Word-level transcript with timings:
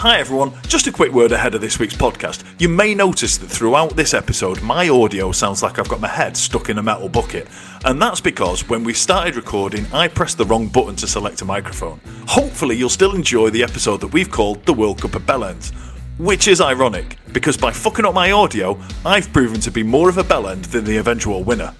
Hi 0.00 0.18
everyone, 0.18 0.54
just 0.66 0.86
a 0.86 0.92
quick 0.92 1.12
word 1.12 1.30
ahead 1.30 1.54
of 1.54 1.60
this 1.60 1.78
week's 1.78 1.94
podcast. 1.94 2.42
You 2.58 2.70
may 2.70 2.94
notice 2.94 3.36
that 3.36 3.48
throughout 3.48 3.96
this 3.96 4.14
episode, 4.14 4.62
my 4.62 4.88
audio 4.88 5.30
sounds 5.30 5.62
like 5.62 5.78
I've 5.78 5.90
got 5.90 6.00
my 6.00 6.08
head 6.08 6.38
stuck 6.38 6.70
in 6.70 6.78
a 6.78 6.82
metal 6.82 7.10
bucket. 7.10 7.48
And 7.84 8.00
that's 8.00 8.18
because 8.18 8.66
when 8.66 8.82
we 8.82 8.94
started 8.94 9.36
recording, 9.36 9.84
I 9.92 10.08
pressed 10.08 10.38
the 10.38 10.46
wrong 10.46 10.68
button 10.68 10.96
to 10.96 11.06
select 11.06 11.42
a 11.42 11.44
microphone. 11.44 12.00
Hopefully, 12.26 12.78
you'll 12.78 12.88
still 12.88 13.14
enjoy 13.14 13.50
the 13.50 13.62
episode 13.62 14.00
that 14.00 14.14
we've 14.14 14.30
called 14.30 14.64
The 14.64 14.72
World 14.72 15.02
Cup 15.02 15.16
of 15.16 15.26
Bellends. 15.26 15.74
Which 16.16 16.48
is 16.48 16.62
ironic, 16.62 17.18
because 17.34 17.58
by 17.58 17.70
fucking 17.70 18.06
up 18.06 18.14
my 18.14 18.30
audio, 18.30 18.80
I've 19.04 19.30
proven 19.34 19.60
to 19.60 19.70
be 19.70 19.82
more 19.82 20.08
of 20.08 20.16
a 20.16 20.24
bellend 20.24 20.68
than 20.68 20.84
the 20.84 20.96
eventual 20.96 21.44
winner. 21.44 21.74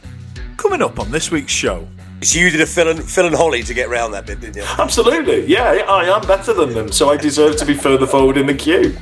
Coming 0.58 0.82
up 0.82 1.00
on 1.00 1.10
this 1.10 1.30
week's 1.30 1.52
show, 1.52 1.88
So 2.22 2.38
you 2.38 2.50
did 2.50 2.60
a 2.60 2.66
Phil 2.66 2.88
and, 2.88 3.02
Phil 3.02 3.26
and 3.26 3.34
Holly 3.34 3.62
to 3.62 3.72
get 3.72 3.88
round 3.88 4.12
that 4.14 4.26
bit, 4.26 4.40
didn't 4.40 4.56
you? 4.56 4.64
Absolutely, 4.78 5.46
yeah, 5.46 5.84
I 5.88 6.04
am 6.04 6.26
better 6.26 6.52
than 6.52 6.74
them, 6.74 6.92
so 6.92 7.08
I 7.10 7.16
deserve 7.16 7.56
to 7.56 7.64
be 7.64 7.74
further 7.74 8.06
forward 8.06 8.36
in 8.36 8.46
the 8.46 8.54
queue. 8.54 8.96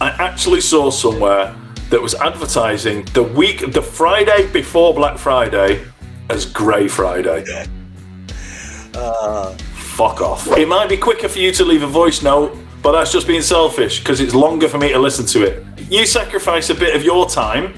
I 0.00 0.10
actually 0.18 0.60
saw 0.60 0.90
somewhere 0.90 1.54
that 1.90 2.00
was 2.00 2.14
advertising 2.14 3.04
the 3.14 3.22
week, 3.22 3.72
the 3.72 3.82
Friday 3.82 4.50
before 4.52 4.92
Black 4.92 5.18
Friday, 5.18 5.84
as 6.28 6.44
Grey 6.44 6.88
Friday. 6.88 7.66
Ah. 8.94 9.56
Fuck 9.92 10.22
off. 10.22 10.46
It 10.56 10.68
might 10.68 10.88
be 10.88 10.96
quicker 10.96 11.28
for 11.28 11.38
you 11.38 11.52
to 11.52 11.64
leave 11.66 11.82
a 11.82 11.86
voice 11.86 12.22
note, 12.22 12.56
but 12.82 12.92
that's 12.92 13.12
just 13.12 13.26
being 13.26 13.42
selfish 13.42 13.98
because 13.98 14.20
it's 14.20 14.34
longer 14.34 14.66
for 14.66 14.78
me 14.78 14.88
to 14.88 14.98
listen 14.98 15.26
to 15.26 15.44
it. 15.44 15.64
You 15.90 16.06
sacrifice 16.06 16.70
a 16.70 16.74
bit 16.74 16.96
of 16.96 17.04
your 17.04 17.28
time 17.28 17.74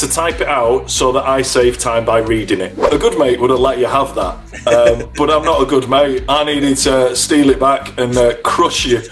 to 0.00 0.08
type 0.08 0.40
it 0.40 0.48
out 0.48 0.90
so 0.90 1.12
that 1.12 1.24
I 1.24 1.42
save 1.42 1.76
time 1.78 2.04
by 2.04 2.18
reading 2.18 2.60
it. 2.60 2.72
A 2.92 2.98
good 2.98 3.18
mate 3.18 3.38
would 3.38 3.50
have 3.50 3.60
let 3.60 3.78
you 3.78 3.86
have 3.86 4.14
that, 4.14 4.34
um, 4.66 5.10
but 5.16 5.30
I'm 5.30 5.44
not 5.44 5.62
a 5.62 5.66
good 5.66 5.88
mate. 5.90 6.24
I 6.28 6.42
needed 6.44 6.76
to 6.78 7.14
steal 7.14 7.50
it 7.50 7.60
back 7.60 7.98
and 7.98 8.16
uh, 8.16 8.36
crush 8.42 8.86
you. 8.86 9.02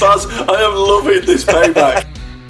Baz, 0.00 0.26
I 0.26 0.62
am 0.62 0.74
loving 0.74 1.24
this 1.24 1.44
payback. 1.44 2.06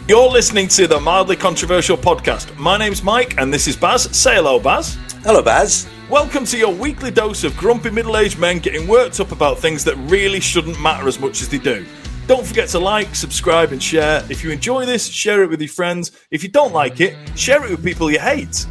You're 0.08 0.28
listening 0.28 0.67
to 0.69 0.86
the 0.86 0.98
mildly 0.98 1.36
controversial 1.36 1.97
podcast. 1.97 2.56
My 2.56 2.77
name's 2.77 3.02
Mike, 3.02 3.39
and 3.39 3.55
this 3.55 3.69
is 3.69 3.77
Baz. 3.77 4.05
Say 4.17 4.34
hello, 4.34 4.58
Baz. 4.58 4.98
Hello, 5.23 5.42
Baz. 5.42 5.89
Welcome 6.08 6.45
to 6.47 6.58
your 6.58 6.75
weekly 6.75 7.11
dose 7.11 7.45
of 7.45 7.56
grumpy 7.56 7.91
middle 7.91 8.17
aged 8.17 8.39
men 8.39 8.58
getting 8.58 8.89
worked 8.89 9.20
up 9.20 9.30
about 9.30 9.58
things 9.58 9.84
that 9.84 9.95
really 10.11 10.41
shouldn't 10.41 10.80
matter 10.80 11.06
as 11.06 11.20
much 11.20 11.41
as 11.41 11.48
they 11.48 11.58
do. 11.58 11.86
Don't 12.31 12.47
forget 12.47 12.69
to 12.69 12.78
like, 12.78 13.17
subscribe, 13.17 13.73
and 13.73 13.83
share. 13.83 14.25
If 14.31 14.45
you 14.45 14.53
enjoy 14.53 14.86
this, 14.86 15.09
share 15.09 15.42
it 15.42 15.50
with 15.50 15.61
your 15.61 15.69
friends. 15.69 16.12
If 16.31 16.45
you 16.45 16.48
don't 16.48 16.73
like 16.73 17.00
it, 17.00 17.17
share 17.36 17.64
it 17.64 17.70
with 17.73 17.83
people 17.83 18.09
you 18.09 18.20
hate. 18.20 18.69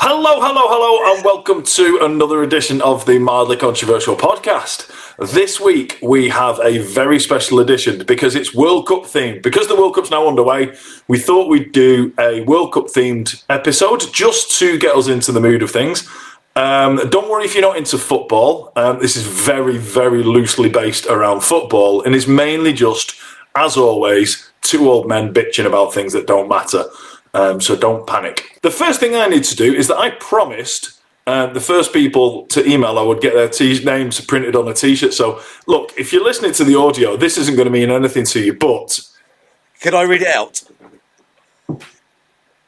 Hello, 0.00 0.40
hello, 0.40 0.62
hello, 0.64 1.14
and 1.14 1.24
welcome 1.24 1.62
to 1.62 2.00
another 2.02 2.42
edition 2.42 2.82
of 2.82 3.06
the 3.06 3.20
Mildly 3.20 3.56
Controversial 3.56 4.16
podcast. 4.16 4.90
This 5.32 5.60
week 5.60 6.00
we 6.02 6.28
have 6.28 6.58
a 6.58 6.78
very 6.78 7.20
special 7.20 7.60
edition 7.60 8.04
because 8.04 8.34
it's 8.34 8.52
World 8.52 8.88
Cup 8.88 9.04
themed. 9.04 9.44
Because 9.44 9.68
the 9.68 9.76
World 9.76 9.94
Cup's 9.94 10.10
now 10.10 10.26
underway, 10.26 10.76
we 11.06 11.20
thought 11.20 11.48
we'd 11.48 11.70
do 11.70 12.12
a 12.18 12.40
World 12.40 12.72
Cup 12.72 12.86
themed 12.86 13.44
episode 13.48 14.12
just 14.12 14.58
to 14.58 14.76
get 14.76 14.96
us 14.96 15.06
into 15.06 15.30
the 15.30 15.40
mood 15.40 15.62
of 15.62 15.70
things. 15.70 16.08
Um, 16.56 16.98
don't 17.10 17.30
worry 17.30 17.46
if 17.46 17.54
you're 17.54 17.62
not 17.62 17.78
into 17.78 17.98
football. 17.98 18.72
Um, 18.76 19.00
this 19.00 19.16
is 19.16 19.26
very, 19.26 19.78
very 19.78 20.24
loosely 20.24 20.70
based 20.70 21.06
around 21.06 21.42
football 21.42 22.02
and 22.04 22.14
is 22.14 22.28
mainly 22.28 22.72
just, 22.74 23.16
as 23.56 23.76
always, 23.76 24.50
two 24.62 24.90
old 24.90 25.08
men 25.08 25.34
bitching 25.34 25.66
about 25.66 25.94
things 25.94 26.14
that 26.14 26.26
don't 26.28 26.48
matter. 26.48 26.84
Um, 27.34 27.60
so 27.60 27.76
don't 27.76 28.06
panic. 28.06 28.58
The 28.62 28.70
first 28.72 29.00
thing 29.00 29.16
I 29.16 29.28
need 29.28 29.44
to 29.44 29.56
do 29.56 29.74
is 29.74 29.88
that 29.88 29.98
I 29.98 30.10
promised 30.12 31.00
um, 31.26 31.54
the 31.54 31.60
first 31.60 31.92
people 31.92 32.46
to 32.48 32.66
email 32.68 32.98
I 32.98 33.02
would 33.02 33.20
get 33.22 33.34
their 33.34 33.48
t- 33.50 33.84
names 33.84 34.20
printed 34.22 34.56
on 34.56 34.68
a 34.68 34.74
t-shirt. 34.74 35.14
So 35.14 35.42
look, 35.68 35.92
if 35.98 36.12
you're 36.12 36.24
listening 36.24 36.52
to 36.54 36.64
the 36.64 36.76
audio, 36.78 37.16
this 37.18 37.38
isn't 37.38 37.56
going 37.56 37.66
to 37.66 37.72
mean 37.72 37.90
anything 37.90 38.26
to 38.26 38.40
you, 38.40 38.54
but 38.54 39.00
Can 39.80 39.94
I 39.94 40.02
read 40.04 40.22
it 40.22 40.28
out? 40.36 40.62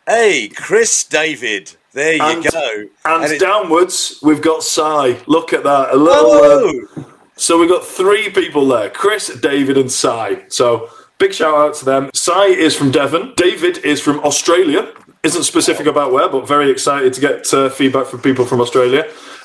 Hey, 0.09 0.51
Chris 0.55 1.05
David. 1.05 1.78
There 1.99 2.15
you 2.15 2.23
And- 2.23 2.45
go. 2.45 2.85
and, 3.05 3.25
it- 3.33 3.41
downwards 3.41 4.19
we've 4.23 4.41
got 4.41 4.63
Cy. 4.63 5.17
Look 5.27 5.53
at 5.53 5.65
that, 5.65 5.93
a 5.93 5.97
little. 5.97 6.33
uh, 6.33 6.73
Oh, 6.99 7.05
So 7.37 7.59
we've 7.59 7.69
got 7.69 7.85
three 7.85 8.31
people 8.31 8.67
there 8.69 8.89
Chris, 8.91 9.29
David, 9.29 9.77
and 9.79 9.91
Cy. 9.91 10.45
So 10.49 10.89
big 11.19 11.33
shout 11.35 11.55
out 11.55 11.75
to 11.75 11.85
them. 11.85 12.11
Cy 12.15 12.47
is 12.47 12.77
from 12.77 12.91
Devon, 12.91 13.33
David 13.37 13.79
is 13.79 14.01
from 14.01 14.21
Australia. 14.21 14.89
Isn't 15.25 15.43
specific 15.43 15.87
about 15.87 16.13
where, 16.13 16.29
but 16.29 16.47
very 16.47 16.71
excited 16.71 17.13
to 17.15 17.21
get 17.21 17.53
uh, 17.53 17.69
feedback 17.69 18.07
from 18.07 18.21
people 18.21 18.45
from 18.47 18.61
Australia. 18.61 19.05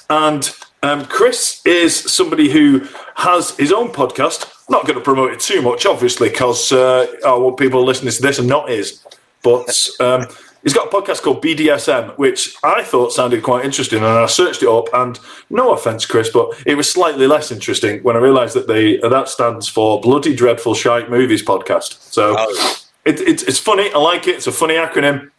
And 0.09 0.53
um, 0.83 1.05
Chris 1.05 1.61
is 1.65 1.95
somebody 1.95 2.49
who 2.51 2.87
has 3.15 3.57
his 3.57 3.71
own 3.71 3.89
podcast. 3.89 4.49
Not 4.69 4.83
going 4.85 4.95
to 4.99 5.01
promote 5.03 5.31
it 5.33 5.39
too 5.39 5.61
much, 5.63 5.85
obviously, 5.87 6.29
because 6.29 6.71
uh, 6.71 7.07
I 7.25 7.33
want 7.35 7.57
people 7.57 7.83
listening 7.83 8.13
to 8.13 8.21
this 8.21 8.37
and 8.39 8.47
not 8.47 8.69
his. 8.69 9.03
But 9.41 9.89
um, 9.99 10.27
he's 10.63 10.73
got 10.73 10.87
a 10.87 10.89
podcast 10.95 11.21
called 11.21 11.43
BDSM, 11.43 12.17
which 12.17 12.55
I 12.63 12.83
thought 12.83 13.11
sounded 13.11 13.43
quite 13.43 13.65
interesting, 13.65 13.99
and 13.99 14.07
I 14.07 14.25
searched 14.25 14.63
it 14.63 14.69
up. 14.69 14.87
And 14.93 15.19
no 15.49 15.73
offense, 15.73 16.05
Chris, 16.05 16.29
but 16.29 16.49
it 16.65 16.75
was 16.75 16.91
slightly 16.91 17.27
less 17.27 17.51
interesting 17.51 18.01
when 18.03 18.15
I 18.15 18.19
realised 18.19 18.55
that 18.55 18.67
they 18.67 18.97
that 18.97 19.29
stands 19.29 19.67
for 19.67 20.01
Bloody 20.01 20.35
Dreadful 20.35 20.73
Shite 20.73 21.09
Movies 21.09 21.43
Podcast. 21.43 22.01
So 22.11 22.35
Oh. 22.37 22.75
it, 23.05 23.19
it, 23.21 23.43
it's 23.47 23.59
funny. 23.59 23.91
I 23.93 23.97
like 23.99 24.27
it. 24.27 24.35
It's 24.35 24.47
a 24.47 24.51
funny 24.51 24.75
acronym. 24.75 25.29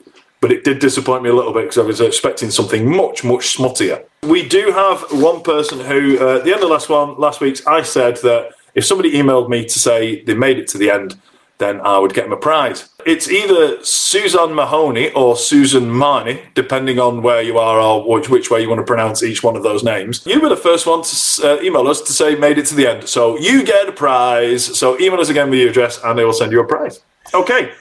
But 0.41 0.53
it 0.53 0.63
did 0.63 0.79
disappoint 0.79 1.23
me 1.23 1.31
a 1.31 1.35
little 1.35 1.55
bit 1.55 1.63
because 1.63 1.79
I 1.79 1.83
was 1.87 2.03
expecting 2.03 2.51
something 2.51 2.87
much, 2.95 3.25
much 3.25 3.57
smuttier. 3.57 4.05
We 4.25 4.47
do 4.47 4.73
have 4.73 5.03
one 5.11 5.41
person 5.43 5.81
who, 5.81 6.19
uh, 6.21 6.37
at 6.37 6.45
the 6.45 6.53
end 6.53 6.63
of 6.63 6.69
last 6.69 6.91
one, 6.91 7.19
last 7.19 7.41
week's, 7.41 7.67
I 7.67 7.81
said 7.81 8.19
that 8.19 8.51
if 8.75 8.85
somebody 8.85 9.13
emailed 9.13 9.49
me 9.49 9.65
to 9.65 9.79
say 9.79 10.23
they 10.25 10.35
made 10.35 10.59
it 10.59 10.67
to 10.69 10.77
the 10.79 10.91
end, 10.91 11.17
then 11.59 11.81
I 11.81 11.99
would 11.99 12.15
get 12.15 12.31
a 12.33 12.37
prize. 12.37 12.89
It's 13.07 13.29
either 13.29 13.83
Suzanne 13.85 14.55
Mahoney 14.55 15.13
or 15.13 15.37
Susan 15.37 15.85
Marnie, 15.85 16.43
depending 16.55 16.99
on 16.99 17.23
where 17.23 17.43
you 17.43 17.59
are 17.59 17.81
or 17.81 18.09
which, 18.09 18.29
which 18.29 18.51
way 18.51 18.63
you 18.63 18.69
want 18.69 18.81
to 18.81 18.85
pronounce 18.85 19.23
each 19.23 19.43
one 19.43 19.57
of 19.57 19.63
those 19.63 19.85
names. 19.85 20.27
You 20.27 20.41
were 20.41 20.49
the 20.49 20.57
first 20.57 20.87
one 20.87 21.03
to 21.03 21.59
uh, 21.59 21.63
email 21.63 21.87
us 21.87 22.01
to 22.03 22.13
say 22.13 22.35
made 22.35 22.59
it 22.59 22.67
to 22.67 22.75
the 22.75 22.87
end. 22.87 23.09
So 23.09 23.39
you 23.39 23.65
get 23.65 23.89
a 23.89 23.93
prize. 23.93 24.79
So 24.79 24.99
email 24.99 25.21
us 25.21 25.29
again 25.29 25.51
with 25.51 25.61
your 25.61 25.71
address 25.71 26.01
and 26.03 26.19
they 26.19 26.25
will 26.25 26.33
send 26.33 26.53
you 26.53 26.61
a 26.61 26.67
prize. 26.67 27.01
Okay. 27.33 27.73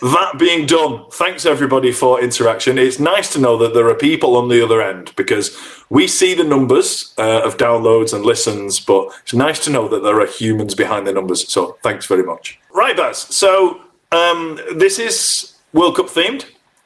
That 0.00 0.38
being 0.38 0.66
done, 0.66 1.04
thanks 1.12 1.46
everybody 1.46 1.92
for 1.92 2.20
interaction. 2.20 2.78
It's 2.78 2.98
nice 2.98 3.32
to 3.32 3.40
know 3.40 3.56
that 3.58 3.74
there 3.74 3.88
are 3.88 3.94
people 3.94 4.36
on 4.36 4.48
the 4.48 4.62
other 4.62 4.82
end 4.82 5.12
because 5.16 5.56
we 5.90 6.06
see 6.06 6.34
the 6.34 6.44
numbers 6.44 7.14
uh, 7.18 7.42
of 7.44 7.56
downloads 7.56 8.12
and 8.12 8.24
listens, 8.24 8.80
but 8.80 9.08
it's 9.22 9.34
nice 9.34 9.62
to 9.64 9.70
know 9.70 9.88
that 9.88 10.02
there 10.02 10.20
are 10.20 10.26
humans 10.26 10.74
behind 10.74 11.06
the 11.06 11.12
numbers. 11.12 11.48
So 11.48 11.78
thanks 11.82 12.06
very 12.06 12.22
much. 12.22 12.58
Right, 12.72 12.96
Baz. 12.96 13.18
So 13.18 13.80
um, 14.12 14.60
this 14.74 14.98
is 14.98 15.54
World 15.72 15.96
Cup 15.96 16.06
themed, 16.06 16.44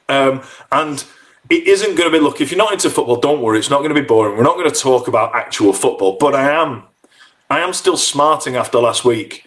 um, 0.09 0.43
and 0.71 1.05
it 1.51 1.67
isn't 1.67 1.97
going 1.97 2.11
to 2.11 2.19
be. 2.19 2.23
Look, 2.23 2.41
if 2.41 2.51
you're 2.51 2.59
not 2.59 2.73
into 2.73 2.91
football, 2.91 3.17
don't 3.17 3.43
worry. 3.43 3.59
It's 3.59 3.71
not 3.71 3.79
going 3.79 3.95
to 3.95 4.01
be 4.01 4.07
boring. 4.07 4.37
We're 4.37 4.45
not 4.45 4.57
going 4.57 4.71
to 4.71 4.79
talk 4.81 5.09
about 5.09 5.35
actual 5.35 5.73
football, 5.73 6.17
but 6.19 6.35
I 6.35 6.51
am. 6.51 6.85
I 7.51 7.61
am 7.61 7.73
still 7.73 7.97
smarting 7.97 8.57
after 8.57 8.79
last 8.79 9.05
week 9.05 9.47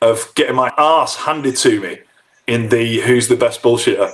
of 0.00 0.32
getting 0.34 0.56
my 0.56 0.70
arse 0.76 1.16
handed 1.16 1.56
to 1.56 1.80
me 1.80 1.98
in 2.46 2.68
the 2.68 3.00
who's 3.00 3.28
the 3.28 3.36
best 3.36 3.62
bullshitter. 3.62 4.10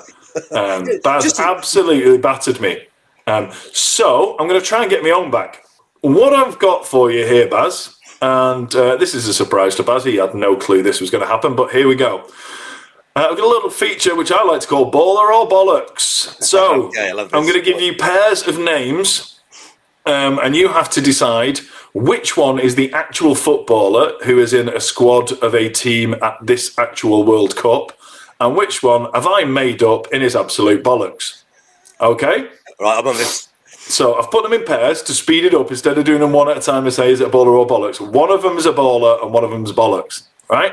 Um, 0.53 0.87
Baz 1.03 1.25
Just- 1.25 1.41
absolutely 1.41 2.19
battered 2.19 2.61
me. 2.61 2.87
Um, 3.27 3.51
so 3.73 4.37
I'm 4.39 4.49
going 4.49 4.61
to 4.61 4.67
try 4.67 4.83
and 4.83 4.91
get 4.91 5.03
my 5.03 5.11
own 5.11 5.31
back. 5.31 5.65
What 6.01 6.33
I've 6.33 6.59
got 6.59 6.87
for 6.87 7.11
you 7.11 7.27
here, 7.27 7.49
Baz, 7.49 7.95
and 8.23 8.75
uh, 8.75 8.97
this 8.97 9.15
is 9.15 9.29
a 9.29 9.35
surprise 9.35 9.75
to 9.77 9.83
Baz. 9.83 10.05
He 10.05 10.17
had 10.17 10.35
no 10.35 10.57
clue 10.57 10.83
this 10.83 11.01
was 11.01 11.11
going 11.11 11.23
to 11.23 11.29
happen, 11.29 11.55
but 11.55 11.71
here 11.71 11.87
we 11.87 11.95
go. 11.95 12.25
Uh, 13.17 13.29
I've 13.31 13.37
got 13.37 13.45
a 13.45 13.49
little 13.49 13.71
feature 13.71 14.15
which 14.15 14.33
I 14.33 14.43
like 14.45 14.61
to 14.63 14.67
call 14.67 14.91
baller 14.91 15.33
or 15.35 15.49
bollocks. 15.49 16.43
So 16.43 16.87
Okay, 16.97 17.11
I'm 17.11 17.27
going 17.29 17.55
to 17.55 17.61
give 17.61 17.81
you 17.81 17.95
pairs 17.97 18.47
of 18.47 18.59
names, 18.59 19.41
um, 20.07 20.39
and 20.43 20.57
you 20.57 20.69
have 20.69 20.89
to 20.91 21.01
decide 21.01 21.59
which 21.93 22.37
one 22.37 22.59
is 22.59 22.77
the 22.77 22.93
actual 22.93 23.35
footballer 23.35 24.13
who 24.25 24.39
is 24.39 24.53
in 24.53 24.69
a 24.69 24.81
squad 24.81 25.33
of 25.43 25.55
a 25.55 25.69
team 25.69 26.15
at 26.23 26.39
this 26.41 26.79
actual 26.79 27.25
World 27.25 27.57
Cup, 27.57 27.93
and 28.41 28.57
which 28.57 28.83
one 28.83 29.13
have 29.13 29.27
I 29.27 29.45
made 29.45 29.83
up 29.83 30.13
in 30.13 30.23
his 30.23 30.35
absolute 30.35 30.83
bollocks. 30.83 31.43
Okay? 32.01 32.49
right, 32.81 32.99
I'm 32.99 33.07
on 33.07 33.17
this. 33.17 33.49
So 33.67 34.15
I've 34.15 34.31
put 34.31 34.43
them 34.43 34.53
in 34.53 34.65
pairs 34.65 35.03
to 35.03 35.15
speed 35.15 35.45
it 35.45 35.55
up 35.55 35.71
instead 35.71 35.99
of 35.99 36.05
doing 36.05 36.21
them 36.21 36.33
one 36.33 36.49
at 36.49 36.57
a 36.57 36.61
time 36.61 36.85
and 36.85 36.95
say, 36.95 37.13
is 37.13 37.21
it 37.21 37.29
a 37.29 37.31
baller 37.31 37.49
or 37.49 37.67
bollocks? 37.67 38.01
One 38.01 38.31
of 38.31 38.43
them 38.43 38.57
is 38.57 38.65
a 38.65 38.73
baller 38.73 39.23
and 39.23 39.33
one 39.33 39.45
of 39.45 39.51
them 39.51 39.65
is 39.65 39.73
bollocks. 39.73 40.29
Right? 40.49 40.73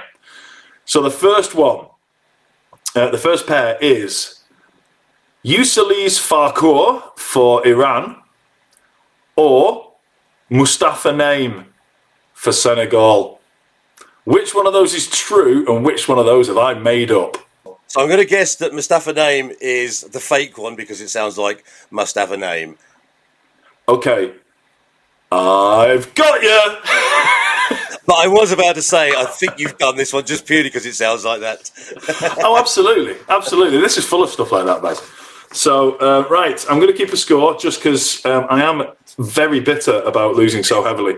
So 0.86 1.02
the 1.02 1.12
first 1.12 1.54
one, 1.54 1.88
uh, 2.96 3.10
the 3.10 3.18
first 3.18 3.46
pair 3.46 3.78
is 3.82 4.44
Yusalis 5.44 6.20
Farkour 6.20 7.18
for 7.18 7.66
Iran 7.68 8.22
or 9.36 9.94
Mustafa 10.50 11.12
Name 11.12 11.66
for 12.34 12.52
Senegal. 12.52 13.42
Which 14.24 14.54
one 14.54 14.68
of 14.68 14.74
those 14.74 14.94
is 14.94 15.10
true 15.10 15.66
and 15.74 15.86
which 15.86 16.08
one 16.08 16.20
of 16.20 16.26
those 16.26 16.48
have 16.48 16.58
I 16.58 16.74
made 16.74 17.12
up? 17.12 17.47
So 17.98 18.04
I'm 18.04 18.10
going 18.10 18.20
to 18.20 18.26
guess 18.26 18.58
that 18.58 18.76
Mustafa 18.76 19.12
Name 19.12 19.52
is 19.60 20.02
the 20.02 20.20
fake 20.20 20.56
one 20.60 20.76
because 20.76 21.02
it 21.02 21.10
sounds 21.10 21.36
like 21.36 21.64
must 21.90 22.14
have 22.14 22.32
a 22.32 22.38
name. 22.38 22.78
Okay. 23.90 24.34
I've 25.32 26.14
got 26.14 26.44
you. 26.44 26.62
But 28.06 28.20
I 28.20 28.28
was 28.28 28.52
about 28.52 28.76
to 28.76 28.84
say, 28.84 29.10
I 29.10 29.26
think 29.26 29.58
you've 29.58 29.80
done 29.80 29.98
this 29.98 30.14
one 30.14 30.26
just 30.26 30.46
purely 30.46 30.70
because 30.70 30.86
it 30.86 30.94
sounds 30.94 31.26
like 31.26 31.42
that. 31.42 31.72
oh, 32.44 32.56
absolutely, 32.58 33.16
absolutely. 33.30 33.82
This 33.82 33.98
is 33.98 34.06
full 34.06 34.24
of 34.24 34.30
stuff 34.30 34.52
like 34.52 34.66
that, 34.66 34.84
guys. 34.84 35.02
So, 35.52 35.96
uh, 35.96 36.28
right, 36.30 36.64
I'm 36.70 36.80
going 36.80 36.92
to 36.92 36.98
keep 36.98 37.12
a 37.12 37.18
score 37.18 37.58
just 37.58 37.80
because 37.80 38.24
um, 38.26 38.46
I 38.50 38.62
am 38.64 38.84
very 39.18 39.60
bitter 39.60 40.02
about 40.04 40.36
losing 40.36 40.64
so 40.64 40.84
heavily 40.84 41.16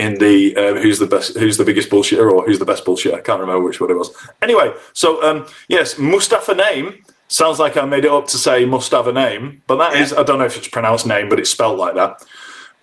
in 0.00 0.14
the 0.14 0.56
uh, 0.56 0.74
who's 0.80 0.98
the 0.98 1.06
best, 1.06 1.36
who's 1.36 1.58
the 1.58 1.64
biggest 1.64 1.90
bullshitter, 1.90 2.32
or 2.32 2.44
who's 2.44 2.58
the 2.58 2.64
best 2.64 2.84
bullshitter. 2.86 3.14
I 3.14 3.20
can't 3.20 3.40
remember 3.40 3.62
which 3.62 3.80
one 3.80 3.90
it 3.90 3.98
was. 3.98 4.10
Anyway, 4.40 4.72
so 4.94 5.22
um, 5.22 5.46
yes, 5.68 5.98
Mustafa 5.98 6.54
name 6.54 7.04
sounds 7.28 7.58
like 7.58 7.76
I 7.76 7.84
made 7.84 8.06
it 8.06 8.10
up 8.10 8.26
to 8.28 8.38
say 8.38 8.64
Mustafa 8.64 9.12
name, 9.12 9.62
but 9.66 9.76
that 9.76 9.94
is 9.94 10.14
I 10.14 10.22
don't 10.22 10.38
know 10.38 10.46
if 10.46 10.56
it's 10.56 10.68
pronounced 10.68 11.06
name, 11.06 11.28
but 11.28 11.38
it's 11.38 11.50
spelled 11.50 11.78
like 11.78 11.94
that. 11.94 12.24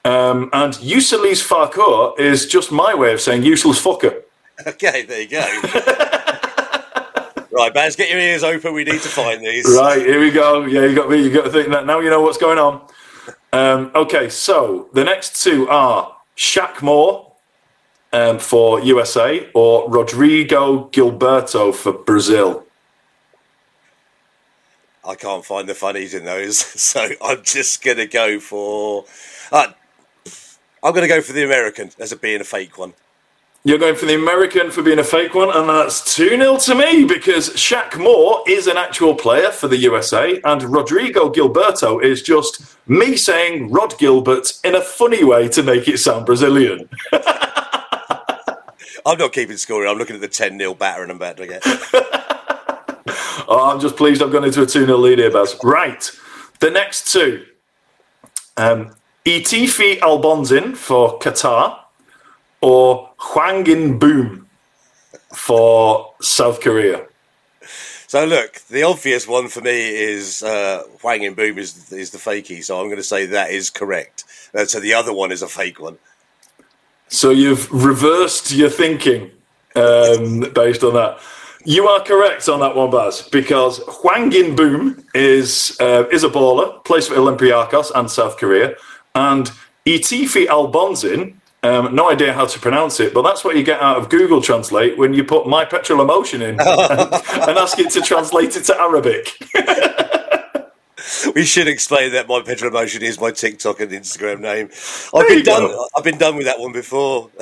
Um, 0.05 0.49
and 0.53 0.73
Uselis 0.75 1.45
Farkur 1.45 2.17
is 2.19 2.45
just 2.45 2.71
my 2.71 2.93
way 2.93 3.13
of 3.13 3.19
saying 3.19 3.43
useless 3.43 3.83
fucker. 3.83 4.21
Okay, 4.65 5.03
there 5.03 5.21
you 5.21 5.27
go. 5.27 5.39
right, 7.51 7.73
Baz, 7.73 7.95
get 7.95 8.09
your 8.09 8.19
ears 8.19 8.43
open. 8.43 8.73
We 8.73 8.83
need 8.83 9.01
to 9.01 9.09
find 9.09 9.45
these. 9.45 9.65
Right, 9.75 10.05
here 10.05 10.19
we 10.19 10.31
go. 10.31 10.65
Yeah, 10.65 10.85
you 10.85 10.95
got 10.95 11.09
me. 11.09 11.23
You 11.23 11.33
got 11.33 11.45
to 11.45 11.51
think 11.51 11.69
that 11.69 11.85
now. 11.87 11.99
You 11.99 12.09
know 12.11 12.21
what's 12.21 12.37
going 12.37 12.59
on. 12.59 12.87
Um, 13.53 13.91
okay, 13.95 14.29
so 14.29 14.89
the 14.93 15.03
next 15.03 15.43
two 15.43 15.67
are 15.69 16.16
Shaq 16.37 16.81
Moore 16.81 17.33
um, 18.13 18.39
for 18.39 18.79
USA 18.81 19.49
or 19.53 19.89
Rodrigo 19.89 20.87
Gilberto 20.89 21.73
for 21.73 21.91
Brazil. 21.91 22.63
I 25.03 25.15
can't 25.15 25.43
find 25.43 25.67
the 25.67 25.73
funnies 25.73 26.13
in 26.13 26.25
those, 26.25 26.57
so 26.81 27.09
I'm 27.23 27.43
just 27.43 27.83
going 27.83 27.97
to 27.97 28.07
go 28.07 28.39
for. 28.39 29.05
Uh, 29.51 29.71
I'm 30.83 30.93
going 30.93 31.07
to 31.07 31.13
go 31.13 31.21
for 31.21 31.33
the 31.33 31.43
American 31.43 31.91
as 31.97 32.11
a 32.11 32.15
being 32.17 32.41
a 32.41 32.43
fake 32.43 32.77
one. 32.77 32.93
You're 33.63 33.79
going 33.79 33.95
for 33.95 34.05
the 34.05 34.15
American 34.15 34.69
for 34.69 34.81
being 34.81 34.99
a 34.99 35.03
fake 35.03 35.33
one, 35.33 35.49
and 35.49 35.67
that's 35.67 36.15
2 36.15 36.29
0 36.29 36.57
to 36.57 36.75
me 36.75 37.03
because 37.03 37.49
Shaq 37.49 37.97
Moore 37.97 38.43
is 38.47 38.67
an 38.67 38.77
actual 38.77 39.15
player 39.15 39.49
for 39.49 39.67
the 39.67 39.77
USA, 39.77 40.39
and 40.45 40.63
Rodrigo 40.63 41.29
Gilberto 41.29 42.01
is 42.01 42.21
just 42.21 42.76
me 42.87 43.17
saying 43.17 43.71
Rod 43.71 43.97
Gilbert 43.97 44.53
in 44.63 44.75
a 44.75 44.81
funny 44.81 45.23
way 45.23 45.47
to 45.49 45.63
make 45.63 45.87
it 45.87 45.97
sound 45.99 46.25
Brazilian. 46.25 46.89
I'm 49.05 49.17
not 49.17 49.31
keeping 49.31 49.57
score. 49.57 49.87
I'm 49.87 49.97
looking 49.97 50.15
at 50.15 50.21
the 50.21 50.27
10 50.27 50.59
0 50.59 50.73
battering 50.73 51.09
I'm 51.09 51.15
about 51.15 51.37
to 51.37 51.47
get. 51.47 51.61
oh, 53.47 53.69
I'm 53.71 53.79
just 53.79 53.95
pleased 53.95 54.21
I've 54.21 54.31
gone 54.31 54.43
into 54.43 54.61
a 54.61 54.65
2 54.65 54.85
0 54.85 54.97
lead 54.97 55.19
here, 55.19 55.31
Baz. 55.31 55.57
Right. 55.63 56.11
The 56.59 56.71
next 56.71 57.11
two 57.11 57.45
um, 58.57 58.95
Itifi 59.25 59.99
Albonzin 59.99 60.75
for 60.75 61.19
Qatar 61.19 61.79
or 62.61 63.09
Hwangin 63.17 63.99
Boom 63.99 64.47
for 65.33 66.13
South 66.21 66.59
Korea. 66.61 67.05
So 68.07 68.23
look, 68.23 68.61
the 68.69 68.83
obvious 68.83 69.27
one 69.27 69.49
for 69.49 69.59
me 69.59 69.89
is 69.89 70.41
uh, 70.41 70.83
Hwang 71.01 71.23
In 71.23 71.33
Boom 71.33 71.57
is 71.57 71.91
is 71.91 72.11
the 72.11 72.17
fakey. 72.17 72.63
So 72.63 72.79
I'm 72.79 72.87
going 72.87 72.97
to 72.97 73.03
say 73.03 73.25
that 73.25 73.51
is 73.51 73.69
correct. 73.69 74.23
Uh, 74.55 74.65
so 74.65 74.79
the 74.79 74.93
other 74.93 75.13
one 75.13 75.33
is 75.33 75.41
a 75.41 75.47
fake 75.47 75.79
one. 75.81 75.97
So 77.09 77.31
you've 77.31 77.69
reversed 77.71 78.53
your 78.53 78.69
thinking 78.69 79.31
um, 79.75 80.51
based 80.55 80.83
on 80.83 80.93
that. 80.93 81.19
You 81.65 81.87
are 81.89 82.01
correct 82.01 82.47
on 82.47 82.61
that 82.61 82.77
one, 82.77 82.91
Baz, 82.91 83.23
because 83.29 83.81
Hwang 83.87 84.31
In 84.31 84.55
Boom 84.55 85.03
is 85.13 85.75
uh, 85.81 86.05
is 86.09 86.23
a 86.23 86.29
baller, 86.29 86.83
plays 86.85 87.09
for 87.09 87.15
Olympiacos 87.15 87.91
and 87.93 88.09
South 88.09 88.37
Korea, 88.37 88.75
and 89.15 89.51
Itifi 89.85 90.47
Albonzin 90.47 91.36
um, 91.67 91.93
no 91.93 92.09
idea 92.09 92.33
how 92.33 92.45
to 92.45 92.59
pronounce 92.59 92.99
it, 92.99 93.13
but 93.13 93.23
that's 93.23 93.43
what 93.43 93.55
you 93.55 93.63
get 93.63 93.81
out 93.81 93.97
of 93.97 94.09
Google 94.09 94.41
Translate 94.41 94.97
when 94.97 95.13
you 95.13 95.23
put 95.23 95.47
my 95.47 95.65
petrol 95.65 96.01
emotion 96.01 96.41
in 96.41 96.59
and, 96.59 96.59
and 96.59 97.57
ask 97.57 97.77
it 97.79 97.89
to 97.91 98.01
translate 98.01 98.55
it 98.55 98.63
to 98.65 98.79
Arabic. 98.79 99.37
we 101.35 101.43
should 101.45 101.67
explain 101.67 102.11
that 102.13 102.27
my 102.27 102.41
petrol 102.41 102.71
emotion 102.71 103.03
is 103.03 103.19
my 103.19 103.31
TikTok 103.31 103.79
and 103.81 103.91
Instagram 103.91 104.39
name. 104.39 104.69
I've 105.13 105.27
been 105.27 105.43
done. 105.43 105.63
Go. 105.63 105.87
I've 105.95 106.03
been 106.03 106.17
done 106.17 106.35
with 106.37 106.45
that 106.45 106.59
one 106.59 106.71
before. 106.71 107.29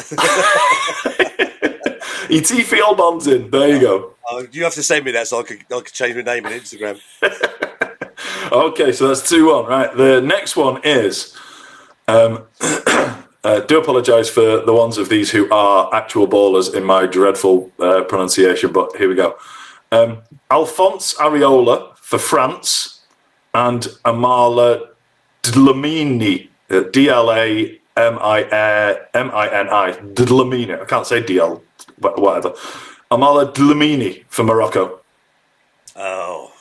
Itifi 2.27 2.80
Albonzin. 2.80 3.51
There 3.51 3.69
you 3.69 3.80
go. 3.80 4.13
Uh, 4.31 4.44
you 4.51 4.63
have 4.63 4.74
to 4.74 4.83
send 4.83 5.06
me 5.06 5.12
that 5.12 5.27
so 5.27 5.39
I 5.39 5.44
could, 5.44 5.60
I 5.72 5.81
could 5.81 5.94
change 5.94 6.16
my 6.16 6.22
name 6.22 6.45
on 6.45 6.51
Instagram. 6.54 7.00
okay, 8.51 8.92
so 8.92 9.07
that's 9.07 9.27
two 9.30 9.48
one. 9.48 9.66
Right. 9.66 9.95
The 9.95 10.22
next 10.22 10.56
one 10.56 10.81
is. 10.83 11.36
Um, 12.07 12.45
uh, 13.46 13.60
do 13.62 13.80
apologise 13.80 14.30
for 14.30 14.66
the 14.66 14.74
ones 14.74 14.98
of 14.98 15.08
these 15.08 15.30
who 15.32 15.50
are 15.52 15.94
actual 15.94 16.28
ballers 16.28 16.74
in 16.74 16.84
my 16.84 17.06
dreadful 17.06 17.72
uh, 17.80 18.04
pronunciation, 18.04 18.72
but 18.72 18.96
here 18.98 19.08
we 19.08 19.16
go. 19.16 19.38
Um, 19.92 20.24
Alphonse 20.50 21.14
Areola 21.16 21.96
for 21.98 22.18
France 22.18 23.02
and 23.54 23.84
Amala 24.04 24.90
Dlamini, 25.44 26.50
uh, 26.72 26.82
D 26.92 27.08
L 27.08 27.32
A 27.32 27.80
M 27.96 28.18
I 28.20 28.42
M 29.14 29.32
I 29.32 29.48
N 29.64 29.70
I, 29.70 29.92
Dlamini. 29.92 30.82
I 30.82 30.86
can't 30.86 31.08
say 31.08 31.24
D 31.24 31.38
L, 31.40 31.62
but 32.00 32.20
whatever. 32.20 32.50
Amala 33.12 33.54
Dlamini 33.54 34.26
for 34.28 34.44
Morocco. 34.44 35.02
Oh. 35.96 36.52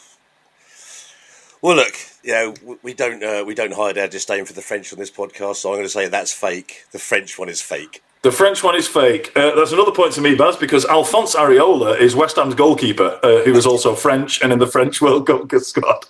Well, 1.65 1.77
look, 1.77 1.95
you 2.23 2.33
know, 2.35 2.77
we 2.83 2.93
don't 2.93 3.25
uh, 3.25 3.43
we 3.47 3.55
don't 3.55 3.73
hide 3.73 3.97
our 3.97 4.07
disdain 4.07 4.45
for 4.45 4.53
the 4.53 4.61
French 4.61 4.93
on 4.93 4.99
this 4.99 5.11
podcast, 5.11 5.57
so 5.57 5.71
I'm 5.71 5.77
going 5.77 5.87
to 5.87 5.89
say 5.89 6.09
that's 6.09 6.31
fake. 6.31 6.85
The 6.93 6.99
French 6.99 7.39
one 7.39 7.49
is 7.49 7.63
fake. 7.63 8.03
The 8.21 8.31
French 8.31 8.63
one 8.63 8.77
is 8.77 8.87
fake. 8.87 9.33
Uh, 9.35 9.55
that's 9.55 9.73
another 9.73 9.91
point 9.91 10.13
to 10.13 10.21
me, 10.21 10.35
Baz, 10.35 10.59
because 10.59 10.85
Alphonse 10.85 11.35
Areola 11.35 11.99
is 11.99 12.15
West 12.15 12.37
Ham's 12.37 12.55
goalkeeper, 12.55 13.19
uh, 13.23 13.45
who 13.45 13.55
is 13.55 13.65
also 13.65 13.95
French 13.95 14.43
and 14.43 14.53
in 14.53 14.59
the 14.59 14.67
French 14.67 15.01
World 15.01 15.27
Cup 15.27 15.51
squad. 15.63 16.05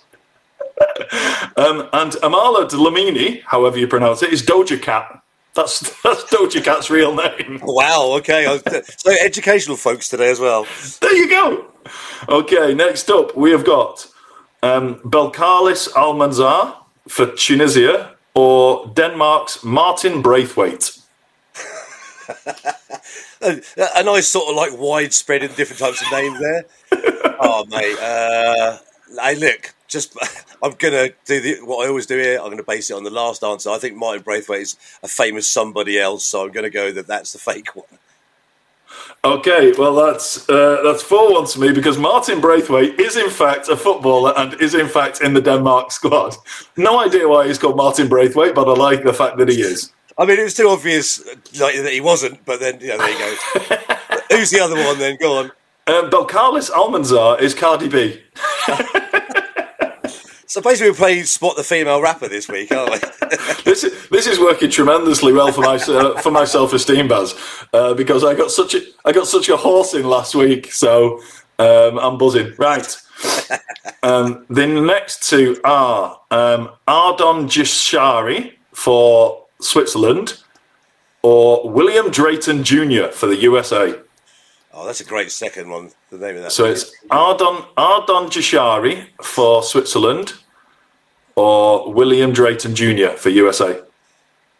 um, 1.55 1.87
and 1.93 2.11
Amala 2.21 2.69
Dlamini, 2.69 3.41
however 3.43 3.77
you 3.77 3.87
pronounce 3.87 4.23
it, 4.23 4.33
is 4.33 4.43
Doja 4.43 4.81
Cat. 4.81 5.23
That's 5.53 5.79
that's 6.03 6.25
Doja 6.25 6.61
Cat's 6.61 6.89
real 6.89 7.15
name. 7.15 7.61
Wow. 7.63 8.11
Okay. 8.17 8.59
so 8.97 9.15
educational 9.23 9.77
folks 9.77 10.09
today 10.09 10.31
as 10.31 10.41
well. 10.41 10.67
There 10.99 11.15
you 11.15 11.29
go. 11.29 11.71
Okay. 12.27 12.73
Next 12.73 13.09
up, 13.09 13.37
we 13.37 13.51
have 13.51 13.63
got 13.63 14.05
um, 14.65 14.95
Belcalis 14.95 15.89
Almanzar 15.89 16.75
for 17.07 17.27
Tunisia 17.27 18.15
or 18.33 18.87
Denmark's 18.95 19.63
Martin 19.63 20.21
Braithwaite? 20.21 20.97
a, 23.41 24.03
nice 24.03 24.27
sort 24.27 24.49
of 24.49 24.55
like 24.55 24.71
widespread 24.77 25.43
in 25.43 25.51
different 25.53 25.79
types 25.79 26.01
of 26.01 26.11
names 26.11 26.39
there. 26.39 26.65
oh, 27.39 27.65
mate. 27.69 27.97
Uh, 27.99 28.77
hey, 29.21 29.35
look, 29.35 29.75
just 29.87 30.17
I'm 30.63 30.73
gonna 30.73 31.09
do 31.25 31.39
the, 31.39 31.55
what 31.63 31.85
I 31.85 31.89
always 31.89 32.07
do 32.07 32.17
here. 32.17 32.39
I'm 32.41 32.49
gonna 32.49 32.63
base 32.63 32.89
it 32.89 32.95
on 32.95 33.03
the 33.03 33.11
last 33.11 33.43
answer. 33.43 33.69
I 33.69 33.77
think 33.77 33.95
Martin 33.95 34.23
Braithwaite 34.23 34.61
is 34.61 34.77
a 35.03 35.07
famous 35.07 35.47
somebody 35.47 35.99
else, 35.99 36.25
so 36.25 36.43
I'm 36.43 36.51
gonna 36.51 36.69
go 36.71 36.91
that 36.91 37.07
that's 37.07 37.33
the 37.33 37.39
fake 37.39 37.75
one. 37.75 37.85
Okay, 39.23 39.73
well 39.77 39.95
that's 39.95 40.47
uh, 40.49 40.81
that's 40.83 41.01
four 41.01 41.33
one 41.33 41.45
to 41.47 41.59
me 41.59 41.71
because 41.71 41.97
Martin 41.97 42.39
Braithwaite 42.39 42.99
is 42.99 43.15
in 43.15 43.29
fact 43.29 43.69
a 43.69 43.75
footballer 43.75 44.33
and 44.37 44.53
is 44.61 44.75
in 44.75 44.87
fact 44.87 45.21
in 45.21 45.33
the 45.33 45.41
Denmark 45.41 45.91
squad. 45.91 46.35
No 46.77 46.99
idea 46.99 47.27
why 47.27 47.47
he's 47.47 47.57
called 47.57 47.75
Martin 47.75 48.07
Braithwaite, 48.07 48.53
but 48.53 48.67
I 48.67 48.73
like 48.73 49.03
the 49.03 49.13
fact 49.13 49.37
that 49.37 49.49
he 49.49 49.61
is. 49.61 49.91
I 50.17 50.25
mean, 50.25 50.39
it 50.39 50.43
was 50.43 50.53
too 50.53 50.69
obvious 50.69 51.25
like, 51.59 51.75
that 51.75 51.91
he 51.91 52.01
wasn't, 52.01 52.45
but 52.45 52.59
then 52.59 52.77
yeah, 52.79 52.97
there 52.97 53.09
you 53.09 53.17
go. 53.17 53.75
Who's 54.37 54.51
the 54.51 54.59
other 54.61 54.75
one 54.75 54.99
then? 54.99 55.17
Go 55.19 55.39
on. 55.39 55.51
Um, 55.87 56.09
Belcalis 56.09 56.71
Almanzar 56.71 57.39
is 57.39 57.53
Cardi 57.53 57.87
B. 57.87 58.21
So 60.47 60.61
basically, 60.61 60.91
we're 60.91 60.97
playing 60.97 61.23
spot 61.25 61.55
the 61.55 61.63
female 61.63 62.01
rapper 62.01 62.27
this 62.27 62.47
week, 62.47 62.71
aren't 62.71 62.91
we? 62.91 62.97
this 63.63 63.83
is 63.83 64.09
this 64.09 64.27
is 64.27 64.39
working 64.39 64.69
tremendously 64.69 65.33
well 65.33 65.51
for 65.51 65.61
my 65.61 65.75
uh, 65.75 66.21
for 66.21 66.31
my 66.31 66.45
self 66.45 66.73
esteem, 66.73 67.07
Baz, 67.07 67.33
uh, 67.73 67.93
because 67.95 68.23
I 68.23 68.35
got 68.35 68.51
such 68.51 68.75
a 68.75 68.81
I 69.05 69.11
got 69.11 69.27
such 69.27 69.49
a 69.49 69.57
horse 69.57 69.95
in 69.95 70.03
last 70.03 70.35
week, 70.35 70.71
so 70.71 71.19
um, 71.57 71.97
I'm 71.97 72.17
buzzing. 72.17 72.53
Right. 72.57 72.95
um, 74.03 74.45
the 74.49 74.67
next 74.67 75.27
two 75.27 75.59
are 75.63 76.19
um, 76.29 76.69
Ardon 76.87 77.47
Jashari 77.47 78.53
for 78.71 79.45
Switzerland 79.61 80.43
or 81.23 81.67
William 81.69 82.11
Drayton 82.11 82.63
Jr. 82.63 83.07
for 83.07 83.25
the 83.25 83.37
USA. 83.37 83.99
Oh, 84.77 84.85
that's 84.85 84.99
a 84.99 85.05
great 85.05 85.31
second 85.31 85.69
one. 85.69 85.91
The 86.09 86.17
name 86.17 86.35
of 86.35 86.43
that. 86.43 86.51
So 86.51 86.65
it's 86.65 86.91
Ardon 87.09 87.63
Ardon 87.77 88.29
Jashari 88.29 89.07
for 89.23 89.63
Switzerland 89.63 90.33
or 91.35 91.91
William 91.91 92.33
Drayton 92.33 92.75
Jr. 92.75 93.15
for 93.17 93.29
USA? 93.29 93.81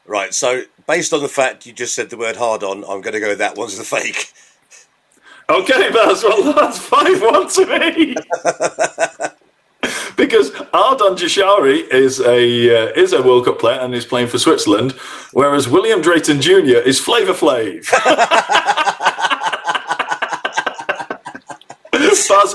Right. 0.06 0.34
So, 0.34 0.64
based 0.88 1.14
on 1.14 1.22
the 1.22 1.28
fact 1.28 1.66
you 1.66 1.74
just 1.74 1.96
said 1.96 2.10
the 2.10 2.18
word 2.18 2.36
hard 2.36 2.64
on, 2.64 2.84
I'm 2.84 3.02
going 3.02 3.14
to 3.14 3.20
go 3.20 3.36
that 3.36 3.58
one's 3.58 3.78
the 3.78 3.84
fake. 3.84 4.32
Okay, 5.48 5.92
Baz. 5.92 6.24
Well, 6.24 6.54
that's 6.54 6.80
5 6.80 7.22
1 7.22 7.50
to 7.50 7.66
me. 7.68 8.16
because 10.18 10.50
Ardon 10.74 11.14
Jashari 11.14 11.88
is 11.90 12.20
a 12.20 12.90
uh, 12.90 12.92
is 12.96 13.14
a 13.14 13.22
World 13.22 13.46
Cup 13.46 13.60
player 13.60 13.80
and 13.80 13.94
is 13.94 14.06
playing 14.06 14.28
for 14.28 14.40
Switzerland, 14.40 14.94
whereas 15.34 15.68
William 15.70 16.02
Drayton 16.02 16.42
Jr. 16.42 16.82
is 16.84 17.00
Flavor 17.00 17.34
Flav. 17.34 17.86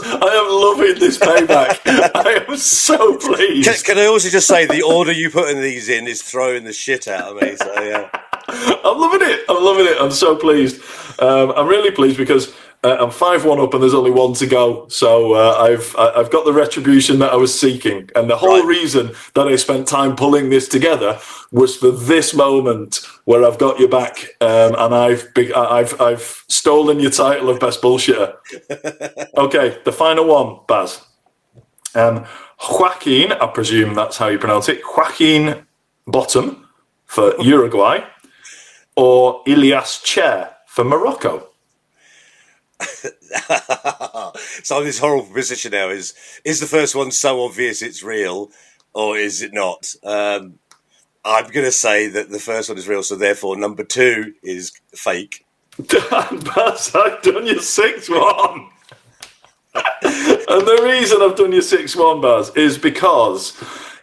I 0.04 0.28
am 0.28 0.50
loving 0.50 0.98
this 0.98 1.18
payback. 1.18 1.80
I 2.14 2.44
am 2.48 2.56
so 2.56 3.16
pleased. 3.16 3.68
Can, 3.68 3.96
can 3.96 3.98
I 3.98 4.06
also 4.06 4.28
just 4.28 4.46
say 4.46 4.66
the 4.66 4.82
order 4.82 5.12
you 5.12 5.30
putting 5.30 5.60
these 5.60 5.88
in 5.88 6.06
is 6.06 6.22
throwing 6.22 6.64
the 6.64 6.72
shit 6.72 7.08
out 7.08 7.32
of 7.32 7.42
me. 7.42 7.56
So 7.56 7.82
yeah. 7.82 8.08
I'm 8.84 8.98
loving 8.98 9.20
it. 9.22 9.44
I'm 9.48 9.62
loving 9.62 9.86
it. 9.86 9.96
I'm 10.00 10.10
so 10.10 10.36
pleased. 10.36 10.82
Um, 11.20 11.52
I'm 11.56 11.66
really 11.66 11.90
pleased 11.90 12.16
because 12.16 12.54
uh, 12.82 12.96
I'm 13.00 13.10
five 13.10 13.44
one 13.44 13.60
up 13.60 13.74
and 13.74 13.82
there's 13.82 13.94
only 13.94 14.10
one 14.10 14.32
to 14.34 14.46
go. 14.46 14.88
So 14.88 15.34
uh, 15.34 15.56
I've 15.58 15.94
I've 15.98 16.30
got 16.30 16.44
the 16.46 16.52
retribution 16.52 17.18
that 17.18 17.32
I 17.32 17.36
was 17.36 17.58
seeking, 17.58 18.08
and 18.16 18.28
the 18.30 18.36
whole 18.36 18.58
Right. 18.60 18.64
reason 18.78 19.12
that 19.34 19.46
I 19.48 19.56
spent 19.56 19.86
time 19.86 20.16
pulling 20.16 20.48
this 20.50 20.66
together 20.68 21.18
was 21.52 21.76
for 21.76 21.90
this 21.90 22.32
moment 22.34 23.00
where 23.24 23.44
I've 23.44 23.58
got 23.58 23.78
you 23.78 23.88
back, 23.88 24.28
um, 24.40 24.74
and 24.78 24.94
I've 24.94 25.32
be- 25.34 25.52
I- 25.52 25.80
I've 25.80 26.00
I've 26.00 26.44
stolen 26.48 27.00
your 27.00 27.10
title 27.10 27.50
of 27.50 27.60
best 27.60 27.82
bullshitter. 27.82 28.34
okay, 29.36 29.78
the 29.84 29.92
final 29.92 30.24
one, 30.26 30.60
Baz. 30.66 31.02
Um, 31.94 32.24
Joaquin, 32.70 33.32
I 33.32 33.46
presume 33.48 33.94
that's 33.94 34.16
how 34.16 34.28
you 34.28 34.38
pronounce 34.38 34.68
it. 34.68 34.80
Joaquin 34.96 35.66
Bottom 36.06 36.66
for 37.06 37.34
Uruguay, 37.42 38.00
or 38.96 39.42
Ilias 39.46 40.00
Chair 40.02 40.54
for 40.66 40.84
Morocco. 40.84 41.49
so 44.62 44.76
I'm 44.76 44.80
in 44.82 44.86
this 44.86 44.98
horrible 44.98 45.32
position 45.32 45.72
now. 45.72 45.88
Is 45.88 46.14
is 46.44 46.60
the 46.60 46.66
first 46.66 46.94
one 46.94 47.10
so 47.10 47.44
obvious 47.44 47.82
it's 47.82 48.02
real, 48.02 48.50
or 48.94 49.16
is 49.16 49.42
it 49.42 49.52
not? 49.52 49.94
Um, 50.04 50.58
I'm 51.24 51.48
going 51.48 51.66
to 51.66 51.72
say 51.72 52.08
that 52.08 52.30
the 52.30 52.38
first 52.38 52.68
one 52.68 52.78
is 52.78 52.88
real, 52.88 53.02
so 53.02 53.14
therefore 53.16 53.56
number 53.56 53.84
two 53.84 54.34
is 54.42 54.72
fake. 54.94 55.44
Baz, 55.78 56.92
I've 56.94 57.22
done 57.22 57.46
your 57.46 57.60
six 57.60 58.08
one. 58.08 58.68
and 59.74 60.66
the 60.66 60.80
reason 60.82 61.22
I've 61.22 61.36
done 61.36 61.52
your 61.52 61.62
six 61.62 61.94
one, 61.94 62.20
Baz, 62.20 62.50
is 62.56 62.78
because 62.78 63.56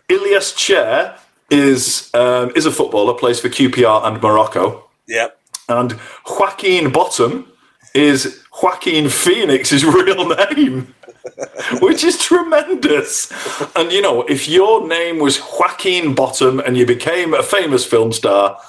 Ilias 0.10 0.54
Chair 0.54 1.18
is 1.50 2.10
um, 2.14 2.52
is 2.56 2.66
a 2.66 2.72
footballer, 2.72 3.14
plays 3.16 3.40
for 3.40 3.50
QPR 3.50 4.06
and 4.06 4.22
Morocco, 4.22 4.88
Yep. 5.08 5.40
and 5.70 6.00
Joaquin 6.28 6.92
Bottom 6.92 7.52
is 7.98 8.44
Joaquin 8.62 9.10
Phoenix's 9.10 9.84
real 9.98 10.30
name. 10.30 10.94
Which 11.82 12.04
is 12.04 12.18
tremendous. 12.18 13.32
And 13.76 13.92
you 13.92 14.02
know, 14.02 14.22
if 14.24 14.48
your 14.48 14.88
name 14.88 15.20
was 15.20 15.40
Joaquin 15.40 16.16
Bottom 16.16 16.60
and 16.60 16.78
you 16.78 16.86
became 16.86 17.34
a 17.34 17.44
famous 17.44 17.86
film 17.86 18.14
star, 18.14 18.60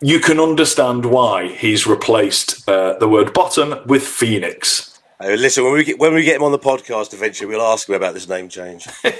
you 0.00 0.18
can 0.18 0.40
understand 0.40 1.06
why 1.06 1.48
he's 1.48 1.86
replaced 1.86 2.66
uh, 2.68 2.98
the 2.98 3.08
word 3.08 3.32
bottom 3.32 3.74
with 3.86 4.02
Phoenix. 4.02 4.98
Uh, 5.20 5.28
listen, 5.28 5.62
when 5.64 5.72
we 5.74 5.84
get 5.84 5.98
when 5.98 6.14
we 6.14 6.22
get 6.22 6.36
him 6.36 6.42
on 6.42 6.52
the 6.52 6.58
podcast 6.58 7.12
eventually, 7.12 7.46
we'll 7.46 7.62
ask 7.62 7.88
him 7.88 7.94
about 7.94 8.14
this 8.14 8.28
name 8.28 8.48
change. 8.48 8.86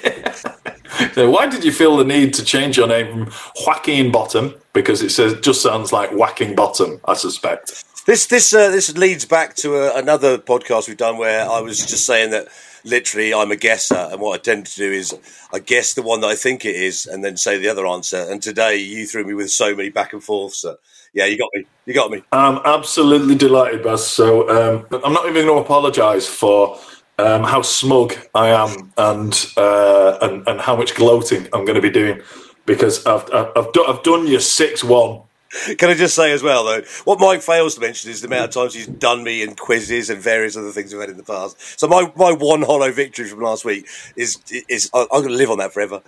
So 1.14 1.30
why 1.30 1.46
did 1.46 1.64
you 1.64 1.72
feel 1.72 1.96
the 1.96 2.04
need 2.04 2.34
to 2.34 2.44
change 2.44 2.76
your 2.76 2.88
name 2.88 3.26
from 3.26 3.32
Joaquin 3.64 4.10
Bottom? 4.10 4.54
Because 4.72 5.02
it 5.02 5.10
says 5.10 5.34
just 5.40 5.62
sounds 5.62 5.92
like 5.92 6.10
whacking 6.10 6.54
bottom, 6.54 7.00
I 7.04 7.14
suspect. 7.14 7.84
This 8.06 8.26
this 8.26 8.52
uh, 8.52 8.70
this 8.70 8.94
leads 8.98 9.24
back 9.24 9.54
to 9.56 9.76
uh, 9.76 9.92
another 9.96 10.36
podcast 10.36 10.88
we've 10.88 10.96
done 10.98 11.16
where 11.16 11.48
I 11.48 11.60
was 11.60 11.78
just 11.86 12.04
saying 12.04 12.32
that 12.32 12.48
literally 12.84 13.32
I'm 13.32 13.50
a 13.50 13.56
guesser, 13.56 14.10
and 14.12 14.20
what 14.20 14.38
I 14.38 14.42
tend 14.42 14.66
to 14.66 14.76
do 14.76 14.92
is 14.92 15.16
I 15.54 15.58
guess 15.58 15.94
the 15.94 16.02
one 16.02 16.20
that 16.20 16.26
I 16.26 16.34
think 16.34 16.66
it 16.66 16.76
is, 16.76 17.06
and 17.06 17.24
then 17.24 17.38
say 17.38 17.56
the 17.56 17.68
other 17.68 17.86
answer. 17.86 18.18
And 18.28 18.42
today 18.42 18.76
you 18.76 19.06
threw 19.06 19.24
me 19.24 19.32
with 19.32 19.50
so 19.50 19.74
many 19.74 19.88
back 19.88 20.12
and 20.12 20.22
forths. 20.22 20.60
That, 20.60 20.76
yeah, 21.14 21.24
you 21.24 21.38
got 21.38 21.48
me. 21.54 21.64
You 21.86 21.94
got 21.94 22.10
me. 22.10 22.22
I'm 22.30 22.58
absolutely 22.66 23.36
delighted, 23.36 23.82
Baz. 23.82 24.06
So 24.06 24.50
um, 24.50 24.86
I'm 25.02 25.14
not 25.14 25.24
even 25.26 25.46
going 25.46 25.58
to 25.58 25.64
apologise 25.64 26.26
for 26.26 26.78
um, 27.18 27.42
how 27.42 27.62
smug 27.62 28.14
I 28.34 28.48
am 28.48 28.92
and, 28.98 29.46
uh, 29.56 30.18
and 30.20 30.46
and 30.46 30.60
how 30.60 30.76
much 30.76 30.94
gloating 30.94 31.48
I'm 31.54 31.64
going 31.64 31.76
to 31.76 31.80
be 31.80 31.88
doing 31.88 32.20
because 32.66 33.06
I've 33.06 33.32
I've, 33.32 33.50
I've, 33.56 33.72
done, 33.72 33.84
I've 33.88 34.02
done 34.02 34.26
your 34.26 34.40
six 34.40 34.84
one. 34.84 35.22
Can 35.78 35.90
I 35.90 35.94
just 35.94 36.14
say 36.14 36.32
as 36.32 36.42
well 36.42 36.64
though, 36.64 36.82
what 37.04 37.20
Mike 37.20 37.42
fails 37.42 37.74
to 37.76 37.80
mention 37.80 38.10
is 38.10 38.20
the 38.20 38.26
amount 38.26 38.46
of 38.46 38.50
times 38.50 38.74
he's 38.74 38.86
done 38.86 39.22
me 39.22 39.42
in 39.42 39.54
quizzes 39.54 40.10
and 40.10 40.20
various 40.20 40.56
other 40.56 40.70
things 40.70 40.92
we've 40.92 41.00
had 41.00 41.10
in 41.10 41.16
the 41.16 41.22
past. 41.22 41.78
So 41.78 41.86
my, 41.86 42.10
my 42.16 42.32
one 42.32 42.62
hollow 42.62 42.90
victory 42.92 43.26
from 43.26 43.40
last 43.40 43.64
week 43.64 43.86
is 44.16 44.38
is 44.68 44.90
I'm 44.94 45.06
going 45.08 45.28
to 45.28 45.34
live 45.34 45.50
on 45.50 45.58
that 45.58 45.72
forever. 45.72 46.02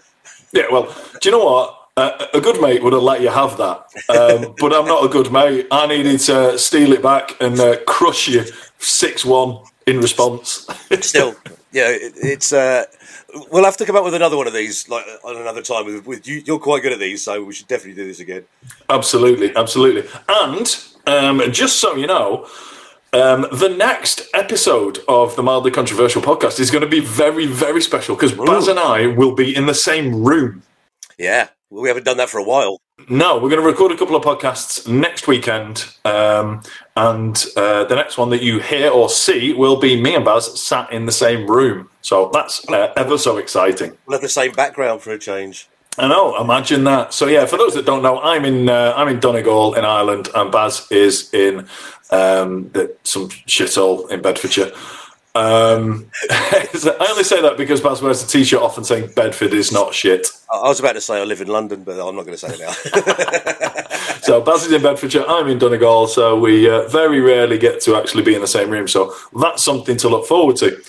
Yeah, 0.53 0.67
well, 0.71 0.95
do 1.21 1.29
you 1.29 1.37
know 1.37 1.45
what? 1.45 1.83
Uh, 1.99 2.27
a 2.35 2.41
good 2.41 2.61
mate 2.61 2.83
would 2.83 2.93
have 2.93 3.03
let 3.03 3.23
you 3.23 3.29
have 3.29 3.57
that, 3.57 3.79
um, 4.11 4.55
but 4.59 4.73
I'm 4.75 4.85
not 4.85 5.05
a 5.05 5.09
good 5.09 5.33
mate. 5.33 5.67
I 5.71 5.87
needed 5.87 6.21
to 6.21 6.59
steal 6.59 6.93
it 6.93 7.03
back 7.03 7.41
and 7.41 7.59
uh, 7.59 7.79
crush 7.87 8.29
you 8.29 8.45
six 8.79 9.25
one 9.25 9.61
in 9.87 9.99
response. 10.01 10.67
Still, 11.01 11.35
yeah, 11.77 11.91
it, 11.91 12.15
it's. 12.17 12.55
Uh, 12.55 12.85
we'll 13.53 13.65
have 13.65 13.77
to 13.77 13.85
come 13.85 13.97
up 13.97 14.05
with 14.05 14.15
another 14.15 14.39
one 14.39 14.47
of 14.47 14.55
these 14.55 14.89
like 14.89 15.05
on 15.23 15.37
another 15.37 15.61
time. 15.61 15.85
With, 15.85 16.07
with 16.07 16.27
you, 16.27 16.43
you're 16.47 16.59
quite 16.59 16.83
good 16.83 16.93
at 16.93 16.99
these, 16.99 17.23
so 17.23 17.45
we 17.45 17.53
should 17.53 17.69
definitely 17.69 18.03
do 18.03 18.09
this 18.09 18.19
again. 18.19 18.45
Absolutely, 18.89 19.55
absolutely. 19.55 20.09
And 20.27 20.75
um, 21.07 21.43
just 21.53 21.79
so 21.79 21.95
you 21.95 22.07
know, 22.07 22.47
um, 23.13 23.47
the 23.53 23.69
next 23.69 24.23
episode 24.33 25.01
of 25.07 25.37
the 25.37 25.43
Mildly 25.43 25.71
Controversial 25.71 26.23
podcast 26.23 26.61
is 26.61 26.71
going 26.71 26.83
to 26.83 26.89
be 26.89 27.01
very, 27.01 27.45
very 27.45 27.83
special 27.83 28.17
because 28.17 28.33
Baz 28.33 28.69
and 28.69 28.79
I 28.79 29.09
will 29.09 29.35
be 29.35 29.55
in 29.55 29.67
the 29.67 29.75
same 29.75 30.25
room. 30.25 30.63
Yeah, 31.19 31.49
well, 31.69 31.83
we 31.83 31.89
haven't 31.89 32.05
done 32.05 32.17
that 32.17 32.31
for 32.31 32.39
a 32.39 32.45
while. 32.45 32.81
No, 33.11 33.35
we're 33.35 33.51
going 33.51 33.61
to 33.61 33.67
record 33.67 33.93
a 33.93 33.99
couple 33.99 34.17
of 34.17 34.25
podcasts 34.25 34.89
next 34.89 35.29
weekend. 35.29 35.85
Um, 36.07 36.63
and 36.97 37.45
uh, 37.57 37.85
the 37.85 37.95
next 37.95 38.17
one 38.17 38.31
that 38.31 38.43
you 38.43 38.59
hear 38.59 38.91
or 38.91 39.09
see 39.09 39.53
will 39.53 39.79
be 39.79 40.01
me 40.01 40.15
and 40.15 40.25
Baz 40.25 40.59
sat 40.61 40.91
in 40.91 41.05
the 41.05 41.13
same 41.13 41.47
room. 41.47 41.91
So 42.01 42.31
that's 42.33 42.67
uh, 42.69 42.93
ever 42.97 43.19
so 43.19 43.37
exciting. 43.37 43.97
We'll 44.07 44.17
have 44.17 44.23
the 44.23 44.29
same 44.29 44.53
background 44.53 45.03
for 45.03 45.13
a 45.13 45.19
change. 45.19 45.69
I 45.99 46.09
know. 46.09 46.41
Imagine 46.41 46.85
that. 46.85 47.13
So 47.13 47.27
yeah, 47.27 47.47
for 47.47 47.57
those 47.59 47.75
that 47.75 47.87
don't 47.87 48.03
know, 48.03 48.21
I'm 48.21 48.45
in 48.45 48.69
uh, 48.69 48.95
I'm 48.97 49.09
in 49.09 49.21
Donegal 49.21 49.75
in 49.75 49.85
Ireland, 49.85 50.29
and 50.35 50.51
Baz 50.51 50.87
is 50.91 51.33
in 51.35 51.61
um, 52.11 52.71
the, 52.71 52.95
some 53.03 53.29
shithole 53.29 54.11
in 54.11 54.23
Bedfordshire. 54.23 54.73
Um, 55.35 56.11
I 56.31 57.07
only 57.11 57.25
say 57.25 57.43
that 57.43 57.57
because 57.59 57.83
Baz 57.83 58.01
wears 58.01 58.23
a 58.23 58.27
t-shirt 58.27 58.61
often 58.61 58.85
saying 58.85 59.13
Bedford 59.15 59.53
is 59.53 59.71
not 59.71 59.95
shit. 59.95 60.29
I 60.51 60.57
I 60.57 60.69
was 60.69 60.81
about 60.81 60.95
to 60.95 61.01
say 61.03 61.21
I 61.21 61.25
live 61.25 61.43
in 61.43 61.49
London, 61.49 61.85
but 61.85 62.01
I'm 62.01 62.17
not 62.17 62.25
going 62.25 62.37
to 62.37 62.39
say 62.39 62.55
it 62.55 62.61
now. 62.61 63.87
So 64.27 64.41
Baz 64.41 64.67
is 64.67 64.73
in 64.73 64.83
Bedfordshire, 64.83 65.25
I'm 65.29 65.47
in 65.47 65.57
Donegal, 65.57 66.09
so 66.09 66.37
we 66.37 66.69
uh, 66.69 66.89
very 66.89 67.21
rarely 67.21 67.59
get 67.59 67.81
to 67.83 67.95
actually 67.95 68.25
be 68.25 68.35
in 68.35 68.41
the 68.41 68.49
same 68.49 68.71
room. 68.71 68.89
So 68.89 69.15
that's 69.39 69.63
something 69.63 69.97
to 69.99 70.09
look 70.09 70.27
forward 70.27 70.57
to. 70.57 70.83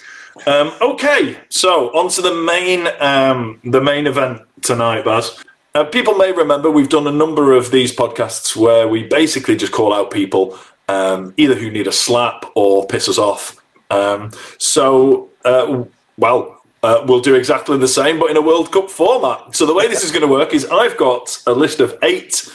Um, 0.48 0.74
okay, 0.82 1.38
so 1.50 1.96
on 1.96 2.10
to 2.10 2.24
the 2.24 2.34
main 2.34 2.88
um, 3.00 3.60
the 3.64 3.80
main 3.80 4.08
event 4.08 4.42
tonight, 4.64 5.06
Baz. 5.06 5.38
Uh, 5.76 5.84
people 5.84 6.16
may 6.16 6.32
remember 6.32 6.72
we've 6.72 6.90
done 6.90 7.06
a 7.06 7.12
number 7.12 7.54
of 7.54 7.70
these 7.70 7.96
podcasts 7.96 8.56
where 8.56 8.88
we 8.88 9.04
basically 9.04 9.56
just 9.56 9.72
call 9.72 9.94
out 9.94 10.10
people 10.10 10.58
um, 10.88 11.32
either 11.38 11.54
who 11.54 11.70
need 11.70 11.86
a 11.86 11.92
slap 11.92 12.44
or 12.56 12.88
piss 12.88 13.08
us 13.08 13.20
off. 13.20 13.64
Um, 13.92 14.32
so, 14.58 15.30
uh, 15.46 15.84
well, 16.18 16.60
uh, 16.82 17.06
we'll 17.08 17.22
do 17.22 17.36
exactly 17.36 17.78
the 17.78 17.88
same, 17.88 18.18
but 18.18 18.32
in 18.32 18.38
a 18.38 18.42
World 18.42 18.72
Cup 18.72 18.90
format. 18.90 19.56
So 19.56 19.68
the 19.68 19.76
way 19.76 19.88
this 19.88 20.04
is 20.04 20.10
going 20.10 20.24
to 20.24 20.28
work 20.28 20.56
is 20.56 20.66
I've 20.66 20.98
got 20.98 21.40
a 21.46 21.52
list 21.52 21.80
of 21.80 21.96
eight 22.02 22.52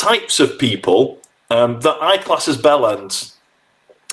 types 0.00 0.40
of 0.40 0.58
people 0.58 1.20
um, 1.50 1.80
that 1.80 1.96
I 2.00 2.18
class 2.18 2.48
as 2.48 2.56
bellends. 2.56 3.34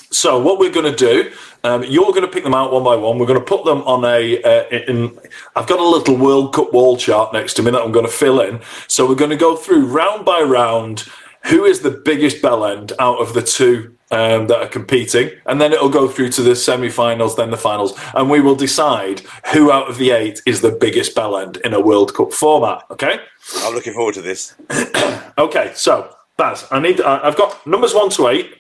So 0.10 0.40
what 0.40 0.58
we're 0.60 0.72
going 0.72 0.92
to 0.92 0.96
do, 0.96 1.32
um, 1.64 1.84
you're 1.84 2.12
going 2.12 2.22
to 2.22 2.28
pick 2.28 2.44
them 2.44 2.54
out 2.54 2.72
one 2.72 2.84
by 2.84 2.96
one. 2.96 3.20
We're 3.20 3.26
going 3.26 3.40
to 3.40 3.46
put 3.46 3.66
them 3.66 3.82
on 3.82 4.06
a. 4.06 4.42
Uh, 4.42 4.64
in, 4.70 5.18
I've 5.56 5.68
got 5.68 5.80
a 5.80 5.84
little 5.84 6.16
World 6.16 6.54
Cup 6.54 6.72
wall 6.74 6.96
chart 6.98 7.34
next 7.34 7.56
to 7.56 7.64
me 7.64 7.72
that 7.72 7.82
I'm 7.82 7.92
going 7.92 8.06
to 8.06 8.12
fill 8.12 8.40
in. 8.40 8.62
So 8.88 9.08
we're 9.08 9.16
going 9.16 9.32
to 9.32 9.38
go 9.38 9.56
through 9.56 9.86
round 9.86 10.26
by 10.26 10.42
round. 10.42 11.06
Who 11.50 11.66
is 11.66 11.82
the 11.82 11.92
biggest 11.92 12.42
bellend 12.42 12.94
out 13.00 13.20
of 13.20 13.34
the 13.34 13.42
two 13.42 13.97
um, 14.12 14.48
that 14.48 14.60
are 14.60 14.68
competing, 14.68 15.32
and 15.46 15.60
then 15.60 15.74
it'll 15.74 15.90
go 15.90 16.08
through 16.08 16.30
to 16.30 16.42
the 16.42 16.56
semi-finals, 16.56 17.36
then 17.36 17.52
the 17.52 17.58
finals, 17.58 17.94
and 18.14 18.30
we 18.30 18.40
will 18.40 18.56
decide 18.56 19.22
who 19.54 19.72
out 19.72 19.90
of 19.90 19.98
the 19.98 20.12
eight 20.12 20.42
is 20.46 20.62
the 20.62 20.72
biggest 20.72 21.16
bellend 21.16 21.58
in 21.62 21.74
a 21.74 21.80
World 21.80 22.14
Cup 22.14 22.32
format. 22.34 22.84
Okay. 22.92 23.20
I'm 23.58 23.74
looking 23.74 23.94
forward 23.94 24.14
to 24.16 24.22
this. 24.22 24.56
Okay, 25.40 25.72
so 25.76 26.16
Baz, 26.36 26.66
I 26.72 26.80
need. 26.80 27.00
I- 27.00 27.28
I've 27.28 27.36
got 27.38 27.66
numbers 27.68 27.94
one 27.94 28.10
to 28.12 28.28
eight. 28.30 28.56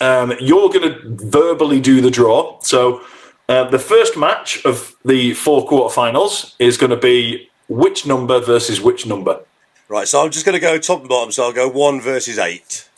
Um, 0.00 0.32
you're 0.40 0.68
going 0.68 0.92
to 0.92 1.00
verbally 1.26 1.80
do 1.80 2.00
the 2.00 2.10
draw. 2.10 2.60
So 2.60 3.02
uh, 3.48 3.68
the 3.68 3.80
first 3.80 4.16
match 4.16 4.64
of 4.64 4.94
the 5.04 5.34
four 5.34 5.66
quarterfinals 5.66 6.54
is 6.60 6.76
going 6.76 6.90
to 6.90 6.96
be 6.96 7.50
which 7.68 8.06
number 8.06 8.38
versus 8.40 8.80
which 8.80 9.06
number. 9.06 9.40
Right, 9.88 10.06
so 10.06 10.22
I'm 10.24 10.30
just 10.30 10.46
going 10.46 10.54
to 10.54 10.60
go 10.60 10.78
top 10.78 11.00
and 11.00 11.08
bottom. 11.08 11.32
So 11.32 11.42
I'll 11.44 11.52
go 11.52 11.68
one 11.68 12.00
versus 12.00 12.38
eight. 12.38 12.88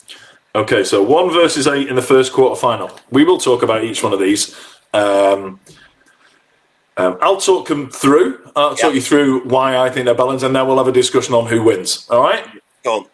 Okay, 0.55 0.83
so 0.83 1.01
one 1.01 1.31
versus 1.31 1.65
eight 1.67 1.87
in 1.87 1.95
the 1.95 2.01
first 2.01 2.31
quarter 2.31 2.55
final. 2.55 2.91
We 3.09 3.23
will 3.23 3.39
talk 3.39 3.63
about 3.63 3.83
each 3.83 4.03
one 4.03 4.13
of 4.13 4.19
these. 4.19 4.55
Um, 4.93 5.59
Um, 6.95 7.17
I'll 7.21 7.37
talk 7.41 7.67
them 7.69 7.89
through. 7.89 8.37
I'll 8.55 8.75
talk 8.75 8.91
Yeah. 8.91 8.97
you 8.97 9.01
through 9.01 9.39
why 9.45 9.75
I 9.77 9.89
think 9.89 10.05
they're 10.05 10.13
balanced, 10.13 10.45
and 10.45 10.55
then 10.55 10.67
we'll 10.67 10.77
have 10.77 10.87
a 10.87 10.91
discussion 10.91 11.33
on 11.33 11.47
who 11.47 11.63
wins. 11.63 12.05
All 12.11 12.21
right. 12.21 12.45
Go 12.83 12.93
on. 12.97 13.05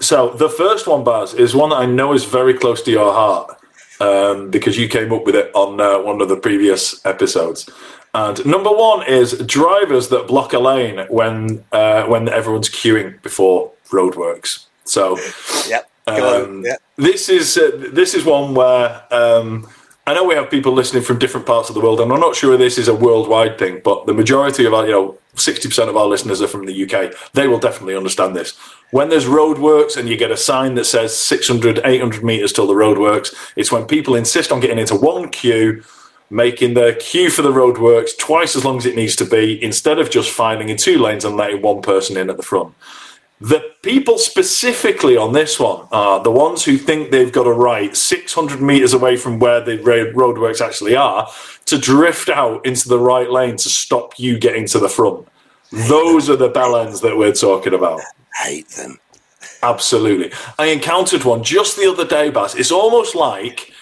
So 0.00 0.30
the 0.30 0.48
first 0.48 0.88
one, 0.88 1.04
Baz, 1.04 1.32
is 1.32 1.54
one 1.54 1.70
that 1.70 1.76
I 1.76 1.86
know 1.86 2.14
is 2.14 2.24
very 2.24 2.52
close 2.52 2.82
to 2.82 2.90
your 2.90 3.12
heart 3.12 3.56
um, 4.00 4.50
because 4.50 4.76
you 4.76 4.88
came 4.88 5.12
up 5.12 5.24
with 5.24 5.36
it 5.36 5.52
on 5.54 5.80
uh, 5.80 6.00
one 6.00 6.20
of 6.20 6.28
the 6.28 6.34
previous 6.36 7.00
episodes. 7.06 7.70
And 8.12 8.44
number 8.44 8.70
one 8.72 9.06
is 9.06 9.38
drivers 9.46 10.08
that 10.08 10.26
block 10.26 10.52
a 10.52 10.58
lane 10.58 11.06
when 11.08 11.64
uh, 11.70 12.06
when 12.06 12.28
everyone's 12.28 12.68
queuing 12.68 13.22
before 13.22 13.70
roadworks. 13.90 14.64
So 14.82 15.16
Yep. 15.68 15.88
Um. 16.06 16.64
Yeah. 16.64 16.76
this 16.96 17.28
is 17.28 17.56
uh, 17.56 17.88
this 17.92 18.14
is 18.14 18.24
one 18.24 18.54
where 18.54 19.02
um, 19.10 19.66
I 20.08 20.14
know 20.14 20.22
we 20.22 20.36
have 20.36 20.48
people 20.48 20.72
listening 20.72 21.02
from 21.02 21.18
different 21.18 21.46
parts 21.46 21.68
of 21.68 21.74
the 21.74 21.80
world, 21.80 22.00
and 22.00 22.12
I'm 22.12 22.20
not 22.20 22.36
sure 22.36 22.56
this 22.56 22.78
is 22.78 22.86
a 22.86 22.94
worldwide 22.94 23.58
thing, 23.58 23.80
but 23.82 24.06
the 24.06 24.14
majority 24.14 24.64
of 24.64 24.72
our, 24.72 24.86
you 24.86 24.92
know, 24.92 25.18
60% 25.34 25.88
of 25.88 25.96
our 25.96 26.06
listeners 26.06 26.40
are 26.40 26.46
from 26.46 26.64
the 26.64 26.84
UK. 26.84 27.12
They 27.32 27.48
will 27.48 27.58
definitely 27.58 27.96
understand 27.96 28.36
this. 28.36 28.56
When 28.92 29.08
there's 29.08 29.24
roadworks 29.24 29.96
and 29.96 30.08
you 30.08 30.16
get 30.16 30.30
a 30.30 30.36
sign 30.36 30.76
that 30.76 30.84
says 30.84 31.16
600, 31.16 31.80
800 31.84 32.22
meters 32.22 32.52
till 32.52 32.68
the 32.68 32.74
roadworks, 32.74 33.34
it's 33.56 33.72
when 33.72 33.84
people 33.84 34.14
insist 34.14 34.52
on 34.52 34.60
getting 34.60 34.78
into 34.78 34.94
one 34.94 35.28
queue, 35.28 35.82
making 36.30 36.74
the 36.74 36.96
queue 37.00 37.28
for 37.28 37.42
the 37.42 37.52
roadworks 37.52 38.16
twice 38.16 38.54
as 38.54 38.64
long 38.64 38.76
as 38.76 38.86
it 38.86 38.94
needs 38.94 39.16
to 39.16 39.24
be, 39.24 39.60
instead 39.62 39.98
of 39.98 40.08
just 40.08 40.30
filing 40.30 40.68
in 40.68 40.76
two 40.76 41.00
lanes 41.00 41.24
and 41.24 41.36
letting 41.36 41.62
one 41.62 41.82
person 41.82 42.16
in 42.16 42.30
at 42.30 42.36
the 42.36 42.44
front. 42.44 42.72
The 43.40 43.72
people 43.82 44.16
specifically 44.16 45.16
on 45.16 45.32
this 45.32 45.60
one 45.60 45.86
are 45.92 46.22
the 46.22 46.30
ones 46.30 46.64
who 46.64 46.78
think 46.78 47.10
they've 47.10 47.32
got 47.32 47.46
a 47.46 47.52
right 47.52 47.94
600 47.94 48.62
meters 48.62 48.94
away 48.94 49.16
from 49.16 49.38
where 49.38 49.60
the 49.60 49.76
roadworks 49.78 50.62
actually 50.62 50.96
are 50.96 51.28
to 51.66 51.76
drift 51.78 52.30
out 52.30 52.64
into 52.64 52.88
the 52.88 52.98
right 52.98 53.30
lane 53.30 53.56
to 53.56 53.68
stop 53.68 54.18
you 54.18 54.38
getting 54.38 54.66
to 54.68 54.78
the 54.78 54.88
front. 54.88 55.28
Those 55.70 56.30
are 56.30 56.36
the 56.36 56.50
bellends 56.50 57.02
that 57.02 57.16
we're 57.16 57.34
talking 57.34 57.74
about. 57.74 58.00
Hate 58.42 58.68
them. 58.68 58.98
Absolutely. 59.62 60.32
I 60.58 60.66
encountered 60.66 61.24
one 61.24 61.42
just 61.42 61.76
the 61.76 61.90
other 61.90 62.06
day, 62.06 62.30
Baz. 62.30 62.54
It's 62.54 62.72
almost 62.72 63.14
like 63.14 63.72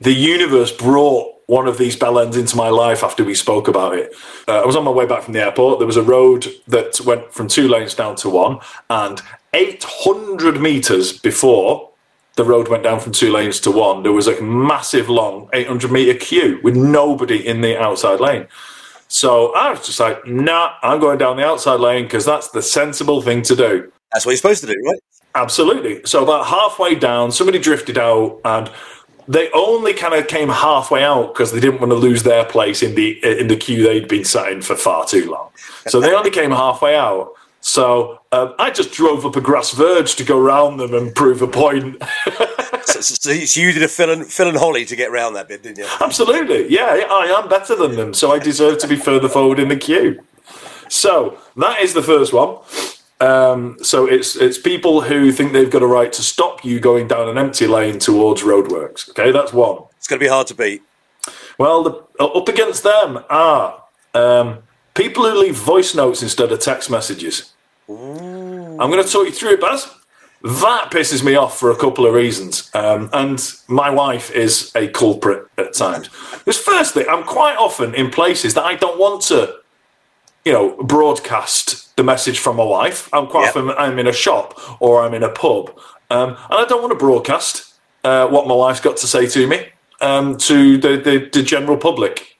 the 0.00 0.12
universe 0.12 0.72
brought 0.72 1.31
one 1.46 1.66
of 1.68 1.78
these 1.78 1.96
bellends 1.96 2.36
into 2.36 2.56
my 2.56 2.68
life 2.68 3.02
after 3.02 3.24
we 3.24 3.34
spoke 3.34 3.68
about 3.68 3.94
it. 3.94 4.14
Uh, 4.48 4.62
I 4.62 4.66
was 4.66 4.76
on 4.76 4.84
my 4.84 4.90
way 4.90 5.06
back 5.06 5.22
from 5.22 5.34
the 5.34 5.42
airport. 5.42 5.78
There 5.78 5.86
was 5.86 5.96
a 5.96 6.02
road 6.02 6.46
that 6.68 7.00
went 7.00 7.32
from 7.32 7.48
two 7.48 7.68
lanes 7.68 7.94
down 7.94 8.16
to 8.16 8.28
one, 8.28 8.58
and 8.90 9.20
800 9.52 10.60
meters 10.60 11.18
before 11.18 11.92
the 12.36 12.44
road 12.44 12.68
went 12.68 12.82
down 12.82 13.00
from 13.00 13.12
two 13.12 13.30
lanes 13.30 13.60
to 13.60 13.70
one, 13.70 14.02
there 14.02 14.12
was 14.12 14.26
a 14.26 14.40
massive 14.40 15.08
long 15.08 15.48
800 15.52 15.90
meter 15.90 16.14
queue 16.14 16.60
with 16.62 16.76
nobody 16.76 17.46
in 17.46 17.60
the 17.60 17.78
outside 17.78 18.20
lane. 18.20 18.46
So 19.08 19.54
I 19.54 19.70
was 19.70 19.84
just 19.84 20.00
like, 20.00 20.26
nah, 20.26 20.72
I'm 20.82 20.98
going 20.98 21.18
down 21.18 21.36
the 21.36 21.44
outside 21.44 21.80
lane 21.80 22.04
because 22.04 22.24
that's 22.24 22.48
the 22.48 22.62
sensible 22.62 23.20
thing 23.20 23.42
to 23.42 23.54
do. 23.54 23.92
That's 24.12 24.24
what 24.24 24.32
you're 24.32 24.38
supposed 24.38 24.62
to 24.62 24.66
do, 24.68 24.82
right? 24.86 24.98
Absolutely. 25.34 26.00
So 26.04 26.22
about 26.22 26.46
halfway 26.46 26.94
down, 26.94 27.32
somebody 27.32 27.58
drifted 27.58 27.98
out, 27.98 28.40
and 28.44 28.70
they 29.28 29.50
only 29.52 29.94
kind 29.94 30.14
of 30.14 30.26
came 30.28 30.48
halfway 30.48 31.04
out 31.04 31.34
because 31.34 31.52
they 31.52 31.60
didn't 31.60 31.80
want 31.80 31.90
to 31.90 31.96
lose 31.96 32.22
their 32.22 32.44
place 32.44 32.82
in 32.82 32.94
the 32.94 33.18
in 33.40 33.48
the 33.48 33.56
queue 33.56 33.82
they'd 33.82 34.08
been 34.08 34.24
sat 34.24 34.52
in 34.52 34.62
for 34.62 34.76
far 34.76 35.06
too 35.06 35.30
long. 35.30 35.50
So 35.86 36.00
they 36.00 36.14
only 36.14 36.30
came 36.30 36.50
halfway 36.50 36.96
out. 36.96 37.32
So 37.60 38.20
um, 38.32 38.54
I 38.58 38.70
just 38.70 38.92
drove 38.92 39.24
up 39.24 39.36
a 39.36 39.40
grass 39.40 39.70
verge 39.70 40.16
to 40.16 40.24
go 40.24 40.38
round 40.38 40.80
them 40.80 40.94
and 40.94 41.14
prove 41.14 41.42
a 41.42 41.48
point. 41.48 42.02
So, 42.84 43.00
so, 43.00 43.32
so 43.32 43.60
you 43.60 43.72
did 43.72 43.82
a 43.84 43.88
Phil 43.88 44.10
and, 44.10 44.26
Phil 44.26 44.48
and 44.48 44.56
Holly 44.56 44.84
to 44.86 44.96
get 44.96 45.12
round 45.12 45.36
that 45.36 45.46
bit, 45.46 45.62
didn't 45.62 45.78
you? 45.78 45.86
Absolutely. 46.00 46.68
Yeah, 46.68 47.06
I 47.08 47.26
am 47.26 47.48
better 47.48 47.76
than 47.76 47.94
them, 47.94 48.12
so 48.12 48.32
I 48.32 48.40
deserve 48.40 48.78
to 48.78 48.88
be 48.88 48.96
further 48.96 49.28
forward 49.28 49.60
in 49.60 49.68
the 49.68 49.76
queue. 49.76 50.22
So 50.88 51.38
that 51.56 51.80
is 51.80 51.94
the 51.94 52.02
first 52.02 52.32
one. 52.32 52.58
Um, 53.22 53.76
so 53.82 54.06
it's 54.06 54.34
it's 54.34 54.58
people 54.58 55.02
who 55.02 55.30
think 55.30 55.52
they've 55.52 55.70
got 55.70 55.82
a 55.82 55.86
right 55.86 56.12
to 56.12 56.22
stop 56.22 56.64
you 56.64 56.80
going 56.80 57.06
down 57.06 57.28
an 57.28 57.38
empty 57.38 57.68
lane 57.68 58.00
towards 58.00 58.42
roadworks. 58.42 59.08
Okay, 59.10 59.30
that's 59.30 59.52
one. 59.52 59.84
It's 59.96 60.08
going 60.08 60.18
to 60.18 60.24
be 60.24 60.28
hard 60.28 60.48
to 60.48 60.54
beat. 60.56 60.82
Well, 61.56 61.84
the, 61.84 62.24
up 62.24 62.48
against 62.48 62.82
them 62.82 63.24
are 63.30 63.84
um, 64.14 64.64
people 64.94 65.22
who 65.22 65.38
leave 65.38 65.54
voice 65.54 65.94
notes 65.94 66.22
instead 66.22 66.50
of 66.50 66.58
text 66.58 66.90
messages. 66.90 67.52
I'm 67.88 68.90
going 68.90 69.04
to 69.04 69.08
talk 69.08 69.26
you 69.26 69.32
through 69.32 69.52
it, 69.52 69.60
Baz. 69.60 69.88
That 70.42 70.90
pisses 70.90 71.22
me 71.22 71.36
off 71.36 71.56
for 71.56 71.70
a 71.70 71.76
couple 71.76 72.04
of 72.04 72.14
reasons. 72.14 72.68
Um, 72.74 73.08
and 73.12 73.40
my 73.68 73.90
wife 73.90 74.32
is 74.32 74.72
a 74.74 74.88
culprit 74.88 75.46
at 75.56 75.74
times. 75.74 76.08
Because, 76.38 76.58
firstly, 76.58 77.06
I'm 77.06 77.22
quite 77.22 77.56
often 77.56 77.94
in 77.94 78.10
places 78.10 78.54
that 78.54 78.64
I 78.64 78.74
don't 78.74 78.98
want 78.98 79.22
to, 79.24 79.61
you 80.44 80.52
know, 80.52 80.76
broadcast 80.82 81.94
the 81.96 82.02
message 82.02 82.38
from 82.38 82.56
my 82.56 82.64
wife. 82.64 83.08
I'm 83.12 83.26
quite 83.26 83.44
Yep. 83.46 83.56
often 83.56 83.70
I'm 83.70 83.98
in 83.98 84.06
a 84.06 84.12
shop 84.12 84.58
or 84.80 85.02
I'm 85.02 85.14
in 85.14 85.22
a 85.22 85.28
pub. 85.28 85.78
Um, 86.10 86.30
and 86.30 86.38
I 86.50 86.64
don't 86.66 86.80
want 86.82 86.92
to 86.92 86.98
broadcast 86.98 87.74
uh, 88.04 88.26
what 88.28 88.46
my 88.46 88.54
wife's 88.54 88.80
got 88.80 88.96
to 88.98 89.06
say 89.06 89.26
to 89.26 89.46
me 89.46 89.68
um, 90.00 90.36
to 90.38 90.76
the, 90.78 90.96
the, 90.96 91.28
the 91.32 91.42
general 91.42 91.76
public. 91.76 92.36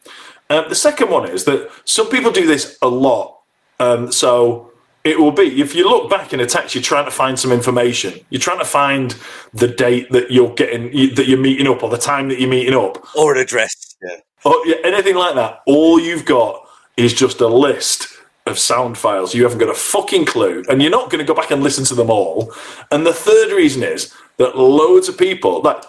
Um, 0.50 0.64
the 0.68 0.74
second 0.74 1.10
one 1.10 1.28
is 1.30 1.44
that 1.44 1.70
some 1.84 2.08
people 2.10 2.30
do 2.30 2.46
this 2.46 2.76
a 2.82 2.88
lot. 2.88 3.38
Um, 3.78 4.12
so 4.12 4.70
it 5.04 5.18
will 5.18 5.32
be 5.32 5.60
if 5.60 5.74
you 5.74 5.88
look 5.88 6.10
back 6.10 6.32
in 6.32 6.40
a 6.40 6.46
text, 6.46 6.74
you're 6.74 6.82
trying 6.82 7.04
to 7.06 7.10
find 7.10 7.38
some 7.38 7.52
information. 7.52 8.20
You're 8.30 8.40
trying 8.40 8.58
to 8.58 8.64
find 8.64 9.16
the 9.54 9.68
date 9.68 10.10
that 10.12 10.30
you're 10.30 10.54
getting 10.54 10.92
you, 10.92 11.14
that 11.14 11.26
you're 11.28 11.38
meeting 11.38 11.66
up 11.66 11.82
or 11.82 11.90
the 11.90 11.98
time 11.98 12.28
that 12.28 12.38
you're 12.40 12.50
meeting 12.50 12.74
up 12.74 13.02
Or 13.16 13.34
an 13.34 13.40
address. 13.40 13.96
Yeah. 14.02 14.16
or 14.44 14.54
yeah, 14.66 14.76
anything 14.84 15.14
like 15.16 15.34
that. 15.36 15.60
All 15.66 15.98
you've 15.98 16.24
got 16.24 16.61
is 16.96 17.12
just 17.12 17.40
a 17.40 17.48
list 17.48 18.08
of 18.46 18.58
sound 18.58 18.98
files. 18.98 19.34
You 19.34 19.44
haven't 19.44 19.58
got 19.58 19.68
a 19.68 19.74
fucking 19.74 20.26
clue, 20.26 20.64
and 20.68 20.82
you're 20.82 20.90
not 20.90 21.10
going 21.10 21.24
to 21.24 21.26
go 21.26 21.34
back 21.34 21.50
and 21.50 21.62
listen 21.62 21.84
to 21.86 21.94
them 21.94 22.10
all. 22.10 22.52
And 22.90 23.06
the 23.06 23.12
third 23.12 23.52
reason 23.52 23.82
is 23.82 24.12
that 24.36 24.58
loads 24.58 25.08
of 25.08 25.16
people 25.16 25.62
that 25.62 25.86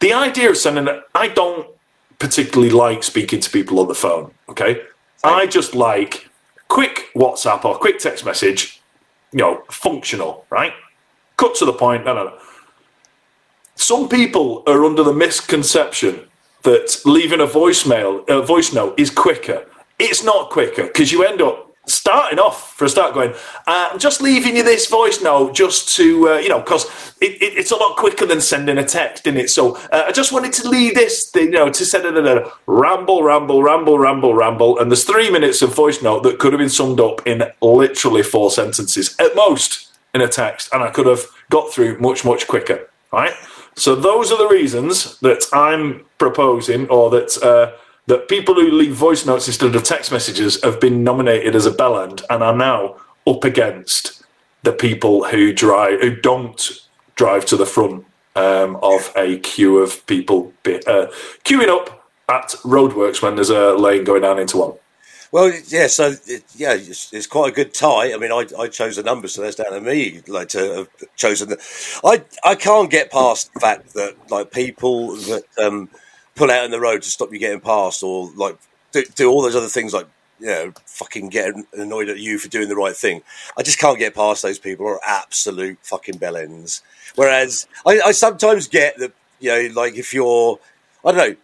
the 0.00 0.12
idea 0.12 0.50
of 0.50 0.56
sending. 0.56 0.88
I 1.14 1.28
don't 1.28 1.68
particularly 2.18 2.70
like 2.70 3.02
speaking 3.02 3.40
to 3.40 3.50
people 3.50 3.80
on 3.80 3.88
the 3.88 3.94
phone. 3.94 4.32
Okay, 4.48 4.82
I 5.24 5.46
just 5.46 5.74
like 5.74 6.28
quick 6.68 7.10
WhatsApp 7.14 7.64
or 7.64 7.78
quick 7.78 7.98
text 7.98 8.24
message. 8.24 8.80
You 9.32 9.38
know, 9.38 9.62
functional, 9.70 10.46
right? 10.50 10.72
Cut 11.36 11.54
to 11.56 11.64
the 11.64 11.72
point. 11.72 12.04
No, 12.04 12.14
no, 12.14 12.24
no 12.24 12.38
some 13.76 14.08
people 14.08 14.62
are 14.66 14.84
under 14.84 15.02
the 15.02 15.12
misconception 15.12 16.26
that 16.62 17.00
leaving 17.04 17.40
a 17.40 17.46
voicemail, 17.46 18.28
a 18.28 18.42
voice 18.42 18.72
note, 18.72 18.98
is 18.98 19.10
quicker. 19.10 19.66
It's 19.98 20.22
not 20.22 20.50
quicker 20.50 20.84
because 20.84 21.10
you 21.12 21.24
end 21.24 21.40
up 21.40 21.66
starting 21.86 22.38
off 22.38 22.74
for 22.74 22.84
a 22.84 22.88
start 22.88 23.14
going, 23.14 23.32
uh, 23.66 23.90
I'm 23.92 23.98
just 23.98 24.20
leaving 24.20 24.56
you 24.56 24.62
this 24.62 24.88
voice 24.88 25.22
note 25.22 25.54
just 25.54 25.94
to, 25.96 26.30
uh, 26.30 26.36
you 26.38 26.48
know, 26.48 26.58
because 26.58 26.84
it, 27.20 27.40
it, 27.40 27.56
it's 27.56 27.70
a 27.70 27.76
lot 27.76 27.96
quicker 27.96 28.26
than 28.26 28.40
sending 28.40 28.76
a 28.76 28.84
text, 28.84 29.26
isn't 29.26 29.38
it? 29.38 29.50
So 29.50 29.76
uh, 29.92 30.04
I 30.06 30.12
just 30.12 30.32
wanted 30.32 30.52
to 30.54 30.68
leave 30.68 30.94
this, 30.94 31.30
thing, 31.30 31.46
you 31.46 31.52
know, 31.52 31.70
to 31.70 31.84
send 31.84 32.04
it 32.04 32.26
a 32.26 32.52
ramble, 32.66 33.22
ramble, 33.22 33.62
ramble, 33.62 33.98
ramble, 33.98 34.34
ramble. 34.34 34.78
And 34.78 34.90
there's 34.90 35.04
three 35.04 35.30
minutes 35.30 35.62
of 35.62 35.74
voice 35.74 36.02
note 36.02 36.24
that 36.24 36.38
could 36.38 36.52
have 36.52 36.60
been 36.60 36.68
summed 36.68 37.00
up 37.00 37.26
in 37.26 37.44
literally 37.60 38.22
four 38.22 38.50
sentences 38.50 39.14
at 39.20 39.36
most 39.36 39.92
in 40.12 40.20
a 40.20 40.28
text. 40.28 40.68
And 40.72 40.82
I 40.82 40.90
could 40.90 41.06
have 41.06 41.24
got 41.50 41.72
through 41.72 41.98
much, 42.00 42.24
much 42.24 42.48
quicker, 42.48 42.90
right? 43.12 43.34
So 43.76 43.94
those 43.94 44.32
are 44.32 44.38
the 44.38 44.48
reasons 44.48 45.20
that 45.20 45.44
I'm 45.52 46.04
proposing, 46.18 46.88
or 46.88 47.10
that 47.10 47.36
uh, 47.42 47.78
that 48.06 48.28
people 48.28 48.54
who 48.54 48.70
leave 48.70 48.94
voice 48.94 49.26
notes 49.26 49.46
instead 49.46 49.74
of 49.74 49.82
text 49.82 50.12
messages 50.12 50.62
have 50.62 50.80
been 50.80 51.02
nominated 51.02 51.54
as 51.54 51.66
a 51.66 51.70
bellend 51.70 52.22
and 52.30 52.42
are 52.42 52.56
now 52.56 52.96
up 53.26 53.44
against 53.44 54.24
the 54.62 54.72
people 54.72 55.24
who 55.24 55.52
drive 55.52 56.00
who 56.00 56.14
don't 56.14 56.88
drive 57.14 57.44
to 57.46 57.56
the 57.56 57.66
front 57.66 58.04
um, 58.36 58.76
of 58.82 59.12
a 59.16 59.38
queue 59.38 59.78
of 59.78 60.06
people 60.06 60.52
be, 60.62 60.76
uh, 60.86 61.06
queuing 61.44 61.68
up 61.68 62.08
at 62.28 62.48
roadworks 62.64 63.22
when 63.22 63.34
there's 63.34 63.50
a 63.50 63.74
lane 63.74 64.04
going 64.04 64.22
down 64.22 64.38
into 64.38 64.58
one. 64.58 64.72
Well, 65.32 65.52
yeah, 65.66 65.86
so 65.88 66.14
it, 66.26 66.44
yeah, 66.54 66.74
it's, 66.74 67.12
it's 67.12 67.26
quite 67.26 67.52
a 67.52 67.54
good 67.54 67.74
tie. 67.74 68.12
I 68.12 68.16
mean, 68.16 68.32
I, 68.32 68.46
I 68.58 68.68
chose 68.68 68.96
the 68.96 69.02
numbers, 69.02 69.34
so 69.34 69.42
that's 69.42 69.56
down 69.56 69.72
to 69.72 69.80
me. 69.80 70.22
Like 70.28 70.48
to 70.50 70.58
have 70.74 70.88
chosen 71.16 71.48
the, 71.48 72.00
I 72.04 72.22
I 72.48 72.54
can't 72.54 72.90
get 72.90 73.10
past 73.10 73.52
the 73.52 73.60
fact 73.60 73.94
that 73.94 74.14
like 74.30 74.52
people 74.52 75.16
that 75.16 75.44
um, 75.62 75.90
pull 76.36 76.50
out 76.50 76.64
in 76.64 76.70
the 76.70 76.80
road 76.80 77.02
to 77.02 77.10
stop 77.10 77.32
you 77.32 77.38
getting 77.38 77.60
past, 77.60 78.02
or 78.02 78.30
like 78.36 78.56
do, 78.92 79.04
do 79.14 79.30
all 79.30 79.42
those 79.42 79.56
other 79.56 79.68
things, 79.68 79.92
like 79.92 80.06
you 80.38 80.46
know, 80.46 80.72
fucking 80.84 81.30
get 81.30 81.54
annoyed 81.72 82.08
at 82.08 82.18
you 82.18 82.38
for 82.38 82.48
doing 82.48 82.68
the 82.68 82.76
right 82.76 82.94
thing. 82.94 83.22
I 83.56 83.62
just 83.62 83.78
can't 83.78 83.98
get 83.98 84.14
past 84.14 84.42
those 84.42 84.58
people. 84.58 84.86
Are 84.86 85.00
absolute 85.04 85.78
fucking 85.82 86.18
bellends. 86.18 86.82
Whereas 87.14 87.66
I, 87.86 88.00
I 88.00 88.12
sometimes 88.12 88.68
get 88.68 88.98
that 88.98 89.12
you 89.40 89.50
know, 89.50 89.74
like 89.74 89.96
if 89.96 90.14
you're, 90.14 90.58
I 91.04 91.12
don't 91.12 91.30
know, 91.30 91.36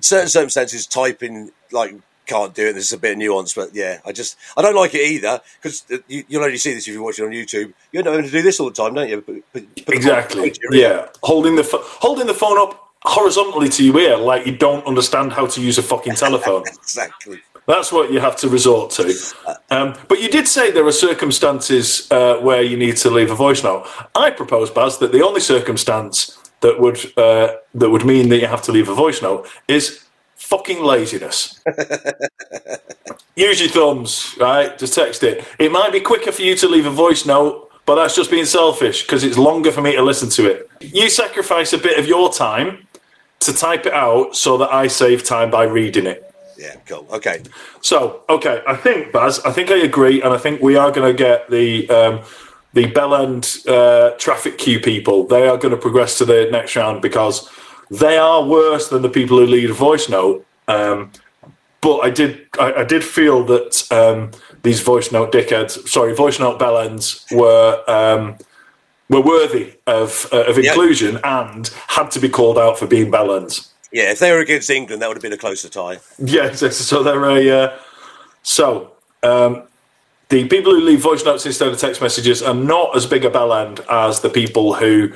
certain 0.00 0.28
circumstances, 0.28 0.86
typing 0.86 1.50
like 1.72 1.94
can't 2.26 2.54
do 2.54 2.68
it. 2.68 2.72
There's 2.72 2.92
a 2.92 2.98
bit 2.98 3.12
of 3.12 3.18
nuance, 3.18 3.54
but 3.54 3.74
yeah, 3.74 4.00
I 4.04 4.12
just 4.12 4.36
I 4.56 4.62
don't 4.62 4.76
like 4.76 4.94
it 4.94 5.02
either 5.02 5.40
because 5.60 5.84
you, 6.08 6.24
you'll 6.28 6.44
only 6.44 6.58
see 6.58 6.74
this 6.74 6.86
if 6.86 6.94
you 6.94 7.02
watch 7.02 7.18
it 7.18 7.24
on 7.24 7.30
YouTube. 7.30 7.72
You're 7.90 8.04
not 8.04 8.12
going 8.12 8.24
to 8.24 8.30
do 8.30 8.42
this 8.42 8.60
all 8.60 8.68
the 8.68 8.74
time, 8.74 8.94
don't 8.94 9.08
you? 9.08 9.42
Exactly. 9.88 10.40
phone 10.40 10.50
to 10.50 10.60
your 10.62 10.74
ear. 10.74 10.80
Yeah, 10.80 11.08
holding 11.22 11.56
the 11.56 11.64
pho- 11.64 11.82
holding 11.82 12.26
the 12.26 12.34
phone 12.34 12.58
up 12.58 12.91
horizontally 13.04 13.68
to 13.68 13.84
your 13.84 13.98
ear, 13.98 14.16
like 14.16 14.46
you 14.46 14.56
don't 14.56 14.86
understand 14.86 15.32
how 15.32 15.46
to 15.46 15.60
use 15.60 15.78
a 15.78 15.82
fucking 15.82 16.14
telephone. 16.14 16.62
exactly. 16.82 17.40
That's 17.66 17.92
what 17.92 18.12
you 18.12 18.18
have 18.18 18.36
to 18.38 18.48
resort 18.48 18.90
to. 18.92 19.14
Um, 19.70 19.94
but 20.08 20.20
you 20.20 20.28
did 20.28 20.48
say 20.48 20.72
there 20.72 20.86
are 20.86 20.92
circumstances 20.92 22.10
uh, 22.10 22.38
where 22.38 22.62
you 22.62 22.76
need 22.76 22.96
to 22.98 23.10
leave 23.10 23.30
a 23.30 23.36
voice 23.36 23.62
note. 23.62 23.86
I 24.16 24.30
propose, 24.30 24.68
Baz, 24.70 24.98
that 24.98 25.12
the 25.12 25.22
only 25.22 25.40
circumstance 25.40 26.38
that 26.60 26.80
would 26.80 26.98
uh, 27.16 27.54
that 27.74 27.90
would 27.90 28.04
mean 28.04 28.28
that 28.30 28.40
you 28.40 28.46
have 28.46 28.62
to 28.62 28.72
leave 28.72 28.88
a 28.88 28.94
voice 28.94 29.22
note 29.22 29.48
is 29.68 30.04
fucking 30.34 30.82
laziness. 30.82 31.62
Use 33.36 33.60
your 33.60 33.70
thumbs, 33.70 34.34
right? 34.38 34.76
Just 34.76 34.94
text 34.94 35.22
it. 35.22 35.44
It 35.58 35.70
might 35.72 35.92
be 35.92 36.00
quicker 36.00 36.32
for 36.32 36.42
you 36.42 36.56
to 36.56 36.68
leave 36.68 36.86
a 36.86 36.90
voice 36.90 37.24
note, 37.24 37.70
but 37.86 37.94
that's 37.94 38.14
just 38.14 38.30
being 38.30 38.44
selfish 38.44 39.02
because 39.02 39.24
it's 39.24 39.38
longer 39.38 39.70
for 39.72 39.80
me 39.80 39.92
to 39.94 40.02
listen 40.02 40.28
to 40.30 40.50
it. 40.50 40.70
You 40.80 41.08
sacrifice 41.08 41.72
a 41.72 41.78
bit 41.78 41.98
of 41.98 42.06
your 42.06 42.32
time 42.32 42.86
to 43.46 43.52
type 43.52 43.86
it 43.86 43.92
out 43.92 44.36
so 44.36 44.58
that 44.58 44.72
I 44.72 44.88
save 44.88 45.24
time 45.24 45.50
by 45.50 45.64
reading 45.64 46.06
it. 46.06 46.32
Yeah, 46.58 46.76
cool. 46.86 47.06
Okay. 47.12 47.42
So, 47.80 48.22
okay, 48.28 48.62
I 48.66 48.76
think 48.76 49.12
Baz, 49.12 49.40
I 49.40 49.52
think 49.52 49.70
I 49.70 49.78
agree, 49.78 50.22
and 50.22 50.32
I 50.32 50.38
think 50.38 50.62
we 50.62 50.76
are 50.76 50.92
going 50.92 51.10
to 51.10 51.16
get 51.16 51.50
the 51.50 51.88
um, 51.90 52.20
the 52.72 52.86
Bell 52.86 53.14
End 53.14 53.58
uh, 53.68 54.10
traffic 54.18 54.58
queue 54.58 54.80
people. 54.80 55.26
They 55.26 55.48
are 55.48 55.56
going 55.56 55.72
to 55.72 55.80
progress 55.80 56.18
to 56.18 56.24
the 56.24 56.48
next 56.50 56.76
round 56.76 57.02
because 57.02 57.50
they 57.90 58.16
are 58.16 58.44
worse 58.44 58.88
than 58.88 59.02
the 59.02 59.08
people 59.10 59.38
who 59.38 59.46
lead 59.46 59.70
a 59.70 59.74
voice 59.74 60.08
note. 60.08 60.46
Um, 60.68 61.10
but 61.80 61.98
I 61.98 62.10
did, 62.10 62.46
I, 62.58 62.72
I 62.74 62.84
did 62.84 63.02
feel 63.02 63.44
that 63.46 63.90
um, 63.90 64.30
these 64.62 64.80
voice 64.80 65.10
note 65.10 65.32
dickheads, 65.32 65.88
sorry, 65.88 66.14
voice 66.14 66.38
note 66.38 66.60
bellends 66.60 67.30
were 67.36 67.82
um, 67.88 68.38
were 69.12 69.20
worthy 69.20 69.74
of 69.86 70.26
uh, 70.32 70.44
of 70.44 70.58
inclusion 70.58 71.14
yep. 71.14 71.24
and 71.24 71.70
had 71.88 72.10
to 72.10 72.20
be 72.20 72.28
called 72.28 72.58
out 72.58 72.78
for 72.78 72.86
being 72.86 73.12
bellends. 73.12 73.68
Yeah, 73.92 74.10
if 74.10 74.18
they 74.18 74.32
were 74.32 74.40
against 74.40 74.70
England, 74.70 75.02
that 75.02 75.08
would 75.08 75.18
have 75.18 75.22
been 75.22 75.34
a 75.34 75.38
closer 75.38 75.68
tie. 75.68 76.00
Yeah, 76.18 76.52
so 76.54 77.02
they're 77.02 77.24
a 77.24 77.50
uh, 77.50 77.78
so. 78.42 78.92
Um, 79.22 79.68
the 80.30 80.48
people 80.48 80.72
who 80.72 80.80
leave 80.80 81.02
voice 81.02 81.24
notes 81.26 81.44
instead 81.44 81.68
of 81.68 81.78
text 81.78 82.00
messages 82.00 82.42
are 82.42 82.54
not 82.54 82.96
as 82.96 83.04
big 83.06 83.26
a 83.26 83.30
bell 83.30 83.52
end 83.52 83.80
as 83.90 84.20
the 84.20 84.30
people 84.30 84.72
who 84.72 85.12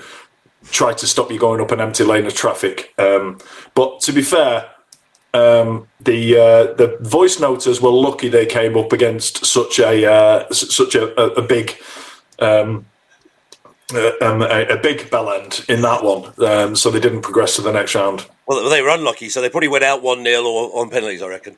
try 0.71 0.93
to 0.93 1.07
stop 1.07 1.31
you 1.31 1.39
going 1.39 1.63
up 1.63 1.71
an 1.71 1.81
empty 1.81 2.05
lane 2.05 2.27
of 2.27 2.35
traffic. 2.35 2.93
Um, 2.99 3.39
but 3.75 4.01
to 4.01 4.13
be 4.13 4.21
fair, 4.21 4.69
um, 5.33 5.89
the 6.01 6.37
uh, 6.37 6.75
the 6.75 6.99
voice 7.01 7.41
noters 7.41 7.81
were 7.81 7.91
lucky 7.91 8.29
they 8.29 8.45
came 8.45 8.77
up 8.77 8.93
against 8.93 9.47
such 9.47 9.79
a 9.79 10.11
uh, 10.11 10.53
such 10.53 10.95
a, 10.95 11.19
a, 11.19 11.43
a 11.43 11.43
big 11.43 11.77
um, 12.39 12.85
um, 13.95 14.43
a, 14.43 14.67
a, 14.67 14.77
big 14.77 15.09
bell 15.11 15.31
end 15.31 15.65
in 15.69 15.81
that 15.83 16.03
one, 16.03 16.33
um, 16.45 16.75
so 16.75 16.91
they 16.91 16.99
didn't 16.99 17.23
progress 17.23 17.55
to 17.57 17.63
the 17.63 17.73
next 17.73 17.95
round. 17.95 18.27
Well, 18.47 18.69
they 18.69 18.83
were 18.83 18.89
unlucky, 18.89 19.29
so 19.29 19.41
they 19.41 19.49
probably 19.49 19.69
went 19.69 19.85
out 19.85 20.03
one 20.03 20.25
0 20.25 20.43
or 20.43 20.81
on 20.81 20.91
penalties, 20.91 21.23
I 21.23 21.29
reckon. 21.29 21.57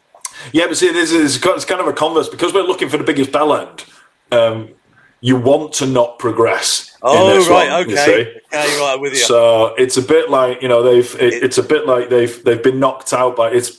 Yeah, 0.53 0.67
but 0.67 0.77
see, 0.77 0.93
this 0.93 1.11
is 1.11 1.43
it's 1.43 1.65
kind 1.65 1.81
of 1.81 1.87
a 1.87 1.93
converse 1.93 2.29
because 2.29 2.53
we're 2.53 2.63
looking 2.63 2.89
for 2.89 2.99
the 2.99 3.05
biggest 3.05 3.33
bell 3.33 3.55
end. 3.55 3.85
Um, 4.31 4.75
you 5.21 5.37
want 5.37 5.73
to 5.75 5.87
not 5.87 6.19
progress. 6.19 6.97
Oh 7.03 7.49
right, 7.51 7.71
one, 7.71 7.89
okay. 7.91 8.41
You're 8.53 8.81
right 8.81 8.99
with 9.01 9.15
you. 9.15 9.19
So 9.19 9.75
it's 9.77 9.97
a 9.97 10.03
bit 10.03 10.31
like 10.31 10.63
you 10.63 10.69
know 10.69 10.83
they've 10.83 11.15
it, 11.17 11.43
it's 11.43 11.59
a 11.59 11.63
bit 11.63 11.87
like 11.87 12.09
they've 12.09 12.43
they've 12.45 12.63
been 12.63 12.79
knocked 12.79 13.13
out 13.13 13.37
by 13.37 13.51
it's 13.51 13.79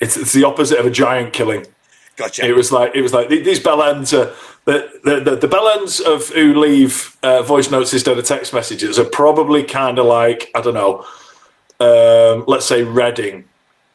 it's 0.00 0.16
it's 0.16 0.32
the 0.32 0.44
opposite 0.44 0.78
of 0.78 0.86
a 0.86 0.90
giant 0.90 1.32
killing. 1.32 1.66
Gotcha. 2.16 2.44
It 2.46 2.54
was 2.54 2.72
like 2.72 2.92
it 2.94 3.02
was 3.02 3.12
like 3.12 3.28
these 3.28 3.60
bell 3.60 3.82
ends 3.82 4.12
are 4.12 4.34
the 4.72 5.20
the, 5.24 5.46
the, 5.46 5.72
ends 5.78 6.00
of 6.00 6.28
who 6.28 6.54
leave 6.54 7.16
uh, 7.22 7.42
voice 7.42 7.70
notes 7.70 7.92
instead 7.92 8.18
of 8.18 8.24
text 8.24 8.52
messages 8.52 8.98
are 8.98 9.04
probably 9.04 9.62
kind 9.64 9.98
of 9.98 10.06
like 10.06 10.50
I 10.54 10.60
don't 10.60 10.74
know, 10.74 11.04
um, 11.80 12.44
let's 12.46 12.66
say 12.66 12.82
Reading 12.82 13.44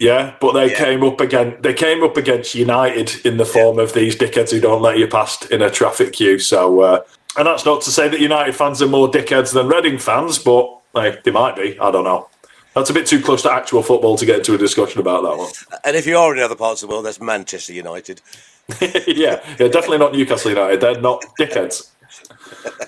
yeah, 0.04 0.36
but 0.42 0.52
they 0.52 0.70
yeah. 0.70 0.78
came 0.78 1.04
up 1.04 1.22
again. 1.22 1.56
They 1.62 1.74
came 1.74 2.04
up 2.04 2.18
against 2.18 2.56
United 2.56 3.26
in 3.26 3.38
the 3.38 3.46
form 3.46 3.78
yeah. 3.78 3.84
of 3.84 3.94
these 3.94 4.18
dickheads 4.18 4.52
who 4.52 4.60
don't 4.60 4.82
let 4.82 4.98
you 4.98 5.08
past 5.08 5.50
in 5.50 5.62
a 5.62 5.70
traffic 5.70 6.12
queue. 6.12 6.40
So, 6.40 6.82
uh, 6.82 7.04
and 7.38 7.48
that's 7.48 7.64
not 7.66 7.82
to 7.84 7.90
say 7.90 8.10
that 8.10 8.20
United 8.20 8.54
fans 8.54 8.82
are 8.82 8.88
more 8.88 9.10
dickheads 9.10 9.54
than 9.54 9.68
Reading 9.68 9.98
fans, 9.98 10.40
but 10.40 10.78
like, 10.94 11.24
they 11.24 11.32
might 11.32 11.56
be. 11.56 11.80
I 11.80 11.90
don't 11.90 12.04
know. 12.04 12.28
That's 12.74 12.90
a 12.90 12.94
bit 12.94 13.06
too 13.06 13.22
close 13.22 13.44
to 13.44 13.52
actual 13.52 13.84
football 13.84 14.18
to 14.18 14.26
get 14.26 14.38
into 14.38 14.56
a 14.56 14.58
discussion 14.58 15.00
about 15.00 15.24
that 15.24 15.38
one. 15.38 15.52
And 15.84 15.96
if 15.96 16.08
you 16.08 16.18
are 16.18 16.36
in 16.36 16.42
other 16.42 16.56
parts 16.56 16.82
of 16.82 16.90
the 16.90 16.94
world, 16.94 17.06
that's 17.06 17.22
Manchester 17.22 17.74
United. 17.74 18.22
yeah, 18.82 19.44
yeah, 19.60 19.68
definitely 19.68 20.00
not 20.00 20.14
Newcastle 20.14 20.52
United. 20.52 20.82
They're 20.82 21.00
not 21.00 21.24
dickheads. 21.40 21.90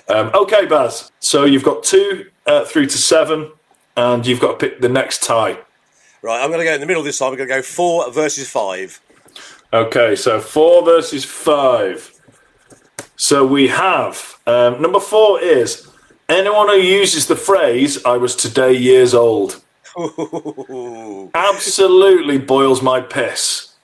Um, 0.08 0.30
okay, 0.34 0.66
Baz. 0.66 1.12
So 1.20 1.44
you've 1.44 1.62
got 1.62 1.84
two 1.84 2.30
uh, 2.46 2.64
through 2.64 2.86
to 2.86 2.98
seven, 2.98 3.52
and 3.96 4.26
you've 4.26 4.40
got 4.40 4.58
to 4.58 4.68
pick 4.68 4.80
the 4.80 4.88
next 4.88 5.22
tie. 5.22 5.58
Right, 6.22 6.42
I'm 6.42 6.48
going 6.48 6.60
to 6.60 6.64
go 6.64 6.74
in 6.74 6.80
the 6.80 6.86
middle 6.86 7.02
this 7.02 7.18
time. 7.18 7.30
I'm 7.30 7.36
going 7.36 7.48
to 7.48 7.54
go 7.54 7.62
four 7.62 8.10
versus 8.10 8.48
five. 8.48 9.00
Okay, 9.72 10.16
so 10.16 10.40
four 10.40 10.84
versus 10.84 11.24
five. 11.24 12.12
So 13.16 13.46
we 13.46 13.68
have 13.68 14.38
um, 14.46 14.80
number 14.80 15.00
four 15.00 15.40
is 15.40 15.88
anyone 16.28 16.68
who 16.68 16.76
uses 16.76 17.26
the 17.26 17.36
phrase 17.36 18.04
"I 18.04 18.16
was 18.16 18.34
today 18.34 18.72
years 18.72 19.14
old." 19.14 19.62
Absolutely 21.34 22.38
boils 22.38 22.82
my 22.82 23.00
piss. 23.00 23.74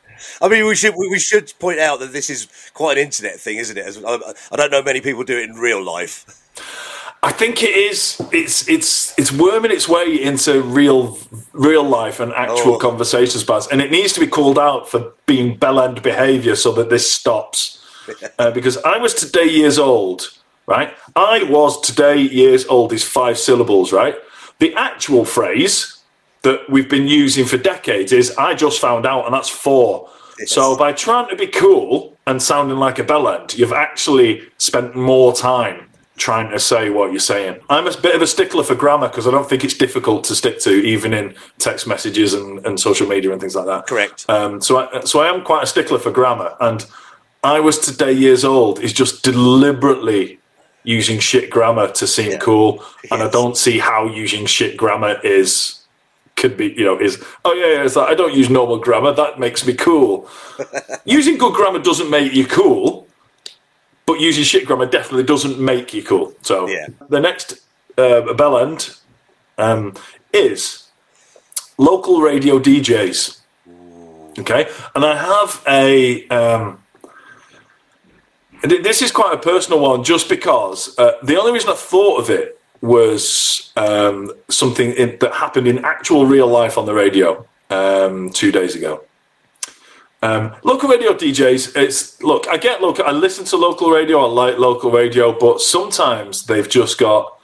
I 0.41 0.49
mean, 0.49 0.67
we 0.67 0.75
should 0.75 0.95
we 0.97 1.19
should 1.19 1.53
point 1.59 1.79
out 1.79 2.01
that 2.01 2.13
this 2.13 2.29
is 2.29 2.49
quite 2.75 2.99
an 2.99 3.05
internet 3.05 3.39
thing, 3.41 3.57
isn't 3.59 3.77
it? 3.77 3.87
I 4.05 4.57
don't 4.57 4.71
know 4.71 4.83
many 4.83 5.01
people 5.01 5.25
do 5.25 5.39
it 5.39 5.49
in 5.49 5.57
real 5.57 5.83
life. 5.83 6.27
I 7.23 7.31
think 7.31 7.63
it 7.63 7.75
is. 7.77 8.21
It's 8.33 8.69
it's 8.69 9.17
it's 9.19 9.33
worming 9.33 9.71
its 9.71 9.89
way 9.89 10.21
into 10.21 10.61
real 10.63 11.19
real 11.53 11.85
life 11.85 12.19
and 12.21 12.33
actual 12.33 12.75
oh. 12.75 12.79
conversations, 12.79 13.45
Baz, 13.45 13.69
and 13.69 13.81
it 13.81 13.91
needs 13.91 14.13
to 14.15 14.21
be 14.21 14.27
called 14.27 14.59
out 14.59 14.89
for 14.89 15.13
being 15.27 15.57
bell 15.57 15.81
end 15.81 16.03
behaviour 16.03 16.57
so 16.57 16.73
that 16.73 16.91
this 16.91 17.11
stops. 17.11 17.79
uh, 18.39 18.51
because 18.51 18.77
I 18.79 18.99
was 18.99 19.15
today 19.15 19.45
years 19.45 19.79
old, 19.79 20.37
right? 20.67 20.93
I 21.15 21.45
was 21.45 21.81
today 21.81 22.21
years 22.21 22.67
old 22.67 22.93
is 22.93 23.05
five 23.05 23.39
syllables, 23.39 23.93
right? 23.93 24.17
The 24.59 24.75
actual 24.75 25.25
phrase 25.25 25.92
that 26.43 26.69
we've 26.69 26.89
been 26.89 27.07
using 27.07 27.45
for 27.45 27.57
decades 27.57 28.13
is 28.13 28.37
I 28.37 28.55
just 28.55 28.81
found 28.81 29.07
out, 29.07 29.25
and 29.25 29.35
that's 29.35 29.49
four. 29.49 30.11
Yes. 30.39 30.51
So 30.51 30.77
by 30.77 30.93
trying 30.93 31.29
to 31.29 31.37
be 31.37 31.47
cool 31.47 32.17
and 32.27 32.43
sounding 32.43 32.79
like 32.79 32.99
a 32.99 33.05
bell 33.05 33.29
end, 33.29 33.55
you've 33.55 33.73
actually 33.73 34.43
spent 34.59 34.97
more 34.97 35.33
time 35.33 35.89
trying 36.17 36.51
to 36.51 36.59
say 36.59 36.91
what 36.91 37.11
you're 37.11 37.21
saying. 37.21 37.59
I'm 37.71 37.87
a 37.87 37.97
bit 37.97 38.15
of 38.15 38.23
a 38.23 38.27
stickler 38.27 38.65
for 38.65 38.75
grammar 38.75 39.09
because 39.09 39.27
I 39.27 39.31
don't 39.31 39.49
think 39.49 39.65
it's 39.65 39.75
difficult 39.75 40.25
to 40.25 40.35
stick 40.35 40.61
to, 40.61 40.71
even 40.71 41.15
in 41.15 41.35
text 41.59 41.87
messages 41.87 42.35
and, 42.35 42.65
and 42.67 42.79
social 42.79 43.09
media 43.09 43.33
and 43.33 43.41
things 43.41 43.55
like 43.55 43.67
that. 43.67 43.87
Correct. 43.87 44.27
Um, 44.29 44.61
so, 44.61 44.79
I, 44.79 45.01
so 45.01 45.21
I 45.21 45.29
am 45.29 45.43
quite 45.43 45.63
a 45.63 45.67
stickler 45.67 45.99
for 45.99 46.11
grammar, 46.11 46.55
and 46.61 46.85
I 47.43 47.61
was 47.61 47.79
today 47.79 48.13
years 48.13 48.45
old 48.45 48.81
is 48.81 48.93
just 48.93 49.25
deliberately 49.25 50.39
using 50.85 51.19
shit 51.19 51.51
grammar 51.51 51.91
to 51.93 52.07
seem 52.07 52.33
yeah. 52.33 52.39
cool, 52.39 52.85
yes. 53.03 53.13
and 53.13 53.23
I 53.23 53.29
don't 53.29 53.57
see 53.57 53.79
how 53.79 54.07
using 54.07 54.47
shit 54.47 54.77
grammar 54.77 55.21
is 55.25 55.82
could 56.37 56.57
be, 56.57 56.73
you 56.77 56.85
know, 56.85 56.99
is 56.99 57.23
oh 57.45 57.53
yeah, 57.53 57.67
yeah 57.67 57.85
it's 57.85 57.97
like 57.97 58.09
I 58.09 58.15
don't 58.15 58.35
use 58.35 58.51
normal 58.51 58.79
grammar. 58.79 59.13
That 59.13 59.39
makes 59.39 59.67
me 59.67 59.75
cool. 59.75 60.29
using 61.05 61.39
good 61.39 61.55
grammar 61.55 61.79
doesn't 61.79 62.11
make 62.11 62.33
you 62.33 62.47
cool 62.47 63.07
but 64.07 64.21
using 64.21 64.45
shit 64.45 64.67
grammar 64.67 64.87
definitely 64.87 65.23
doesn't 65.23 65.59
make 65.59 65.95
you 65.95 66.03
cool. 66.03 66.35
So 66.43 66.69
yeah. 66.69 66.89
the 67.09 67.21
next 67.21 67.61
uh, 67.97 68.33
bell 68.35 68.59
end 68.59 68.97
um, 69.59 69.95
is 70.33 70.89
local 71.79 72.21
radio 72.21 72.59
DJs. 72.59 73.39
Okay, 74.39 74.69
and 74.95 75.05
I 75.05 75.17
have 75.17 75.63
a. 75.69 76.27
Um, 76.29 76.83
this 78.63 79.03
is 79.03 79.11
quite 79.11 79.35
a 79.35 79.39
personal 79.39 79.81
one, 79.81 80.05
just 80.05 80.29
because 80.29 80.97
uh, 80.99 81.13
the 81.23 81.39
only 81.39 81.53
reason 81.53 81.71
I 81.71 81.75
thought 81.75 82.21
of 82.21 82.31
it 82.31 82.59
was 82.83 83.73
um, 83.77 84.31
something 84.49 84.93
in, 84.93 85.17
that 85.21 85.33
happened 85.33 85.69
in 85.69 85.85
actual 85.85 86.27
real 86.27 86.49
life 86.49 86.77
on 86.77 86.85
the 86.85 86.93
radio 86.93 87.47
um, 87.71 88.29
two 88.31 88.53
days 88.53 88.75
ago. 88.75 89.03
Um, 90.21 90.55
local 90.63 90.89
radio 90.89 91.15
DJs, 91.15 91.77
it's 91.77 92.23
look. 92.23 92.47
I 92.49 92.57
get 92.57 92.81
local. 92.81 93.05
I 93.05 93.11
listen 93.11 93.45
to 93.47 93.57
local 93.57 93.91
radio. 93.91 94.21
I 94.21 94.29
like 94.29 94.59
local 94.59 94.91
radio, 94.91 95.37
but 95.37 95.61
sometimes 95.61 96.47
they've 96.47 96.69
just 96.69 96.99
got 96.99 97.39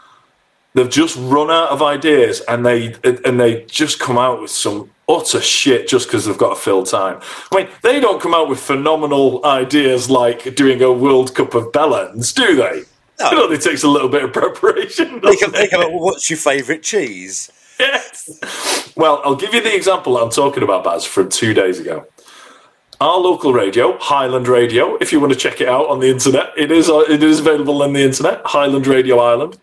they've 0.74 0.88
just 0.88 1.16
run 1.16 1.50
out 1.50 1.70
of 1.70 1.82
ideas, 1.82 2.40
and 2.42 2.64
they 2.64 2.94
and 3.02 3.40
they 3.40 3.64
just 3.64 3.98
come 3.98 4.16
out 4.16 4.42
with 4.42 4.52
some 4.52 4.90
utter 5.08 5.40
shit 5.40 5.88
just 5.88 6.06
because 6.06 6.26
they've 6.26 6.38
got 6.38 6.50
to 6.50 6.60
fill 6.60 6.84
time. 6.84 7.20
I 7.50 7.56
mean, 7.56 7.68
they 7.82 7.98
don't 7.98 8.20
come 8.20 8.34
out 8.34 8.48
with 8.48 8.60
phenomenal 8.60 9.44
ideas 9.44 10.08
like 10.08 10.54
doing 10.54 10.80
a 10.80 10.92
World 10.92 11.34
Cup 11.34 11.54
of 11.54 11.72
bellends, 11.72 12.32
do 12.32 12.54
they? 12.54 12.82
No. 13.20 13.30
It 13.32 13.38
only 13.38 13.58
takes 13.58 13.82
a 13.82 13.88
little 13.88 14.08
bit 14.08 14.22
of 14.22 14.32
preparation. 14.32 15.20
They 15.20 15.36
come, 15.36 15.52
they 15.52 15.68
come 15.68 15.82
out, 15.82 15.92
what's 15.92 16.30
your 16.30 16.38
favourite 16.38 16.82
cheese? 16.82 17.50
Yes. 17.80 18.92
Well, 18.96 19.20
I'll 19.24 19.36
give 19.36 19.54
you 19.54 19.60
the 19.60 19.74
example 19.74 20.16
I'm 20.18 20.30
talking 20.30 20.62
about, 20.62 20.84
Baz, 20.84 21.04
from 21.04 21.28
two 21.28 21.54
days 21.54 21.80
ago 21.80 22.06
our 23.00 23.18
local 23.18 23.52
radio, 23.52 23.96
Highland 23.98 24.48
Radio. 24.48 24.96
If 24.96 25.12
you 25.12 25.20
want 25.20 25.32
to 25.32 25.38
check 25.38 25.60
it 25.60 25.68
out 25.68 25.88
on 25.88 26.00
the 26.00 26.08
internet, 26.08 26.50
it 26.56 26.72
is 26.72 26.90
uh, 26.90 27.00
it 27.08 27.22
is 27.22 27.40
available 27.40 27.82
on 27.82 27.92
the 27.92 28.02
internet. 28.02 28.42
Highland 28.44 28.86
Radio 28.86 29.18
Ireland 29.18 29.58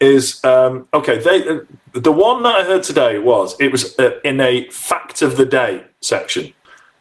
is 0.00 0.44
um, 0.44 0.86
okay. 0.92 1.18
They 1.18 1.60
the 1.92 2.12
one 2.12 2.42
that 2.42 2.54
I 2.54 2.64
heard 2.64 2.82
today 2.82 3.18
was 3.18 3.58
it 3.60 3.72
was 3.72 3.98
uh, 3.98 4.20
in 4.24 4.40
a 4.40 4.68
fact 4.70 5.22
of 5.22 5.36
the 5.36 5.46
day 5.46 5.84
section. 6.00 6.52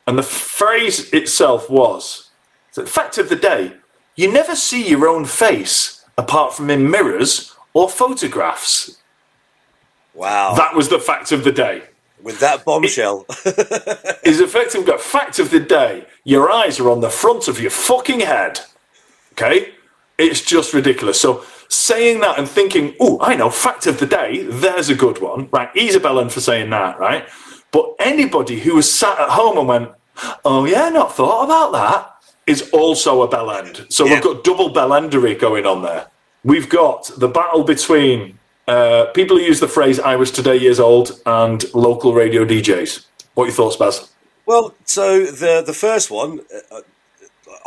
And 0.08 0.18
the 0.18 0.24
phrase 0.24 1.12
itself 1.14 1.70
was 1.70 2.30
the 2.76 2.86
fact 2.86 3.18
of 3.18 3.28
the 3.30 3.36
day, 3.36 3.74
you 4.16 4.32
never 4.32 4.56
see 4.56 4.88
your 4.88 5.08
own 5.08 5.26
face 5.26 6.06
apart 6.18 6.54
from 6.54 6.70
in 6.70 6.90
mirrors 6.90 7.56
or 7.74 7.90
photographs. 7.90 8.98
Wow. 10.14 10.54
That 10.56 10.76
was 10.76 10.90
the 10.90 11.00
fact 11.00 11.32
of 11.32 11.44
the 11.44 11.52
day. 11.52 11.84
With 12.24 12.40
that 12.40 12.66
bombshell. 12.66 13.26
Is 14.24 14.40
effective 14.40 14.86
got 14.86 15.02
fact 15.02 15.38
of 15.40 15.52
the 15.52 15.60
day. 15.60 16.06
Your 16.24 16.50
eyes 16.50 16.80
are 16.80 16.90
on 16.90 17.02
the 17.02 17.10
front 17.10 17.48
of 17.48 17.60
your 17.60 17.70
fucking 17.72 18.22
head. 18.22 18.62
Okay? 19.34 19.74
It's 20.18 20.42
just 20.42 20.74
ridiculous. 20.74 21.20
So 21.20 21.44
saying 21.68 22.22
that 22.22 22.40
and 22.40 22.48
thinking, 22.48 22.96
oh, 23.00 23.20
I 23.22 23.36
know, 23.36 23.50
fact 23.50 23.86
of 23.88 24.00
the 24.00 24.06
day, 24.06 24.44
there's 24.44 24.90
a 24.90 24.96
good 24.96 25.22
one. 25.22 25.50
Right, 25.52 25.70
he's 25.74 25.96
a 25.96 26.00
bellend 26.00 26.32
for 26.32 26.40
saying 26.40 26.70
that, 26.70 26.98
right? 27.00 27.28
But 27.72 27.96
anybody 28.00 28.60
who 28.60 28.76
was 28.76 28.92
sat 28.92 29.20
at 29.20 29.30
home 29.30 29.58
and 29.58 29.68
went, 29.68 29.92
oh 30.46 30.66
yeah, 30.66 30.90
not 30.90 31.14
thought 31.14 31.44
about 31.44 31.72
that, 31.74 32.15
is 32.48 32.70
also 32.72 33.22
a 33.24 33.28
bellend. 33.28 33.92
So 33.92 34.06
Yeah. 34.06 34.14
we've 34.16 34.24
got 34.24 34.44
double 34.44 34.70
bellendery 34.74 35.38
going 35.38 35.66
on 35.66 35.82
there. 35.82 36.08
We've 36.44 36.70
got 36.70 37.10
the 37.18 37.28
battle 37.28 37.64
between 37.64 38.38
uh, 38.68 39.06
people 39.14 39.38
who 39.38 39.44
use 39.44 39.60
the 39.60 39.68
phrase 39.68 40.00
"I 40.00 40.16
was 40.16 40.32
today 40.32 40.56
years 40.58 40.80
old" 40.80 41.20
and 41.26 41.64
local 41.74 42.14
radio 42.14 42.46
DJs. 42.46 43.06
What 43.34 43.44
are 43.44 43.48
your 43.48 43.56
thoughts, 43.56 43.76
Baz? 43.78 44.10
Well, 44.46 44.74
so 44.86 45.26
the 45.26 45.64
the 45.66 45.74
first 45.74 46.12
one, 46.12 46.42
uh, 46.72 46.82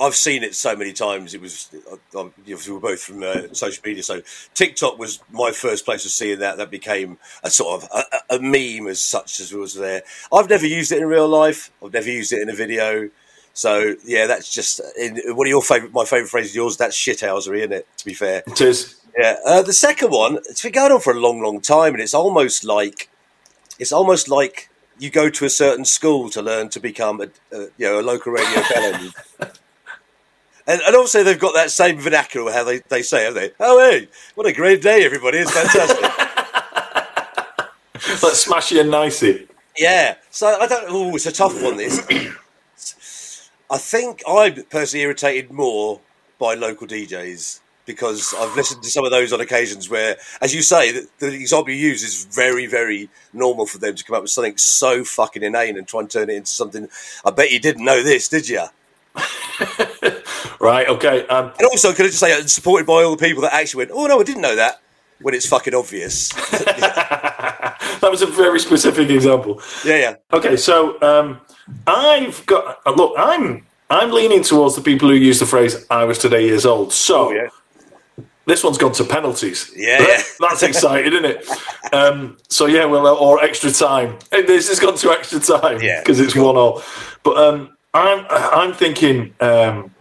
I've 0.01 0.15
seen 0.15 0.45
it 0.45 0.55
so 0.55 0.77
many 0.77 0.93
times. 0.93 1.35
It 1.35 1.41
was 1.41 1.71
uh, 1.91 2.21
um, 2.21 2.33
you 2.47 2.55
know, 2.55 2.61
we 2.67 2.73
were 2.73 2.81
both 2.81 3.01
from 3.01 3.23
uh, 3.23 3.53
social 3.53 3.83
media, 3.85 4.03
so 4.03 4.23
TikTok 4.55 4.97
was 4.99 5.21
my 5.33 5.51
first 5.51 5.85
place 5.85 6.05
of 6.05 6.13
seeing 6.13 6.39
that. 6.39 6.57
That 6.57 6.71
became 6.71 7.19
a 7.43 7.51
sort 7.51 7.83
of 7.83 7.89
a, 7.93 8.37
a 8.37 8.39
meme 8.39 8.87
as 8.89 9.01
such 9.01 9.41
as 9.41 9.53
was 9.53 9.75
there. 9.75 10.03
I've 10.33 10.49
never 10.49 10.67
used 10.67 10.93
it 10.93 10.99
in 11.03 11.09
real 11.09 11.29
life. 11.29 11.71
I've 11.85 11.93
never 11.93 12.09
used 12.11 12.33
it 12.33 12.41
in 12.43 12.49
a 12.49 12.55
video. 12.55 13.11
So 13.59 13.97
yeah, 14.05 14.29
that's 14.29 14.55
just 14.55 14.81
in, 14.97 15.21
one 15.35 15.49
of 15.49 15.51
your 15.51 15.63
favorite. 15.63 15.93
My 15.93 16.05
favorite 16.05 16.29
phrase 16.29 16.51
is 16.51 16.55
yours. 16.55 16.77
That's 16.77 16.97
shithousery, 16.97 17.59
isn't 17.59 17.73
it? 17.73 17.89
To 17.97 18.05
be 18.05 18.15
fair. 18.15 18.45
It 18.47 18.61
is. 18.61 19.01
Yeah. 19.19 19.35
Uh, 19.45 19.63
the 19.63 19.73
second 19.73 20.13
one, 20.13 20.37
it's 20.49 20.63
been 20.63 20.71
going 20.71 20.93
on 20.93 21.01
for 21.01 21.13
a 21.13 21.19
long, 21.19 21.43
long 21.43 21.61
time, 21.61 21.95
and 21.95 22.01
it's 22.01 22.15
almost 22.15 22.63
like 22.63 23.11
it's 23.81 23.91
almost 23.91 24.29
like 24.29 24.71
you 25.01 25.11
go 25.11 25.29
to 25.29 25.45
a 25.45 25.51
certain 25.51 25.85
school 25.85 26.31
to 26.31 26.41
learn 26.41 26.69
to 26.69 26.79
become 26.79 27.21
a, 27.21 27.31
a 27.51 27.63
you 27.79 27.87
know 27.87 27.99
a 27.99 28.01
local 28.01 28.31
radio 28.31 28.49
bellend. 28.61 29.13
And, 30.69 30.81
and 30.87 30.95
also 30.95 31.25
they've 31.25 31.37
got 31.37 31.55
that 31.55 31.73
same 31.73 31.99
vernacular 31.99 32.53
how 32.53 32.63
they, 32.63 32.79
they 32.89 33.03
say, 33.03 33.25
have 33.25 33.35
they? 33.35 33.51
Oh 33.59 33.81
hey, 33.81 34.07
what 34.37 34.47
a 34.47 34.53
great 34.53 34.83
day 34.83 35.05
everybody, 35.05 35.39
it's 35.39 35.51
fantastic. 35.51 36.01
Let's 38.23 38.39
smash 38.39 38.71
you 38.71 38.83
a 38.83 38.85
nicey. 38.85 39.49
yeah. 39.77 40.15
So 40.31 40.47
I 40.47 40.69
don't 40.69 40.85
oh 40.87 41.17
it's 41.17 41.27
a 41.27 41.33
tough 41.33 41.61
one 41.61 41.77
this. 41.77 42.07
I 43.71 43.79
think 43.79 44.23
I'm 44.27 44.65
personally 44.65 45.03
irritated 45.05 45.51
more 45.51 46.01
by 46.39 46.55
local 46.55 46.87
DJs 46.87 47.61
because 47.85 48.35
I've 48.39 48.55
listened 48.57 48.83
to 48.83 48.91
some 48.91 49.05
of 49.05 49.11
those 49.11 49.33
on 49.33 49.41
occasions 49.41 49.89
where, 49.89 50.17
as 50.41 50.55
you 50.55 50.63
say, 50.63 50.93
the, 50.93 51.09
the 51.19 51.33
example 51.35 51.73
you 51.73 51.89
use 51.89 52.03
is 52.03 52.25
very, 52.27 52.67
very 52.67 53.09
normal 53.33 53.67
for 53.67 53.79
them 53.79 53.95
to 53.95 54.05
come 54.05 54.17
up 54.17 54.23
with 54.23 54.31
something 54.31 54.57
so 54.59 55.05
fucking 55.05 55.43
inane 55.43 55.77
and 55.77 55.87
try 55.89 56.01
and 56.01 56.11
turn 56.11 56.31
it 56.31 56.37
into 56.37 56.51
something. 56.51 56.89
I 57.25 57.31
bet 57.31 57.51
you 57.51 57.59
didn't 57.59 57.85
know 57.85 58.03
this, 58.03 58.29
did 58.29 58.49
you? 58.49 58.65
Right. 60.61 60.89
Okay. 60.89 61.27
Um, 61.29 61.53
And 61.59 61.67
also, 61.69 61.93
could 61.93 62.05
I 62.07 62.09
just 62.09 62.19
say, 62.21 62.33
uh, 62.33 62.47
supported 62.47 62.87
by 62.87 63.03
all 63.05 63.15
the 63.15 63.25
people 63.25 63.43
that 63.43 63.55
actually 63.55 63.87
went, 63.87 63.91
"Oh 63.95 64.07
no, 64.07 64.21
I 64.21 64.25
didn't 64.25 64.43
know 64.43 64.57
that," 64.57 64.81
when 65.21 65.35
it's 65.35 65.47
fucking 65.49 65.75
obvious. 65.75 66.29
that 68.01 68.09
was 68.11 68.23
a 68.23 68.27
very 68.27 68.61
specific 68.61 69.11
example. 69.11 69.61
yeah, 69.85 69.97
yeah. 69.97 70.15
Okay, 70.33 70.57
so 70.57 71.01
um, 71.03 71.41
I've 71.87 72.45
got 72.47 72.79
uh, 72.87 72.93
look. 72.93 73.15
I'm 73.19 73.67
I'm 73.91 74.11
leaning 74.11 74.43
towards 74.43 74.77
the 74.77 74.83
people 74.83 75.09
who 75.09 75.15
use 75.15 75.39
the 75.41 75.47
phrase 75.47 75.87
"I 75.91 76.05
was 76.05 76.19
today 76.19 76.45
years 76.47 76.67
old." 76.67 76.93
So 76.93 77.29
Oh, 77.29 77.33
yeah. 77.33 77.49
this 78.47 78.63
one's 78.63 78.79
gone 78.79 78.93
to 78.93 79.05
penalties. 79.05 79.73
Yeah, 79.77 79.99
yeah. 80.09 80.23
that's 80.41 80.63
exciting, 80.63 81.13
isn't 81.13 81.25
it? 81.25 81.47
Um, 81.93 82.37
so 82.49 82.67
yeah, 82.67 82.85
well, 82.85 83.07
or 83.07 83.43
extra 83.43 83.71
time. 83.71 84.19
This 84.31 84.69
has 84.69 84.79
gone 84.81 84.97
to 84.97 85.11
extra 85.11 85.41
time 85.41 85.81
Yeah. 85.81 86.01
because 86.01 86.21
it's 86.21 86.37
one 86.37 86.57
all. 86.57 86.83
But 87.23 87.37
um, 87.39 87.77
I'm 87.95 88.27
I'm 88.31 88.73
thinking. 88.75 89.35
Um, 89.41 89.95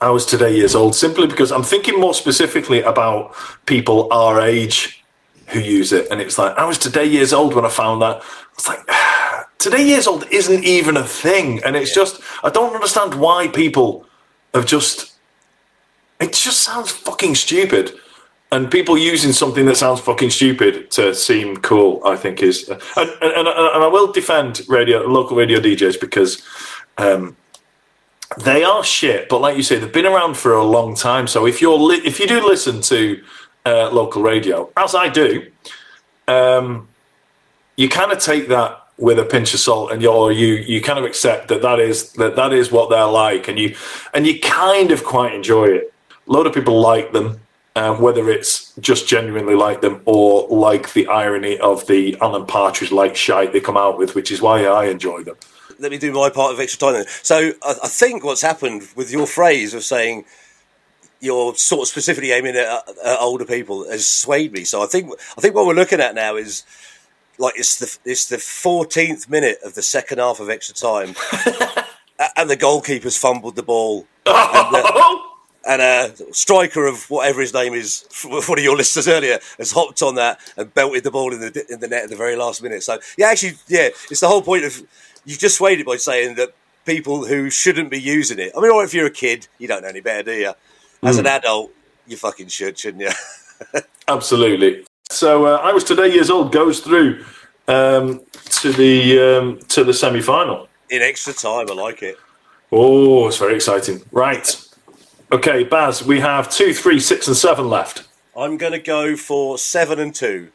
I 0.00 0.10
was 0.10 0.24
today 0.24 0.54
years 0.54 0.74
old 0.74 0.94
simply 0.94 1.26
because 1.26 1.50
I'm 1.50 1.64
thinking 1.64 1.98
more 1.98 2.14
specifically 2.14 2.82
about 2.82 3.34
people 3.66 4.08
our 4.12 4.40
age 4.40 5.04
who 5.48 5.60
use 5.60 5.92
it. 5.92 6.08
And 6.10 6.20
it's 6.20 6.38
like, 6.38 6.56
I 6.56 6.64
was 6.64 6.78
today 6.78 7.04
years 7.04 7.32
old 7.32 7.54
when 7.54 7.64
I 7.64 7.68
found 7.68 8.02
that. 8.02 8.22
It's 8.54 8.68
like, 8.68 8.86
today 9.58 9.84
years 9.84 10.06
old 10.06 10.24
isn't 10.30 10.64
even 10.64 10.96
a 10.96 11.04
thing. 11.04 11.62
And 11.64 11.74
it's 11.74 11.92
just, 11.92 12.20
I 12.44 12.50
don't 12.50 12.74
understand 12.74 13.14
why 13.14 13.48
people 13.48 14.06
have 14.54 14.66
just, 14.66 15.14
it 16.20 16.32
just 16.32 16.60
sounds 16.60 16.92
fucking 16.92 17.34
stupid. 17.34 17.92
And 18.52 18.70
people 18.70 18.96
using 18.96 19.32
something 19.32 19.66
that 19.66 19.76
sounds 19.76 20.00
fucking 20.00 20.30
stupid 20.30 20.90
to 20.92 21.14
seem 21.14 21.56
cool, 21.58 22.00
I 22.04 22.16
think 22.16 22.42
is, 22.42 22.68
and, 22.68 22.80
and, 22.96 23.10
and, 23.20 23.48
and 23.48 23.84
I 23.84 23.88
will 23.88 24.10
defend 24.10 24.62
radio, 24.68 25.02
local 25.02 25.36
radio 25.36 25.60
DJs 25.60 26.00
because 26.00 26.42
um, 26.96 27.36
they 28.36 28.62
are 28.62 28.84
shit, 28.84 29.28
but 29.28 29.40
like 29.40 29.56
you 29.56 29.62
say, 29.62 29.78
they've 29.78 29.92
been 29.92 30.06
around 30.06 30.36
for 30.36 30.52
a 30.52 30.64
long 30.64 30.94
time. 30.94 31.26
So 31.26 31.46
if 31.46 31.62
you're 31.62 31.78
li- 31.78 32.02
if 32.04 32.20
you 32.20 32.26
do 32.26 32.46
listen 32.46 32.82
to 32.82 33.22
uh, 33.64 33.90
local 33.90 34.22
radio, 34.22 34.70
as 34.76 34.94
I 34.94 35.08
do, 35.08 35.50
um, 36.26 36.88
you 37.76 37.88
kind 37.88 38.12
of 38.12 38.18
take 38.18 38.48
that 38.48 38.82
with 38.98 39.18
a 39.18 39.24
pinch 39.24 39.54
of 39.54 39.60
salt, 39.60 39.92
and 39.92 40.02
you're 40.02 40.30
you 40.30 40.54
you 40.54 40.82
kind 40.82 40.98
of 40.98 41.04
accept 41.04 41.48
that 41.48 41.62
that 41.62 41.80
is 41.80 42.12
that 42.12 42.36
that 42.36 42.52
is 42.52 42.70
what 42.70 42.90
they're 42.90 43.06
like, 43.06 43.48
and 43.48 43.58
you 43.58 43.74
and 44.12 44.26
you 44.26 44.38
kind 44.40 44.90
of 44.90 45.04
quite 45.04 45.32
enjoy 45.32 45.66
it. 45.66 45.92
A 46.28 46.32
lot 46.32 46.46
of 46.46 46.52
people 46.52 46.78
like 46.78 47.12
them, 47.12 47.40
um, 47.76 48.02
whether 48.02 48.28
it's 48.28 48.74
just 48.80 49.08
genuinely 49.08 49.54
like 49.54 49.80
them 49.80 50.02
or 50.04 50.46
like 50.48 50.92
the 50.92 51.06
irony 51.06 51.58
of 51.58 51.86
the 51.86 52.14
Alan 52.20 52.44
Partridge 52.44 52.92
like 52.92 53.16
shite 53.16 53.54
they 53.54 53.60
come 53.60 53.78
out 53.78 53.96
with, 53.96 54.14
which 54.14 54.30
is 54.30 54.42
why 54.42 54.66
I 54.66 54.86
enjoy 54.86 55.22
them. 55.22 55.36
Let 55.78 55.90
me 55.90 55.98
do 55.98 56.12
my 56.12 56.30
part 56.30 56.52
of 56.52 56.60
extra 56.60 56.78
time 56.78 56.92
then. 56.94 57.06
So 57.22 57.52
I, 57.62 57.74
I 57.84 57.88
think 57.88 58.24
what's 58.24 58.42
happened 58.42 58.88
with 58.96 59.10
your 59.10 59.26
phrase 59.26 59.74
of 59.74 59.84
saying 59.84 60.24
you're 61.20 61.54
sort 61.54 61.82
of 61.82 61.88
specifically 61.88 62.32
aiming 62.32 62.56
at, 62.56 62.66
at 62.66 63.18
older 63.20 63.44
people 63.44 63.88
has 63.90 64.06
swayed 64.06 64.52
me. 64.52 64.64
So 64.64 64.82
I 64.82 64.86
think 64.86 65.12
I 65.36 65.40
think 65.40 65.54
what 65.54 65.66
we're 65.66 65.74
looking 65.74 66.00
at 66.00 66.14
now 66.14 66.36
is 66.36 66.64
like 67.38 67.54
it's 67.56 67.78
the 67.78 68.10
it's 68.10 68.26
the 68.26 68.38
fourteenth 68.38 69.28
minute 69.28 69.58
of 69.64 69.74
the 69.74 69.82
second 69.82 70.18
half 70.18 70.40
of 70.40 70.50
extra 70.50 70.74
time, 70.74 71.14
and 72.36 72.50
the 72.50 72.56
goalkeeper's 72.56 73.16
fumbled 73.16 73.56
the 73.56 73.62
ball. 73.62 74.06
And, 75.68 75.82
uh, 75.82 76.08
a 76.30 76.34
striker 76.34 76.86
of 76.86 77.08
whatever 77.10 77.42
his 77.42 77.52
name 77.52 77.74
is, 77.74 78.06
one 78.24 78.58
of 78.58 78.64
your 78.64 78.76
listeners 78.76 79.06
earlier, 79.06 79.38
has 79.58 79.70
hopped 79.70 80.02
on 80.02 80.14
that 80.14 80.40
and 80.56 80.72
belted 80.72 81.04
the 81.04 81.10
ball 81.10 81.32
in 81.32 81.40
the 81.40 81.66
in 81.68 81.80
the 81.80 81.88
net 81.88 82.04
at 82.04 82.10
the 82.10 82.16
very 82.16 82.36
last 82.36 82.62
minute. 82.62 82.82
So 82.82 82.98
yeah, 83.18 83.26
actually, 83.28 83.58
yeah, 83.68 83.90
it's 84.10 84.20
the 84.20 84.28
whole 84.28 84.42
point 84.42 84.64
of 84.64 84.82
you've 85.26 85.38
just 85.38 85.56
swayed 85.56 85.78
it 85.78 85.86
by 85.86 85.96
saying 85.96 86.36
that 86.36 86.54
people 86.86 87.26
who 87.26 87.50
shouldn't 87.50 87.90
be 87.90 88.00
using 88.00 88.38
it. 88.38 88.52
I 88.56 88.60
mean, 88.60 88.70
right, 88.70 88.84
if 88.84 88.94
you're 88.94 89.06
a 89.06 89.10
kid, 89.10 89.46
you 89.58 89.68
don't 89.68 89.82
know 89.82 89.88
any 89.88 90.00
better, 90.00 90.22
do 90.22 90.32
you? 90.32 90.52
As 91.02 91.18
an 91.18 91.26
adult, 91.26 91.70
you 92.06 92.16
fucking 92.16 92.48
should, 92.48 92.78
shouldn't 92.78 93.02
you? 93.02 93.80
Absolutely. 94.08 94.86
So 95.10 95.44
uh, 95.44 95.60
I 95.62 95.72
was 95.72 95.84
today 95.84 96.12
years 96.12 96.30
old 96.30 96.50
goes 96.50 96.80
through 96.80 97.24
um, 97.68 98.22
to 98.62 98.72
the 98.72 99.20
um, 99.20 99.58
to 99.68 99.84
the 99.84 99.92
semi 99.92 100.22
final. 100.22 100.66
in 100.88 101.02
extra 101.02 101.34
time, 101.34 101.66
I 101.70 101.74
like 101.74 102.02
it. 102.02 102.16
Oh, 102.72 103.28
it's 103.28 103.36
very 103.36 103.54
exciting. 103.54 104.02
Right. 104.12 104.64
Okay, 105.30 105.62
Baz, 105.62 106.02
we 106.02 106.20
have 106.20 106.50
two, 106.50 106.72
three, 106.72 106.98
six, 106.98 107.28
and 107.28 107.36
seven 107.36 107.68
left. 107.68 108.08
I'm 108.34 108.56
going 108.56 108.72
to 108.72 108.78
go 108.78 109.14
for 109.14 109.58
seven 109.58 109.98
and 109.98 110.14
two. 110.14 110.50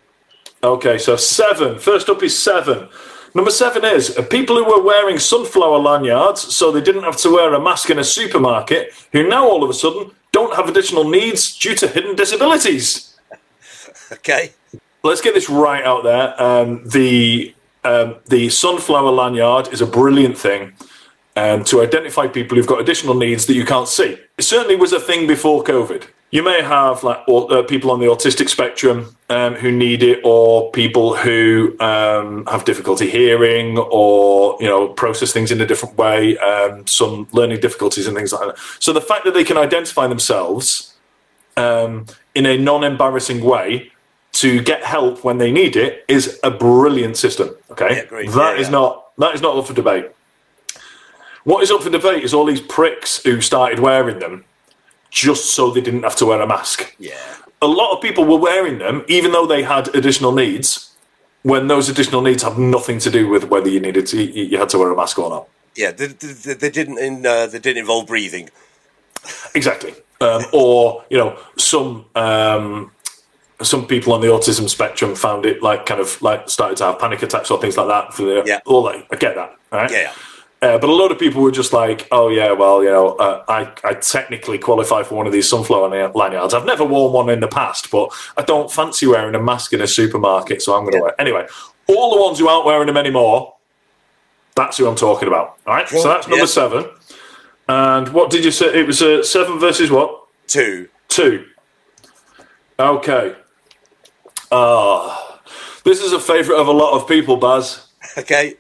Okay, 0.63 0.97
so 0.97 1.15
seven. 1.15 1.77
First 1.77 2.09
up 2.09 2.23
is 2.23 2.38
seven. 2.41 2.89
Number 3.36 3.51
seven 3.51 3.86
is 3.86 4.17
people 4.31 4.55
who 4.55 4.65
were 4.65 4.81
wearing 4.81 5.19
sunflower 5.19 5.77
lanyards 5.77 6.55
so 6.55 6.71
they 6.71 6.81
didn't 6.81 7.03
have 7.03 7.17
to 7.17 7.29
wear 7.29 7.53
a 7.53 7.59
mask 7.59 7.91
in 7.91 7.99
a 7.99 8.03
supermarket, 8.03 8.93
who 9.12 9.27
now 9.27 9.47
all 9.47 9.63
of 9.63 9.69
a 9.69 9.73
sudden 9.73 10.09
don't 10.31 10.55
have 10.55 10.67
additional 10.67 11.07
needs 11.07 11.55
due 11.55 11.75
to 11.75 11.88
hidden 11.88 12.15
disabilities. 12.15 13.09
Okay. 14.12 14.53
Let's 15.01 15.21
get 15.21 15.33
this 15.33 15.49
right 15.49 15.83
out 15.83 16.03
there. 16.03 16.39
Um, 16.39 16.88
the 16.88 17.55
um, 17.83 18.17
the 18.27 18.47
sunflower 18.49 19.12
lanyard 19.12 19.73
is 19.73 19.81
a 19.81 19.88
brilliant 19.88 20.38
thing 20.38 20.73
um, 21.35 21.63
to 21.65 21.81
identify 21.81 22.27
people 22.27 22.57
who've 22.57 22.67
got 22.67 22.79
additional 22.79 23.15
needs 23.15 23.45
that 23.47 23.53
you 23.53 23.65
can't 23.65 23.87
see. 23.87 24.17
It 24.37 24.43
certainly 24.43 24.75
was 24.75 24.93
a 24.93 24.99
thing 24.99 25.27
before 25.27 25.63
COVID. 25.63 26.07
You 26.31 26.41
may 26.41 26.63
have 26.63 27.03
like 27.03 27.19
uh, 27.27 27.61
people 27.63 27.91
on 27.91 27.99
the 27.99 28.07
autistic 28.07 28.49
spectrum 28.49 29.15
um, 29.29 29.53
who 29.53 29.71
need 29.71 30.01
it, 30.01 30.19
or 30.23 30.71
people 30.71 31.15
who 31.15 31.75
um, 31.79 32.47
have 32.47 32.65
difficulty 32.65 33.07
hearing, 33.07 33.77
or 33.77 34.57
you 34.59 34.67
know 34.67 34.87
process 34.87 35.31
things 35.31 35.51
in 35.51 35.61
a 35.61 35.65
different 35.67 35.95
way, 35.95 36.35
um, 36.39 36.87
some 36.87 37.27
learning 37.33 37.59
difficulties 37.59 38.07
and 38.07 38.17
things 38.17 38.33
like 38.33 38.47
that. 38.47 38.57
So 38.79 38.93
the 38.93 39.01
fact 39.01 39.25
that 39.25 39.35
they 39.35 39.43
can 39.43 39.57
identify 39.57 40.07
themselves 40.07 40.95
um, 41.55 42.07
in 42.33 42.47
a 42.47 42.57
non-embarrassing 42.57 43.43
way 43.43 43.91
to 44.33 44.59
get 44.63 44.83
help 44.83 45.23
when 45.23 45.37
they 45.37 45.51
need 45.51 45.75
it 45.75 46.03
is 46.07 46.39
a 46.43 46.49
brilliant 46.49 47.15
system. 47.15 47.55
Okay, 47.69 48.07
Yeah. 48.11 48.31
That 48.31 48.55
Yeah, 48.55 48.61
is 48.61 48.67
yeah. 48.67 48.71
not 48.71 49.15
that 49.19 49.35
is 49.35 49.41
not 49.41 49.55
up 49.55 49.67
for 49.67 49.73
debate. 49.73 50.07
What 51.43 51.63
is 51.63 51.71
up 51.71 51.82
for 51.84 51.89
debate 51.89 52.23
is 52.23 52.34
all 52.34 52.45
these 52.45 52.62
pricks 52.62 53.21
who 53.23 53.41
started 53.41 53.79
wearing 53.79 54.19
them 54.19 54.45
just 55.10 55.53
so 55.53 55.69
they 55.71 55.82
didn't 55.82 56.03
have 56.03 56.15
to 56.17 56.25
wear 56.25 56.41
a 56.41 56.47
mask. 56.47 56.95
Yeah. 56.99 57.15
A 57.62 57.67
lot 57.67 57.93
of 57.95 58.01
people 58.01 58.25
were 58.25 58.38
wearing 58.38 58.79
them, 58.79 59.06
even 59.08 59.32
though 59.32 59.45
they 59.45 59.63
had 59.63 59.93
additional 59.95 60.32
needs. 60.32 60.89
When 61.43 61.67
those 61.67 61.89
additional 61.89 62.21
needs 62.21 62.41
have 62.43 62.58
nothing 62.58 62.99
to 62.99 63.10
do 63.12 63.27
with 63.27 63.45
whether 63.45 63.67
you 63.69 63.79
needed 63.82 64.08
to, 64.08 64.21
you 64.23 64.58
had 64.58 64.69
to 64.69 64.77
wear 64.77 64.91
a 64.91 64.95
mask 64.95 65.19
or 65.19 65.29
not. 65.29 65.47
Yeah, 65.75 65.91
they, 65.91 66.08
they, 66.08 66.53
they 66.53 66.69
didn't 66.69 66.99
in, 66.99 67.25
uh, 67.25 67.47
they 67.47 67.60
didn't 67.60 67.79
involve 67.79 68.08
breathing. 68.08 68.49
Exactly. 69.53 69.93
Um, 70.21 70.43
or 70.53 71.03
you 71.10 71.17
know, 71.17 71.38
some 71.58 72.06
um, 72.15 72.91
some 73.62 73.86
people 73.88 74.13
on 74.13 74.21
the 74.21 74.27
autism 74.27 74.69
spectrum 74.69 75.15
found 75.15 75.45
it 75.45 75.62
like 75.62 75.86
kind 75.86 75.99
of 75.99 76.21
like 76.21 76.49
started 76.49 76.77
to 76.77 76.86
have 76.86 76.99
panic 76.99 77.21
attacks 77.23 77.51
or 77.51 77.60
things 77.60 77.75
like 77.77 77.88
that. 77.88 78.13
For 78.13 78.23
the 78.23 78.43
Yeah. 78.45 78.60
all 78.65 78.84
that, 78.84 79.06
I 79.12 79.15
get 79.17 79.36
that. 79.36 79.56
Right? 79.71 79.91
Yeah. 79.91 80.13
Uh, 80.63 80.78
but 80.78 80.89
a 80.89 80.93
lot 80.93 81.12
of 81.12 81.19
people 81.19 81.41
were 81.41 81.52
just 81.52 81.73
like, 81.73 82.08
"Oh 82.10 82.30
yeah, 82.30 82.54
well, 82.54 82.82
you 82.82 82.89
know, 82.89 83.10
uh, 83.17 83.43
I 83.49 83.69
I 83.84 83.93
technically 83.95 84.58
qualify 84.58 85.04
for 85.04 85.15
one 85.15 85.28
of 85.28 85.34
these 85.34 85.49
sunflower 85.49 85.89
lanyards. 86.15 86.54
I've 86.54 86.65
never 86.65 86.86
worn 86.86 87.12
one 87.12 87.30
in 87.30 87.41
the 87.41 87.49
past, 87.49 87.91
but 87.91 88.13
I 88.38 88.43
don't 88.43 88.71
fancy 88.71 89.06
wearing 89.06 89.36
a 89.36 89.43
mask 89.43 89.73
in 89.73 89.82
a 89.82 89.88
supermarket, 89.88 90.62
so 90.62 90.73
I'm 90.73 90.84
going 90.84 90.93
to 90.93 91.02
wear." 91.02 91.10
It. 91.10 91.15
Anyway, 91.19 91.45
all 91.88 92.15
the 92.15 92.21
ones 92.21 92.39
who 92.39 92.47
aren't 92.47 92.65
wearing 92.65 92.88
them 92.88 92.95
anymore, 92.95 93.56
that's 94.56 94.78
who 94.78 94.88
I'm 94.88 94.95
talking 94.95 95.28
about. 95.28 95.58
All 95.67 95.73
right, 95.76 95.89
so 95.89 96.02
that's 96.08 96.28
number 96.28 96.45
Yeah. 96.45 96.62
seven. 96.62 96.86
And 97.67 98.10
what 98.13 98.30
did 98.30 98.45
you 98.45 98.52
say? 98.52 98.67
It 98.80 98.88
was 98.88 99.02
uh, 99.02 99.21
seven 99.21 99.60
versus 99.60 99.91
what? 99.91 100.28
Two. 100.47 100.88
Two. 101.10 101.45
Okay. 102.80 103.36
Ah, 104.52 105.41
this 105.84 106.02
is 106.02 106.13
a 106.13 106.19
favourite 106.19 106.60
of 106.60 106.67
a 106.67 106.71
lot 106.71 106.93
of 106.93 107.06
people, 107.08 107.36
Baz. 107.38 107.88
Okay. 108.17 108.56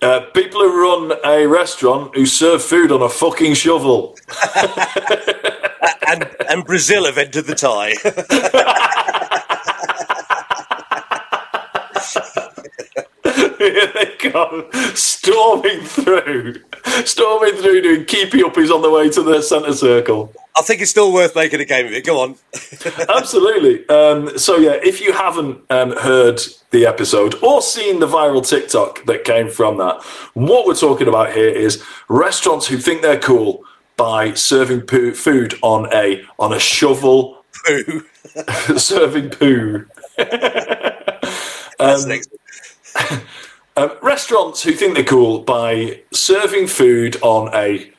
Uh, 0.00 0.20
people 0.32 0.60
who 0.60 0.80
run 0.80 1.18
a 1.24 1.46
restaurant 1.46 2.14
who 2.14 2.24
serve 2.24 2.62
food 2.62 2.92
on 2.92 3.02
a 3.02 3.08
fucking 3.08 3.54
shovel. 3.54 4.16
And 6.06 6.26
and 6.48 6.64
Brazil 6.64 7.04
have 7.04 7.18
entered 7.18 7.46
the 7.46 7.54
tie. 7.54 7.92
Here 13.58 13.92
they 13.94 14.16
come, 14.30 14.66
storming 14.94 15.80
through, 15.82 16.54
storming 17.04 17.54
through, 17.54 17.82
doing 17.82 18.04
keepy 18.04 18.38
uppies 18.40 18.74
on 18.74 18.82
the 18.82 18.90
way 18.90 19.08
to 19.10 19.22
the 19.22 19.42
centre 19.42 19.72
circle. 19.72 20.32
I 20.56 20.62
think 20.62 20.80
it's 20.80 20.90
still 20.90 21.12
worth 21.12 21.36
making 21.36 21.60
a 21.60 21.64
game 21.64 21.86
of 21.86 21.92
it. 21.92 22.04
Go 22.04 22.20
on. 22.20 22.34
Absolutely. 23.08 23.88
Um, 23.88 24.36
so 24.36 24.56
yeah, 24.56 24.72
if 24.82 25.00
you 25.00 25.12
haven't 25.12 25.62
um, 25.70 25.96
heard 25.96 26.40
the 26.70 26.84
episode 26.84 27.36
or 27.42 27.62
seen 27.62 28.00
the 28.00 28.08
viral 28.08 28.46
TikTok 28.46 29.04
that 29.06 29.22
came 29.24 29.48
from 29.48 29.78
that, 29.78 30.02
what 30.34 30.66
we're 30.66 30.74
talking 30.74 31.06
about 31.06 31.32
here 31.32 31.48
is 31.48 31.84
restaurants 32.08 32.66
who 32.66 32.76
think 32.76 33.02
they're 33.02 33.20
cool 33.20 33.62
by 33.96 34.34
serving 34.34 34.82
poo- 34.82 35.14
food 35.14 35.54
on 35.62 35.92
a 35.92 36.24
on 36.38 36.52
a 36.52 36.58
shovel, 36.58 37.44
Poo. 37.66 38.04
serving 38.76 39.30
poo. 39.30 39.86
Next. 41.78 42.30
Um, 43.78 43.92
restaurants 44.02 44.60
who 44.64 44.72
think 44.72 44.96
they're 44.96 45.04
cool 45.04 45.38
by 45.38 46.00
serving 46.12 46.66
food 46.66 47.16
on 47.22 47.54
a 47.54 47.92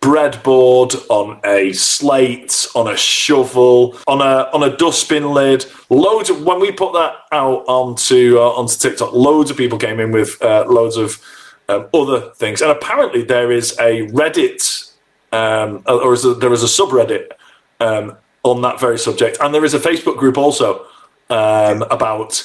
breadboard, 0.00 0.94
on 1.10 1.38
a 1.44 1.74
slate, 1.74 2.66
on 2.74 2.88
a 2.88 2.96
shovel, 2.96 3.98
on 4.06 4.22
a 4.22 4.48
on 4.54 4.62
a 4.62 4.74
dustbin 4.74 5.34
lid. 5.34 5.66
Loads 5.90 6.30
of 6.30 6.44
when 6.44 6.60
we 6.60 6.72
put 6.72 6.94
that 6.94 7.14
out 7.30 7.62
onto 7.68 8.38
uh, 8.38 8.52
onto 8.52 8.78
TikTok, 8.78 9.12
loads 9.12 9.50
of 9.50 9.58
people 9.58 9.76
came 9.76 10.00
in 10.00 10.12
with 10.12 10.40
uh, 10.40 10.64
loads 10.66 10.96
of 10.96 11.22
um, 11.68 11.88
other 11.92 12.30
things, 12.36 12.62
and 12.62 12.70
apparently 12.70 13.22
there 13.22 13.52
is 13.52 13.72
a 13.78 14.06
Reddit 14.06 14.94
um, 15.32 15.82
or 15.86 16.14
is 16.14 16.22
there, 16.22 16.32
there 16.32 16.54
is 16.54 16.62
a 16.62 16.66
subreddit 16.66 17.32
um, 17.80 18.16
on 18.44 18.62
that 18.62 18.80
very 18.80 18.98
subject, 18.98 19.36
and 19.42 19.54
there 19.54 19.66
is 19.66 19.74
a 19.74 19.78
Facebook 19.78 20.16
group 20.16 20.38
also 20.38 20.86
um, 21.28 21.82
about 21.90 22.42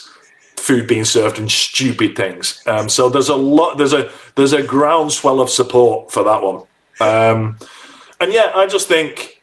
food 0.63 0.87
being 0.87 1.03
served 1.03 1.37
and 1.37 1.51
stupid 1.51 2.15
things. 2.15 2.63
Um, 2.65 2.87
so 2.87 3.09
there's 3.09 3.27
a 3.27 3.35
lot, 3.35 3.77
there's 3.77 3.91
a 3.91 4.09
there's 4.35 4.53
a 4.53 4.63
groundswell 4.63 5.41
of 5.41 5.49
support 5.49 6.09
for 6.09 6.23
that 6.23 6.41
one. 6.41 6.63
Um, 7.01 7.57
and 8.21 8.31
yeah, 8.31 8.53
I 8.55 8.65
just 8.65 8.87
think, 8.87 9.41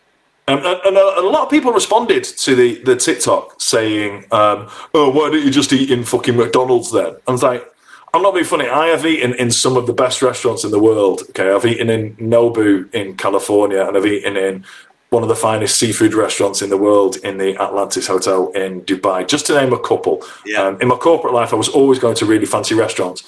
um, 0.49 0.59
and, 0.59 0.81
and 0.87 0.97
a, 0.97 1.21
a 1.21 1.27
lot 1.29 1.45
of 1.45 1.51
people 1.51 1.73
responded 1.73 2.25
to 2.25 2.55
the 2.55 2.83
the 2.85 2.97
TikTok 2.97 3.61
saying, 3.61 4.25
um, 4.33 4.69
"Oh, 4.95 5.11
why 5.11 5.31
don't 5.31 5.45
you 5.45 5.51
just 5.51 5.73
eat 5.75 5.91
in 5.91 6.05
fucking 6.05 6.37
McDonald's 6.37 6.91
then?" 6.91 7.17
I 7.29 7.33
was 7.33 7.43
like. 7.43 7.67
I'm 8.13 8.23
not 8.23 8.35
being 8.35 8.45
funny. 8.45 8.69
I 8.69 8.89
have 8.89 9.07
eaten 9.07 9.35
in 9.35 9.53
some 9.53 9.77
of 9.77 9.87
the 9.87 9.93
best 9.93 10.21
restaurants 10.21 10.65
in 10.65 10.73
the 10.73 10.81
world. 10.81 11.23
Okay, 11.29 11.49
I've 11.49 11.65
eaten 11.65 11.89
in 11.89 12.17
Nobu 12.17 12.93
in 12.93 13.17
California, 13.17 13.87
and 13.87 13.97
I've 13.97 14.05
eaten 14.05 14.37
in 14.37 14.65
one 15.11 15.25
of 15.25 15.29
the 15.29 15.37
finest 15.37 15.77
seafood 15.77 16.15
restaurants 16.15 16.63
in 16.63 16.71
the 16.71 16.77
world 16.77 17.17
in 17.17 17.37
the 17.37 17.61
Atlantis 17.61 18.07
Hotel 18.07 18.49
in 18.53 18.83
Dubai, 18.83 19.27
just 19.27 19.47
to 19.47 19.55
name 19.55 19.73
a 19.73 19.79
couple. 19.79 20.23
Yeah. 20.47 20.63
Um, 20.63 20.81
in 20.81 20.89
my 20.89 20.97
corporate 20.97 21.35
life, 21.35 21.53
I 21.53 21.57
was 21.57 21.69
always 21.69 21.99
going 21.99 22.15
to 22.17 22.27
really 22.27 22.47
fancy 22.47 22.75
restaurants. 22.75 23.25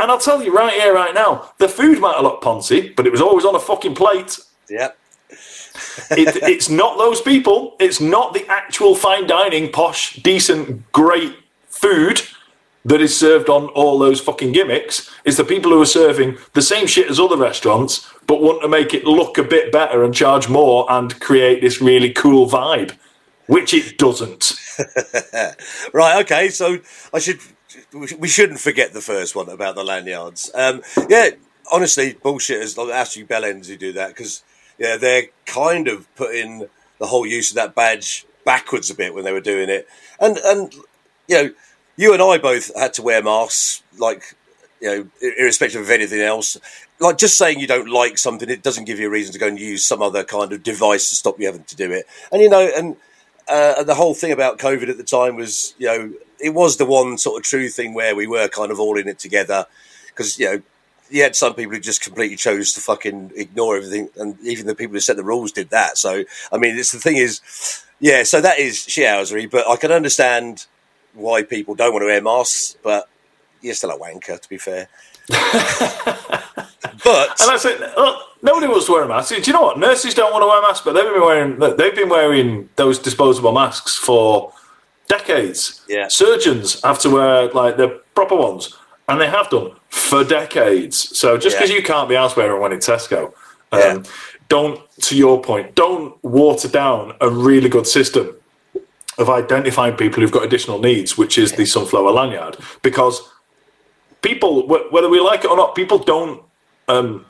And 0.00 0.10
I'll 0.10 0.18
tell 0.18 0.42
you 0.42 0.54
right 0.54 0.74
here, 0.74 0.92
right 0.92 1.14
now, 1.14 1.52
the 1.58 1.68
food 1.68 2.00
might 2.00 2.14
have 2.14 2.24
looked 2.24 2.42
poncy, 2.42 2.94
but 2.94 3.06
it 3.06 3.10
was 3.10 3.20
always 3.20 3.44
on 3.44 3.54
a 3.54 3.60
fucking 3.60 3.94
plate. 3.94 4.38
Yep. 4.68 4.98
It, 6.12 6.36
it's 6.44 6.68
not 6.68 6.98
those 6.98 7.20
people. 7.20 7.74
It's 7.80 8.00
not 8.00 8.32
the 8.32 8.46
actual 8.46 8.94
fine 8.94 9.26
dining, 9.26 9.72
posh, 9.72 10.14
decent, 10.16 10.92
great 10.92 11.36
food 11.66 12.22
that 12.84 13.00
is 13.00 13.18
served 13.18 13.48
on 13.48 13.66
all 13.68 13.98
those 13.98 14.20
fucking 14.20 14.52
gimmicks. 14.52 15.10
is 15.24 15.36
the 15.36 15.44
people 15.44 15.70
who 15.70 15.80
are 15.80 15.86
serving 15.86 16.36
the 16.52 16.62
same 16.62 16.86
shit 16.86 17.10
as 17.10 17.18
other 17.18 17.36
restaurants, 17.36 18.10
but 18.26 18.42
want 18.42 18.62
to 18.62 18.68
make 18.68 18.92
it 18.92 19.04
look 19.04 19.38
a 19.38 19.42
bit 19.42 19.72
better 19.72 20.04
and 20.04 20.14
charge 20.14 20.48
more 20.48 20.86
and 20.90 21.18
create 21.20 21.60
this 21.60 21.80
really 21.80 22.12
cool 22.12 22.46
vibe, 22.48 22.96
which 23.46 23.72
it 23.74 23.98
doesn't. 23.98 24.54
Right. 25.92 26.20
Okay. 26.24 26.48
So 26.48 26.78
I 27.12 27.20
should. 27.20 27.38
We 27.92 28.28
shouldn't 28.28 28.58
forget 28.58 28.92
the 28.92 29.00
first 29.00 29.36
one 29.36 29.48
about 29.48 29.76
the 29.76 29.84
lanyards. 29.84 30.50
Um, 30.52 30.82
yeah. 31.08 31.30
Honestly, 31.72 32.14
bullshitters 32.14 32.76
like 32.76 32.92
Ashley 32.92 33.24
Bellends 33.24 33.68
who 33.68 33.76
do 33.76 33.92
that 33.92 34.08
because 34.08 34.42
yeah, 34.78 34.96
they're 34.96 35.28
kind 35.46 35.88
of 35.88 36.12
putting 36.16 36.68
the 36.98 37.06
whole 37.06 37.26
use 37.26 37.50
of 37.50 37.56
that 37.56 37.74
badge 37.74 38.26
backwards 38.44 38.90
a 38.90 38.94
bit 38.94 39.14
when 39.14 39.24
they 39.24 39.32
were 39.32 39.40
doing 39.40 39.68
it, 39.68 39.88
and 40.18 40.36
and 40.38 40.74
you 41.28 41.36
know, 41.36 41.50
you 41.96 42.12
and 42.12 42.22
I 42.22 42.38
both 42.38 42.74
had 42.76 42.94
to 42.94 43.02
wear 43.02 43.22
masks, 43.22 43.82
like 43.98 44.34
you 44.80 44.88
know, 44.88 45.08
irrespective 45.38 45.80
of 45.80 45.90
anything 45.90 46.20
else. 46.20 46.56
Like 47.00 47.18
just 47.18 47.38
saying 47.38 47.58
you 47.58 47.66
don't 47.66 47.88
like 47.88 48.18
something, 48.18 48.48
it 48.48 48.62
doesn't 48.62 48.84
give 48.84 48.98
you 48.98 49.08
a 49.08 49.10
reason 49.10 49.32
to 49.32 49.38
go 49.38 49.48
and 49.48 49.58
use 49.58 49.84
some 49.84 50.02
other 50.02 50.24
kind 50.24 50.52
of 50.52 50.62
device 50.62 51.08
to 51.08 51.16
stop 51.16 51.38
you 51.40 51.46
having 51.46 51.64
to 51.64 51.76
do 51.76 51.90
it. 51.90 52.06
And 52.30 52.42
you 52.42 52.48
know, 52.48 52.70
and 52.76 52.96
uh, 53.48 53.82
the 53.82 53.94
whole 53.94 54.14
thing 54.14 54.32
about 54.32 54.58
COVID 54.58 54.88
at 54.88 54.96
the 54.96 55.04
time 55.04 55.36
was, 55.36 55.74
you 55.78 55.86
know, 55.86 56.12
it 56.40 56.54
was 56.54 56.76
the 56.76 56.86
one 56.86 57.18
sort 57.18 57.38
of 57.38 57.44
true 57.44 57.68
thing 57.68 57.94
where 57.94 58.14
we 58.14 58.26
were 58.26 58.48
kind 58.48 58.70
of 58.70 58.80
all 58.80 58.98
in 58.98 59.08
it 59.08 59.18
together 59.18 59.66
because 60.08 60.38
you 60.38 60.46
know 60.46 60.62
you 61.10 61.22
had 61.22 61.36
some 61.36 61.54
people 61.54 61.74
who 61.74 61.80
just 61.80 62.02
completely 62.02 62.36
chose 62.36 62.72
to 62.72 62.80
fucking 62.80 63.32
ignore 63.36 63.76
everything, 63.76 64.08
and 64.16 64.38
even 64.42 64.66
the 64.66 64.74
people 64.74 64.94
who 64.94 65.00
set 65.00 65.16
the 65.16 65.24
rules 65.24 65.52
did 65.52 65.70
that. 65.70 65.98
So, 65.98 66.24
I 66.50 66.58
mean, 66.58 66.76
it's 66.76 66.92
the 66.92 66.98
thing 66.98 67.16
is, 67.16 67.84
yeah. 68.00 68.22
So 68.22 68.40
that 68.40 68.58
is 68.58 68.78
shithousery, 68.78 69.50
but 69.50 69.68
I 69.68 69.76
can 69.76 69.92
understand 69.92 70.66
why 71.14 71.42
people 71.42 71.74
don't 71.74 71.92
want 71.92 72.02
to 72.02 72.06
wear 72.06 72.22
masks, 72.22 72.76
but 72.82 73.08
you're 73.62 73.74
still 73.74 73.90
a 73.90 73.98
wanker, 73.98 74.40
to 74.40 74.48
be 74.48 74.58
fair. 74.58 74.88
but 75.28 75.40
And 77.40 77.50
I 77.50 77.56
said, 77.58 77.80
look, 77.96 78.20
nobody 78.42 78.66
wants 78.66 78.86
to 78.86 78.92
wear 78.92 79.04
a 79.04 79.08
mask. 79.08 79.34
Do 79.34 79.40
you 79.40 79.52
know 79.52 79.62
what? 79.62 79.78
Nurses 79.78 80.14
don't 80.14 80.32
want 80.32 80.42
to 80.42 80.46
wear 80.46 80.62
masks, 80.62 80.84
but 80.84 80.92
they've 80.92 81.04
been 81.04 81.20
wearing 81.22 81.58
they've 81.76 81.94
been 81.94 82.08
wearing 82.08 82.68
those 82.76 82.98
disposable 82.98 83.52
masks 83.52 83.96
for 83.96 84.52
decades. 85.08 85.82
Yeah. 85.88 86.08
Surgeons 86.08 86.82
have 86.82 86.98
to 87.00 87.10
wear 87.10 87.48
like 87.48 87.76
the 87.76 88.00
proper 88.14 88.36
ones, 88.36 88.74
and 89.08 89.20
they 89.20 89.28
have 89.28 89.48
done 89.50 89.72
for 89.88 90.24
decades. 90.24 91.16
So 91.18 91.36
just 91.38 91.54
Yeah. 91.54 91.60
because 91.60 91.74
you 91.74 91.82
can't 91.82 92.08
be 92.08 92.16
asked 92.16 92.36
wearing 92.36 92.60
one 92.60 92.72
in 92.72 92.78
Tesco, 92.80 93.32
um, 93.72 93.80
Yeah. 93.80 93.98
don't. 94.48 94.80
To 95.02 95.16
your 95.16 95.40
point, 95.42 95.74
don't 95.74 96.22
water 96.22 96.68
down 96.68 97.14
a 97.20 97.28
really 97.28 97.68
good 97.68 97.86
system 97.86 98.34
of 99.18 99.30
identifying 99.30 99.96
people 99.96 100.20
who've 100.20 100.32
got 100.32 100.44
additional 100.44 100.78
needs, 100.78 101.16
which 101.16 101.38
is 101.38 101.52
the 101.52 101.64
sunflower 101.64 102.10
lanyard, 102.10 102.56
because 102.82 103.28
people, 104.22 104.66
whether 104.66 105.08
we 105.08 105.20
like 105.20 105.44
it 105.44 105.50
or 105.50 105.56
not, 105.56 105.74
people 105.74 105.98
don't. 105.98 106.42
Um, 106.88 107.26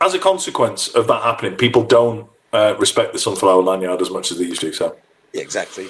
as 0.00 0.14
a 0.14 0.18
consequence 0.18 0.88
of 0.88 1.06
that 1.06 1.22
happening, 1.22 1.54
people 1.56 1.82
don't 1.82 2.28
uh, 2.52 2.74
respect 2.78 3.12
the 3.12 3.18
sunflower 3.18 3.62
lanyard 3.62 4.00
as 4.02 4.10
much 4.10 4.30
as 4.30 4.38
they 4.38 4.44
used 4.44 4.60
to. 4.60 4.72
So, 4.72 4.96
yeah, 5.32 5.42
exactly. 5.42 5.88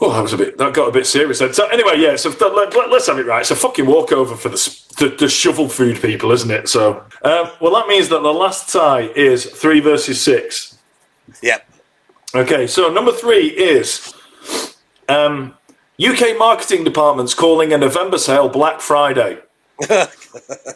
oh, 0.00 0.12
that 0.12 0.22
was 0.22 0.32
a 0.32 0.38
bit. 0.38 0.58
That 0.58 0.74
got 0.74 0.88
a 0.88 0.92
bit 0.92 1.06
serious. 1.06 1.38
Then. 1.38 1.52
So 1.52 1.66
anyway, 1.68 1.98
yeah. 1.98 2.16
So 2.16 2.30
let, 2.30 2.74
us 2.74 3.06
have 3.06 3.18
it 3.18 3.26
right. 3.26 3.40
It's 3.40 3.50
a 3.50 3.56
fucking 3.56 3.86
walkover 3.86 4.36
for 4.36 4.48
the, 4.48 4.82
the 4.98 5.08
the 5.18 5.28
shovel 5.28 5.68
food 5.68 6.00
people, 6.00 6.32
isn't 6.32 6.50
it? 6.50 6.68
So, 6.68 7.04
um, 7.22 7.50
well, 7.60 7.72
that 7.74 7.86
means 7.86 8.08
that 8.08 8.22
the 8.22 8.32
last 8.32 8.72
tie 8.72 9.10
is 9.14 9.44
three 9.44 9.80
versus 9.80 10.20
six. 10.20 10.78
Yep. 11.42 11.68
Okay, 12.34 12.66
so 12.66 12.90
number 12.90 13.12
three 13.12 13.48
is 13.48 14.14
um, 15.12 15.54
UK 16.02 16.36
marketing 16.38 16.84
departments 16.84 17.34
calling 17.34 17.72
a 17.72 17.78
November 17.78 18.18
sale 18.18 18.48
Black 18.48 18.80
Friday. 18.80 19.38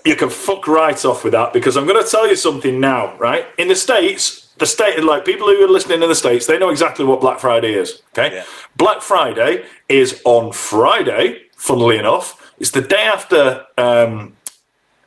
you 0.05 0.16
can 0.16 0.30
fuck 0.30 0.66
right 0.66 1.05
off 1.05 1.24
with 1.24 1.32
that 1.32 1.53
because 1.53 1.76
I'm 1.76 1.87
going 1.87 2.03
to 2.03 2.11
tell 2.11 2.28
you 2.28 2.37
something 2.37 2.80
now, 2.80 3.16
right? 3.18 3.47
In 3.59 3.68
the 3.68 3.74
States, 3.74 4.53
the 4.59 4.66
state, 4.66 5.03
like 5.03 5.24
people 5.24 5.47
who 5.47 5.64
are 5.64 5.68
listening 5.68 6.03
in 6.03 6.09
the 6.09 6.14
States, 6.14 6.47
they 6.47 6.59
know 6.59 6.70
exactly 6.70 7.05
what 7.05 7.20
Black 7.20 7.39
Friday 7.39 7.74
is, 7.74 8.03
okay? 8.16 8.37
Yeah. 8.37 8.45
Black 8.76 9.03
Friday 9.03 9.64
is 9.89 10.20
on 10.24 10.53
Friday, 10.53 11.43
funnily 11.57 11.99
enough. 11.99 12.53
It's 12.59 12.70
the 12.70 12.80
day 12.82 13.03
after. 13.03 13.66
Um, 13.78 14.32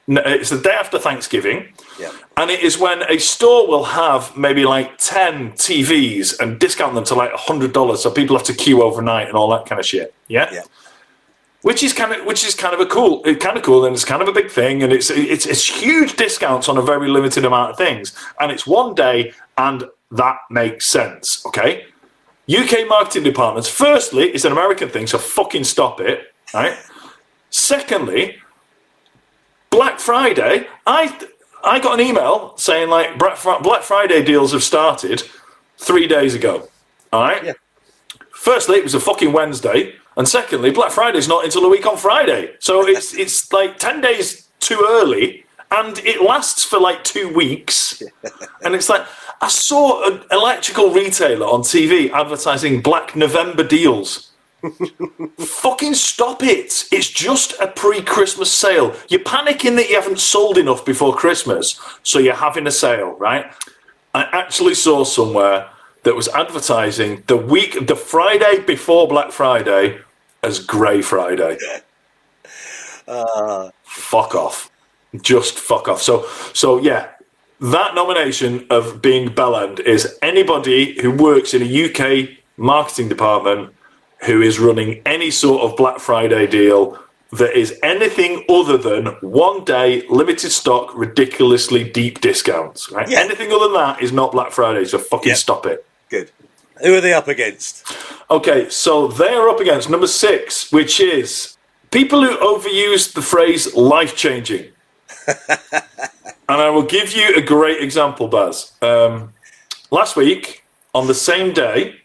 it's 0.08 0.50
the 0.50 0.60
day 0.60 0.72
after 0.72 0.98
Thanksgiving, 0.98 1.68
Yeah. 2.00 2.12
and 2.38 2.50
it 2.50 2.62
is 2.62 2.78
when 2.78 3.04
a 3.04 3.18
store 3.20 3.68
will 3.68 3.84
have 3.84 4.36
maybe 4.38 4.64
like 4.66 4.98
ten 4.98 5.52
TVs 5.54 6.40
and 6.40 6.58
discount 6.60 6.96
them 6.96 7.04
to 7.06 7.16
like 7.16 7.32
hundred 7.34 7.74
dollars, 7.74 8.02
so 8.04 8.10
people 8.12 8.38
have 8.38 8.46
to 8.48 8.54
queue 8.54 8.82
overnight 8.82 9.28
and 9.28 9.36
all 9.36 9.50
that 9.50 9.66
kind 9.66 9.80
of 9.80 9.86
shit. 9.86 10.14
Yeah, 10.28 10.50
Yeah. 10.52 10.62
which 11.62 11.84
is 11.84 11.92
kind 11.94 12.14
of 12.14 12.26
which 12.26 12.46
is 12.46 12.56
kind 12.56 12.74
of 12.74 12.80
a 12.80 12.86
cool, 12.86 13.22
kind 13.36 13.58
of 13.58 13.64
cool, 13.64 13.86
and 13.86 13.94
it's 13.94 14.06
kind 14.06 14.22
of 14.22 14.28
a 14.28 14.32
big 14.32 14.50
thing, 14.50 14.82
and 14.84 14.94
it's 14.94 15.10
it's 15.10 15.46
it's 15.46 15.66
huge 15.82 16.16
discounts 16.16 16.70
on 16.70 16.78
a 16.78 16.82
very 16.82 17.10
limited 17.10 17.44
amount 17.46 17.72
of 17.72 17.78
things, 17.78 18.14
and 18.40 18.52
it's 18.52 18.66
one 18.66 18.96
day, 18.96 19.34
and 19.58 19.84
that 20.12 20.38
makes 20.50 20.86
sense. 20.86 21.46
Okay, 21.46 21.86
UK 22.50 22.88
marketing 22.88 23.24
departments. 23.24 23.68
Firstly, 23.70 24.30
it's 24.30 24.46
an 24.46 24.52
American 24.54 24.90
thing, 24.90 25.06
so 25.08 25.18
fucking 25.18 25.66
stop 25.66 26.00
it. 26.00 26.34
Right. 26.54 26.78
Secondly, 27.52 28.38
Black 29.70 30.00
Friday. 30.00 30.68
I 30.88 31.16
I 31.64 31.80
got 31.80 32.00
an 32.00 32.06
email 32.06 32.54
saying 32.58 32.90
like 32.90 33.18
Black 33.18 33.84
Friday 33.84 34.24
deals 34.24 34.52
have 34.54 34.64
started 34.64 35.24
three 35.78 36.08
days 36.08 36.36
ago. 36.36 36.70
All 37.12 37.24
right. 37.24 37.44
Yeah. 37.44 37.54
Firstly, 38.32 38.78
it 38.78 38.84
was 38.84 38.94
a 38.94 39.00
fucking 39.00 39.34
Wednesday, 39.34 39.96
and 40.16 40.28
secondly, 40.28 40.72
Black 40.72 40.92
Friday's 40.92 41.28
not 41.28 41.44
until 41.44 41.66
a 41.66 41.70
week 41.70 41.86
on 41.86 41.98
Friday, 41.98 42.56
so 42.60 42.88
it's 42.88 43.14
it's 43.14 43.52
like 43.52 43.78
ten 43.78 44.00
days 44.00 44.48
too 44.60 44.86
early, 44.88 45.44
and 45.72 45.98
it 46.00 46.22
lasts 46.22 46.64
for 46.64 46.80
like 46.80 47.04
two 47.04 47.34
weeks, 47.34 48.02
and 48.64 48.76
it's 48.76 48.88
like 48.88 49.06
I 49.42 49.50
saw 49.50 50.10
an 50.10 50.24
electrical 50.32 50.92
retailer 50.92 51.46
on 51.46 51.62
TV 51.62 52.12
advertising 52.12 52.82
Black 52.82 53.16
November 53.16 53.64
deals. 53.64 54.29
Fucking 55.38 55.94
stop 55.94 56.44
it! 56.44 56.86
It's 56.92 57.10
just 57.10 57.54
a 57.60 57.68
pre-Christmas 57.68 58.52
sale. 58.52 58.96
You're 59.08 59.22
panicking 59.22 59.76
that 59.78 59.90
you 59.90 59.96
haven't 59.96 60.20
sold 60.20 60.58
enough 60.58 60.86
before 60.86 61.16
Christmas, 61.16 61.80
so 62.04 62.20
you're 62.20 62.36
having 62.36 62.68
a 62.68 62.72
sale, 62.72 63.12
right? 63.14 63.52
I 64.14 64.24
actually 64.24 64.76
saw 64.76 65.04
somewhere 65.04 65.70
that 66.04 66.16
was 66.16 66.28
advertising 66.30 67.24
the 67.28 67.38
week, 67.38 67.88
the 67.88 67.96
Friday 67.96 68.60
before 68.60 69.08
Black 69.08 69.32
Friday, 69.32 70.00
as 70.44 70.60
Grey 70.60 71.02
Friday. 71.02 71.58
Uh. 73.08 73.72
fuck 73.82 74.36
off, 74.36 74.70
just 75.24 75.58
fuck 75.58 75.88
off. 75.88 76.00
So, 76.00 76.28
so 76.54 76.78
yeah, 76.78 77.10
that 77.60 77.96
nomination 77.96 78.68
of 78.70 79.02
being 79.02 79.30
bellend 79.30 79.80
is 79.80 80.20
anybody 80.22 81.02
who 81.02 81.10
works 81.10 81.56
in 81.56 81.64
a 81.64 81.86
UK 81.86 82.30
marketing 82.56 83.10
department 83.10 83.74
who 84.22 84.42
is 84.42 84.60
running 84.60 85.02
any 85.06 85.32
sort 85.32 85.62
of 85.62 85.78
Black 85.78 86.00
Friday 86.00 86.48
deal 86.48 87.00
that 87.32 87.58
is 87.58 87.80
anything 87.84 88.44
other 88.50 88.78
than 88.78 89.08
one 89.22 89.64
day 89.64 90.06
limited 90.10 90.50
stock, 90.50 90.96
ridiculously 90.96 91.84
deep 91.84 92.22
discounts. 92.22 92.92
Right? 92.92 93.08
Yeah. 93.10 93.20
Anything 93.20 93.52
other 93.52 93.66
than 93.66 93.76
that 93.76 94.02
is 94.02 94.12
not 94.12 94.32
Black 94.32 94.52
Friday. 94.52 94.86
So 94.86 94.98
fucking 94.98 95.36
stop 95.36 95.66
it. 95.66 95.86
Good. 96.10 96.32
Who 96.82 96.96
are 96.96 97.02
they 97.02 97.14
up 97.14 97.28
against? 97.28 97.86
Okay, 98.32 98.70
so 98.70 99.08
they're 99.08 99.50
up 99.50 99.60
against 99.60 99.90
number 99.90 100.08
six, 100.08 100.72
which 100.72 101.00
is 101.00 101.58
people 101.92 102.24
who 102.24 102.36
overuse 102.38 103.14
the 103.14 103.22
phrase 103.22 103.74
life 103.76 104.16
changing. 104.16 104.72
and 105.28 105.38
I 106.48 106.70
will 106.70 106.84
give 106.84 107.14
you 107.14 107.36
a 107.36 107.42
great 107.42 107.82
example, 107.84 108.28
Baz. 108.28 108.72
Um, 108.82 109.34
last 109.92 110.16
week, 110.16 110.64
on 110.96 111.08
the 111.08 111.14
same 111.14 111.54
day, 111.54 112.00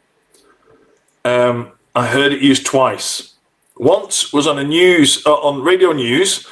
um, 1.24 1.72
I 1.95 2.07
heard 2.07 2.32
it 2.32 2.42
used 2.42 2.66
twice. 2.66 3.34
Once 3.76 4.32
was 4.32 4.47
on 4.47 4.59
a 4.59 4.64
news, 4.64 5.22
uh, 5.26 5.34
on 5.34 5.62
radio 5.62 5.92
news, 5.92 6.47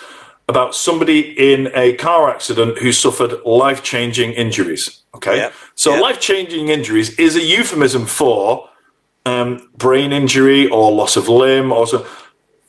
about 0.48 0.74
somebody 0.74 1.20
in 1.52 1.70
a 1.74 1.94
car 1.94 2.28
accident 2.28 2.78
who 2.78 2.92
suffered 2.92 3.40
life 3.44 3.82
changing 3.82 4.32
injuries. 4.32 5.02
Okay, 5.14 5.36
Yeah. 5.36 5.50
so 5.74 5.94
Yeah. 5.94 6.00
life 6.00 6.20
changing 6.20 6.68
injuries 6.68 7.10
is 7.18 7.36
a 7.36 7.42
euphemism 7.42 8.06
for 8.06 8.68
um, 9.24 9.68
brain 9.78 10.12
injury 10.12 10.68
or 10.68 10.90
loss 10.90 11.16
of 11.16 11.28
limb 11.28 11.70
or 11.70 11.86
so 11.86 12.04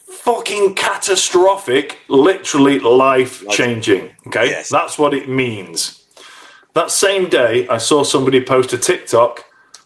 fucking 0.07 0.76
catastrophic, 0.76 1.97
literally 2.07 2.80
life 2.80 3.43
changing. 3.49 4.11
Okay, 4.28 4.49
Yes. 4.49 4.69
that's 4.69 4.97
what 4.99 5.13
it 5.15 5.28
means. 5.28 6.03
That 6.76 6.91
same 6.91 7.28
day, 7.28 7.67
I 7.67 7.80
saw 7.80 8.03
somebody 8.03 8.39
post 8.39 8.71
a 8.71 8.78
TikTok 8.78 9.43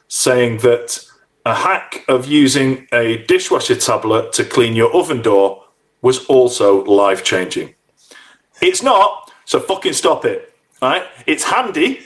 saying 0.10 0.58
that 0.60 1.00
a 1.48 1.56
hack 1.56 2.04
of 2.10 2.28
using 2.28 2.88
a 2.92 3.24
dishwasher 3.26 3.76
tablet 3.76 4.34
to 4.34 4.44
clean 4.44 4.76
your 4.76 4.94
oven 4.94 5.22
door 5.22 5.64
was 6.02 6.26
also 6.26 6.84
life 6.84 7.24
changing. 7.24 7.74
It's 8.62 8.84
not, 8.84 9.32
so 9.46 9.62
fucking 9.62 9.94
stop 9.94 10.26
it. 10.26 10.54
All 10.82 10.90
right, 10.90 11.08
it's 11.26 11.46
handy. 11.46 12.02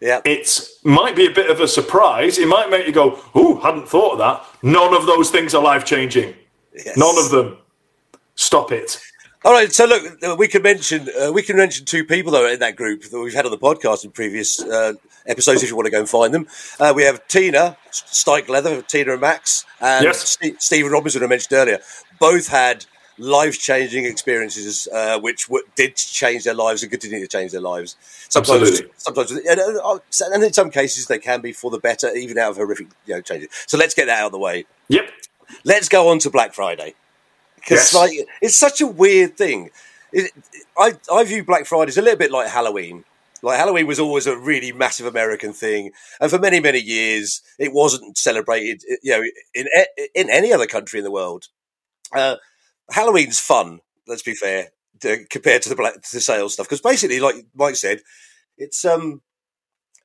Yeah. 0.00 0.22
It 0.24 0.48
might 0.82 1.14
be 1.14 1.26
a 1.26 1.30
bit 1.30 1.50
of 1.50 1.60
a 1.60 1.68
surprise. 1.68 2.38
It 2.38 2.48
might 2.48 2.70
make 2.70 2.86
you 2.86 2.92
go, 2.92 3.18
"Ooh, 3.36 3.56
hadn't 3.56 3.86
thought 3.88 4.12
of 4.12 4.18
that." 4.18 4.44
None 4.62 4.94
of 4.94 5.04
those 5.04 5.30
things 5.30 5.54
are 5.54 5.62
life 5.62 5.84
changing. 5.84 6.34
Yes. 6.74 6.96
None 6.96 7.18
of 7.18 7.30
them. 7.30 7.58
Stop 8.34 8.72
it. 8.72 8.98
All 9.44 9.52
right, 9.52 9.72
so 9.72 9.84
look, 9.84 10.38
we 10.38 10.48
can 10.48 10.62
mention 10.62 11.08
uh, 11.20 11.32
we 11.32 11.42
can 11.42 11.56
mention 11.56 11.84
two 11.84 12.04
people 12.04 12.32
though 12.32 12.48
in 12.48 12.60
that 12.60 12.76
group 12.76 13.02
that 13.04 13.20
we've 13.20 13.34
had 13.34 13.44
on 13.44 13.50
the 13.50 13.58
podcast 13.58 14.04
in 14.04 14.10
previous 14.10 14.60
uh, 14.60 14.94
episodes. 15.26 15.62
If 15.62 15.70
you 15.70 15.76
want 15.76 15.86
to 15.86 15.90
go 15.92 15.98
and 16.00 16.08
find 16.08 16.32
them, 16.34 16.46
uh, 16.80 16.92
we 16.94 17.02
have 17.04 17.26
Tina 17.28 17.76
Stike 17.92 18.48
Leather, 18.48 18.82
Tina 18.82 19.12
and 19.12 19.20
Max, 19.20 19.64
and 19.80 20.04
Yes. 20.04 20.28
Ste 20.40 20.60
Stephen 20.60 20.90
Robinson, 20.92 21.22
I 21.22 21.26
mentioned 21.26 21.52
earlier. 21.52 21.78
Both 22.18 22.48
had 22.48 22.86
life-changing 23.18 24.04
experiences, 24.04 24.86
uh, 24.92 25.18
which 25.18 25.46
w- 25.48 25.64
did 25.74 25.96
change 25.96 26.44
their 26.44 26.54
lives 26.54 26.82
and 26.82 26.90
continue 26.92 27.20
to 27.20 27.26
change 27.26 27.50
their 27.52 27.62
lives. 27.62 27.96
Sometimes, 28.28 28.62
Absolutely. 28.62 28.92
sometimes, 28.98 29.30
and, 29.32 29.60
uh, 29.60 29.98
and 30.32 30.44
in 30.44 30.52
some 30.52 30.70
cases, 30.70 31.06
they 31.06 31.18
can 31.18 31.40
be 31.40 31.52
for 31.52 31.70
the 31.70 31.78
better, 31.78 32.14
even 32.14 32.36
out 32.38 32.50
of 32.50 32.56
horrific 32.58 32.88
you 33.06 33.14
know, 33.14 33.20
changes. 33.22 33.48
So 33.66 33.78
let's 33.78 33.94
get 33.94 34.06
that 34.06 34.20
out 34.20 34.26
of 34.26 34.32
the 34.32 34.38
way. 34.38 34.66
Yep. 34.88 35.08
Let's 35.64 35.88
go 35.88 36.08
on 36.08 36.18
to 36.20 36.30
Black 36.30 36.52
Friday 36.54 36.94
because 37.54 37.92
Yes. 37.92 37.94
like 37.94 38.10
it's 38.42 38.56
such 38.56 38.80
a 38.82 38.86
weird 38.86 39.36
thing. 39.38 39.70
It, 40.12 40.32
I 40.76 40.94
I 41.12 41.24
view 41.24 41.42
Black 41.44 41.66
Friday 41.66 41.88
as 41.88 41.98
a 41.98 42.02
little 42.02 42.18
bit 42.18 42.30
like 42.30 42.48
Halloween. 42.48 43.04
Like 43.46 43.60
Halloween 43.60 43.86
was 43.86 44.00
always 44.00 44.26
a 44.26 44.36
really 44.36 44.72
massive 44.72 45.06
American 45.06 45.52
thing, 45.52 45.92
and 46.20 46.28
for 46.28 46.38
many 46.38 46.58
many 46.58 46.80
years 46.80 47.40
it 47.60 47.72
wasn't 47.72 48.18
celebrated. 48.18 48.82
You 49.04 49.12
know, 49.12 49.22
in 49.54 49.66
in 50.16 50.28
any 50.28 50.52
other 50.52 50.66
country 50.66 50.98
in 50.98 51.04
the 51.04 51.12
world. 51.12 51.44
Uh, 52.12 52.36
Halloween's 52.90 53.38
fun. 53.38 53.78
Let's 54.08 54.24
be 54.24 54.34
fair, 54.34 54.70
to, 55.02 55.24
compared 55.30 55.62
to 55.62 55.68
the 55.68 55.76
black 55.76 55.94
to 55.94 56.12
the 56.12 56.20
sales 56.20 56.54
stuff, 56.54 56.66
because 56.66 56.80
basically, 56.80 57.20
like 57.20 57.36
Mike 57.54 57.76
said, 57.76 58.00
it's 58.58 58.84
um, 58.84 59.22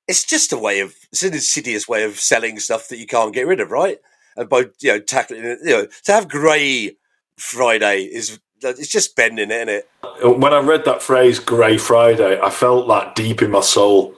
it's 0.07 0.23
just 0.23 0.53
a 0.53 0.57
way 0.57 0.79
of 0.81 0.93
it's 1.11 1.23
an 1.23 1.33
insidious 1.33 1.87
way 1.87 2.03
of 2.03 2.19
selling 2.19 2.59
stuff 2.59 2.89
that 2.89 2.99
you 2.99 3.07
can't 3.07 3.33
get 3.33 3.47
rid 3.47 3.59
of, 3.59 3.71
right? 3.71 3.97
And 4.35 4.49
by 4.49 4.65
you 4.81 4.93
know 4.93 4.99
tackling 4.99 5.43
you 5.43 5.57
know, 5.65 5.87
to 6.03 6.11
have 6.11 6.29
Grey 6.29 6.95
Friday 7.37 8.03
is 8.03 8.39
it's 8.63 8.87
just 8.87 9.15
bending 9.15 9.51
it, 9.51 9.69
isn't 9.69 9.69
it? 9.69 9.89
When 10.37 10.53
I 10.53 10.59
read 10.59 10.85
that 10.85 11.01
phrase 11.01 11.39
"Grey 11.39 11.77
Friday," 11.77 12.39
I 12.39 12.49
felt 12.49 12.87
that 12.87 13.15
deep 13.15 13.41
in 13.41 13.51
my 13.51 13.61
soul. 13.61 14.15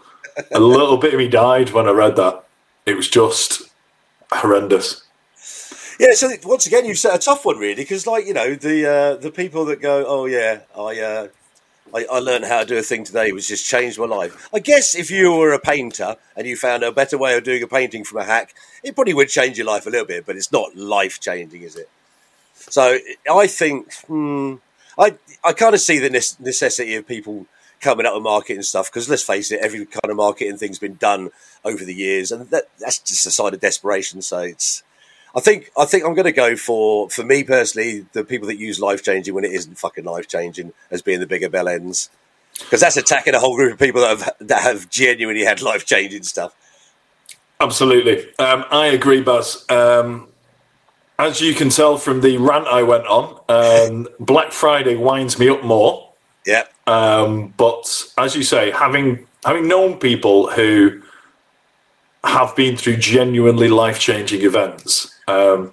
a 0.52 0.60
little 0.60 0.98
bit 0.98 1.14
of 1.14 1.20
me 1.20 1.28
died 1.28 1.72
when 1.72 1.88
I 1.88 1.92
read 1.92 2.16
that. 2.16 2.44
It 2.86 2.96
was 2.96 3.08
just 3.08 3.64
horrendous. 4.32 5.04
Yeah, 6.00 6.14
so 6.14 6.30
once 6.44 6.66
again, 6.66 6.86
you 6.86 6.96
set 6.96 7.16
a 7.16 7.20
tough 7.20 7.46
one, 7.46 7.58
really, 7.58 7.76
because 7.76 8.08
like 8.08 8.26
you 8.26 8.34
know 8.34 8.56
the 8.56 8.90
uh, 8.90 9.16
the 9.16 9.32
people 9.32 9.66
that 9.66 9.82
go, 9.82 10.06
oh 10.08 10.26
yeah, 10.26 10.62
I, 10.76 11.00
uh, 11.00 11.28
I 11.94 12.06
I 12.12 12.20
learned 12.20 12.46
how 12.46 12.62
to 12.62 12.66
do 12.66 12.78
a 12.78 12.82
thing 12.82 13.04
today, 13.04 13.32
which 13.32 13.48
just 13.48 13.66
changed 13.66 14.00
my 14.00 14.06
life. 14.06 14.50
I 14.54 14.60
guess 14.60 14.96
if 14.96 15.12
you 15.12 15.36
were 15.36 15.54
a 15.54 15.60
painter 15.60 16.16
and 16.36 16.48
you 16.48 16.58
found 16.58 16.84
a 16.84 16.92
better 16.92 17.18
way 17.18 17.38
of 17.38 17.44
doing 17.44 17.62
a 17.62 17.68
painting 17.68 18.04
from 18.04 18.20
a 18.20 18.24
hack, 18.24 18.56
it 18.84 18.96
probably 18.96 19.14
would 19.14 19.30
change 19.30 19.58
your 19.58 19.68
life 19.68 19.86
a 19.86 19.90
little 19.90 20.08
bit, 20.08 20.26
but 20.26 20.36
it's 20.36 20.52
not 20.52 20.76
life 20.76 21.20
changing, 21.20 21.62
is 21.62 21.76
it? 21.76 21.90
So 22.70 22.98
I 23.32 23.48
think 23.48 23.94
hmm, 24.08 24.56
I 24.98 25.16
I 25.44 25.54
kind 25.54 25.74
of 25.74 25.82
see 25.82 26.00
the 26.00 26.10
necessity 26.10 26.96
of 26.96 27.08
people 27.08 27.46
coming 27.82 28.06
up 28.06 28.14
with 28.14 28.24
marketing 28.24 28.64
stuff 28.64 28.90
because 28.90 29.10
let's 29.10 29.24
face 29.24 29.52
it, 29.52 29.60
every 29.62 29.86
kind 29.86 30.10
of 30.10 30.16
marketing 30.16 30.58
thing's 30.58 30.80
been 30.80 30.96
done 30.96 31.30
over 31.66 31.84
the 31.84 31.94
years, 31.94 32.32
and 32.32 32.50
that, 32.50 32.70
that's 32.80 33.00
just 33.00 33.26
a 33.26 33.32
sign 33.32 33.54
of 33.54 33.60
desperation. 33.60 34.22
So 34.22 34.40
it's 34.40 34.84
I 35.36 35.40
think 35.40 35.72
I 35.78 35.86
think 35.86 36.06
I'm 36.06 36.14
going 36.14 36.26
to 36.26 36.32
go 36.32 36.56
for 36.56 37.10
for 37.10 37.24
me 37.24 37.44
personally 37.44 38.06
the 38.14 38.24
people 38.24 38.48
that 38.48 38.58
use 38.58 38.80
life 38.80 39.04
changing 39.04 39.34
when 39.34 39.44
it 39.44 39.52
isn't 39.52 39.78
fucking 39.78 40.06
life 40.06 40.28
changing 40.28 40.74
as 40.92 41.02
being 41.02 41.20
the 41.20 41.28
bigger 41.28 41.50
bell 41.50 41.68
ends 41.68 42.10
because 42.60 42.82
that's 42.82 42.98
attacking 42.98 43.34
a 43.34 43.40
whole 43.40 43.56
group 43.56 43.74
of 43.74 43.80
people 43.80 44.02
that 44.02 44.18
have 44.18 44.34
that 44.40 44.62
have 44.62 44.90
genuinely 44.90 45.44
had 45.44 45.62
life 45.62 45.86
changing 45.86 46.24
stuff. 46.24 46.56
Absolutely, 47.60 48.28
um, 48.40 48.66
I 48.72 48.88
agree, 48.88 49.22
Baz. 49.22 49.66
Um, 49.70 50.28
as 51.20 51.42
you 51.42 51.54
can 51.54 51.70
tell 51.70 51.98
from 51.98 52.22
the 52.22 52.38
rant 52.38 52.68
I 52.68 52.84
went 52.84 53.06
on, 53.08 53.40
um, 53.50 54.08
Black 54.20 54.52
Friday 54.52 54.96
winds 54.96 55.38
me 55.40 55.50
up 55.50 55.64
more. 55.64 56.10
Yeah. 56.46 56.64
Um, 56.88 57.54
but 57.56 58.06
as 58.18 58.36
you 58.36 58.44
say, 58.44 58.72
having 58.72 59.26
having 59.46 59.68
known 59.68 59.98
people 60.00 60.50
who 60.50 61.02
have 62.24 62.56
been 62.56 62.76
through 62.78 62.98
genuinely 62.98 63.70
life 63.70 64.00
changing 64.00 64.42
events, 64.42 65.18
um, 65.28 65.72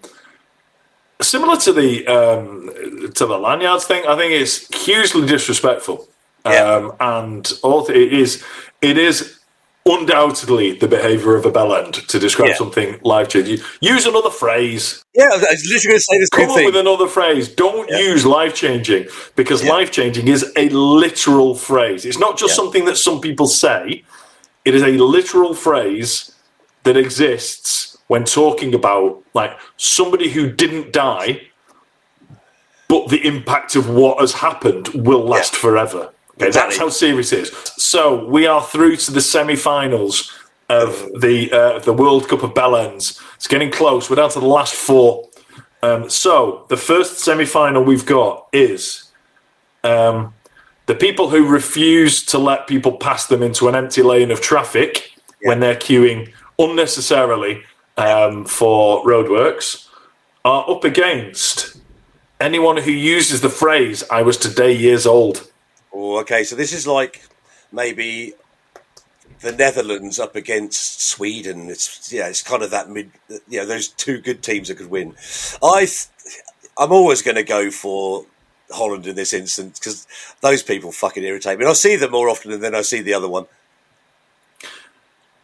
similar 1.21 1.57
to 1.57 1.73
the 1.73 2.07
um, 2.07 3.13
to 3.15 3.27
the 3.27 3.39
lanyards 3.39 3.85
thing, 3.85 4.05
I 4.07 4.17
think 4.17 4.33
it's 4.33 4.85
hugely 4.85 5.27
disrespectful. 5.27 6.07
Yeah. 6.47 6.63
Um, 6.63 6.93
and 7.01 7.53
also 7.63 7.93
it 7.93 8.13
is 8.13 8.45
it 8.81 8.97
is 8.97 9.40
undoubtedly 9.99 10.73
the 10.73 10.89
behaviour 10.89 11.35
of 11.37 11.45
a 11.47 11.53
bellend 11.53 12.07
to 12.07 12.19
describe 12.19 12.51
Yeah. 12.51 12.57
something 12.57 12.99
life 13.03 13.29
changing. 13.29 13.59
Use 13.81 14.07
another 14.07 14.31
phrase. 14.31 15.05
Yeah, 15.15 15.25
I 15.33 15.37
was 15.37 15.43
literally 15.43 15.89
going 15.93 15.99
to 15.99 16.01
say 16.11 16.19
this. 16.19 16.29
Come 16.31 16.51
up 16.51 16.57
thing. 16.57 16.67
with 16.67 16.77
another 16.77 17.09
phrase. 17.09 17.49
Don't 17.49 17.89
Yeah. 17.91 17.99
use 17.99 18.25
life 18.27 18.55
changing 18.55 19.07
because 19.37 19.63
Yeah. 19.65 19.73
life 19.73 19.91
changing 19.91 20.29
is 20.29 20.43
a 20.57 20.69
literal 20.71 21.55
phrase. 21.55 22.05
It's 22.05 22.19
not 22.19 22.39
just 22.39 22.55
something 22.55 22.85
that 22.87 22.97
some 22.97 23.21
people 23.21 23.47
say, 23.47 24.05
it 24.65 24.75
is 24.75 24.83
a 24.83 24.93
literal 25.17 25.55
phrase 25.55 26.33
that 26.85 26.97
exists 26.97 27.99
when 28.09 28.25
talking 28.25 28.75
about 28.75 29.23
like 29.35 29.53
somebody 29.77 30.31
who 30.31 30.51
didn't 30.51 30.93
die, 30.93 31.43
but 32.89 33.09
the 33.09 33.25
impact 33.27 33.77
of 33.77 33.89
what 33.89 34.19
has 34.21 34.33
happened 34.35 34.89
will 34.89 35.25
last 35.25 35.55
forever. 35.55 36.11
Exactly. 36.47 36.71
that's 36.71 36.79
how 36.79 36.89
serious 36.89 37.33
it 37.33 37.41
is. 37.41 37.51
So 37.77 38.27
we 38.27 38.47
are 38.47 38.63
through 38.63 38.97
to 38.97 39.13
the 39.13 39.21
semi-finals 39.21 40.33
of 40.69 41.09
the 41.21 41.51
uh, 41.53 41.79
the 41.81 41.93
World 41.93 42.29
Cup 42.29 42.43
of 42.43 42.55
Bellends. 42.55 43.21
It's 43.35 43.49
getting 43.49 43.71
close. 43.71 44.09
We're 44.09 44.17
down 44.17 44.31
to 44.31 44.41
the 44.41 44.47
last 44.47 44.75
four. 44.75 45.29
Um, 45.83 46.09
so 46.09 46.67
the 46.69 46.77
first 46.77 47.19
semi-final 47.21 47.83
we've 47.83 48.07
got 48.07 48.47
is 48.53 49.11
um, 49.83 50.35
the 50.87 50.95
people 50.95 51.31
who 51.31 51.47
refuse 51.49 52.25
to 52.27 52.39
let 52.39 52.67
people 52.67 52.93
pass 52.93 53.27
them 53.27 53.43
into 53.43 53.69
an 53.69 53.75
empty 53.75 54.03
lane 54.03 54.31
of 54.31 54.41
traffic 54.41 55.15
when 55.43 55.61
they're 55.61 55.77
queuing 55.77 56.33
unnecessarily 56.59 57.63
um, 57.97 58.45
for 58.45 59.03
roadworks 59.05 59.89
are 60.45 60.71
up 60.71 60.85
against 60.85 61.79
anyone 62.41 62.77
who 62.77 62.91
uses 62.91 63.41
the 63.41 63.49
phrase 63.49 64.05
"I 64.11 64.23
was 64.23 64.37
today 64.37 64.73
years 64.73 65.07
old." 65.07 65.50
Oh, 66.03 66.19
okay, 66.21 66.45
so 66.45 66.57
this 66.57 66.73
is 66.73 66.87
like 66.87 67.21
maybe 67.71 68.33
the 69.41 69.53
Netherlands 69.53 70.19
up 70.19 70.35
against 70.35 71.03
Sweden. 71.03 71.69
It's 71.69 72.11
yeah, 72.11 72.27
it's 72.27 72.43
kind 72.43 72.63
of 72.63 72.71
that 72.71 72.89
mid. 72.89 73.11
You 73.49 73.61
know, 73.61 73.67
those 73.67 73.89
two 73.89 74.19
good 74.19 74.43
teams 74.43 74.69
that 74.69 74.79
could 74.79 74.89
win. 74.89 75.15
I, 75.63 75.87
I'm 76.79 76.91
always 76.91 77.21
going 77.21 77.35
to 77.35 77.43
go 77.43 77.71
for 77.71 78.25
Holland 78.71 79.07
in 79.07 79.15
this 79.15 79.35
instance 79.35 79.79
because 79.79 80.07
those 80.41 80.63
people 80.63 80.91
fucking 80.91 81.23
irritate 81.23 81.59
me. 81.59 81.65
And 81.65 81.71
I 81.71 81.75
see 81.75 81.97
them 81.97 82.13
more 82.13 82.31
often 82.31 82.59
than 82.59 82.75
I 82.75 82.81
see 82.81 83.03
the 83.03 83.13
other 83.13 83.29
one. 83.29 83.45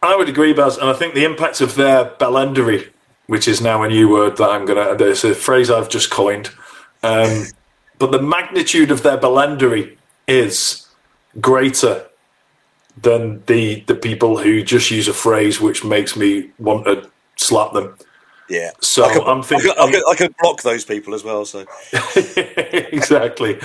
I 0.01 0.15
would 0.15 0.27
agree, 0.27 0.53
Baz, 0.53 0.77
and 0.77 0.89
I 0.89 0.93
think 0.93 1.13
the 1.13 1.25
impact 1.25 1.61
of 1.61 1.75
their 1.75 2.05
bellendery, 2.05 2.89
which 3.27 3.47
is 3.47 3.61
now 3.61 3.83
a 3.83 3.87
new 3.87 4.09
word 4.09 4.37
that 4.37 4.49
I'm 4.49 4.65
gonna, 4.65 4.95
there's 4.95 5.23
a 5.23 5.35
phrase 5.35 5.69
I've 5.69 5.89
just 5.89 6.09
coined, 6.09 6.49
um, 7.03 7.45
but 7.99 8.11
the 8.11 8.21
magnitude 8.21 8.89
of 8.89 9.03
their 9.03 9.17
bellendery 9.17 9.96
is 10.27 10.87
greater 11.41 12.05
than 13.01 13.43
the 13.45 13.81
the 13.81 13.95
people 13.95 14.37
who 14.37 14.63
just 14.63 14.89
use 14.91 15.07
a 15.07 15.13
phrase 15.13 15.61
which 15.61 15.83
makes 15.83 16.15
me 16.15 16.49
want 16.57 16.85
to 16.85 17.09
slap 17.35 17.73
them. 17.73 17.95
Yeah, 18.49 18.71
So 18.81 19.03
I 19.03 19.13
can, 19.13 19.23
I'm 19.23 19.43
thinking, 19.43 19.71
I 19.77 19.91
could, 19.91 20.03
I 20.09 20.15
could 20.15 20.35
block 20.37 20.61
those 20.61 20.85
people 20.85 21.13
as 21.13 21.23
well. 21.23 21.43
So 21.45 21.65
exactly. 22.15 23.59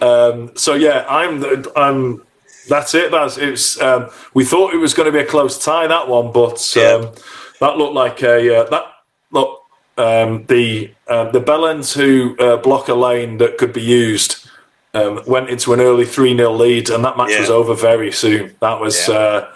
Um, 0.00 0.52
so 0.56 0.74
yeah, 0.74 1.04
I'm 1.08 1.64
I'm. 1.76 2.24
That's 2.68 2.94
it. 2.94 3.10
That's 3.10 3.36
it's. 3.36 3.80
Um, 3.80 4.10
we 4.34 4.44
thought 4.44 4.74
it 4.74 4.78
was 4.78 4.94
going 4.94 5.06
to 5.06 5.12
be 5.12 5.18
a 5.24 5.26
close 5.26 5.62
tie 5.62 5.86
that 5.88 6.08
one, 6.08 6.32
but 6.32 6.60
Yeah. 6.76 6.92
um, 6.92 7.14
that 7.60 7.76
looked 7.78 7.94
like 7.94 8.22
a 8.22 8.58
uh, 8.60 8.70
that 8.70 8.84
look 9.32 9.60
um, 9.96 10.46
the 10.46 10.92
uh, 11.08 11.30
the 11.32 11.40
Bellends 11.40 11.94
who 11.94 12.36
uh, 12.38 12.58
block 12.58 12.88
a 12.88 12.94
lane 12.94 13.38
that 13.38 13.58
could 13.58 13.72
be 13.72 13.82
used 13.82 14.47
um, 14.94 15.20
went 15.26 15.50
into 15.50 15.72
an 15.72 15.80
early 15.80 16.04
three 16.06 16.36
0 16.36 16.52
lead, 16.52 16.90
and 16.90 17.04
that 17.04 17.16
match 17.16 17.30
Yeah. 17.30 17.40
was 17.40 17.50
over 17.50 17.74
very 17.74 18.10
soon. 18.12 18.54
That 18.60 18.80
was. 18.80 19.08
Yeah. 19.08 19.14
Uh, 19.14 19.48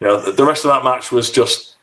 you 0.00 0.06
know, 0.08 0.20
the- 0.20 0.32
the 0.32 0.44
rest 0.44 0.64
of 0.64 0.70
that 0.72 0.82
match 0.84 1.12
was 1.12 1.30
just 1.30 1.76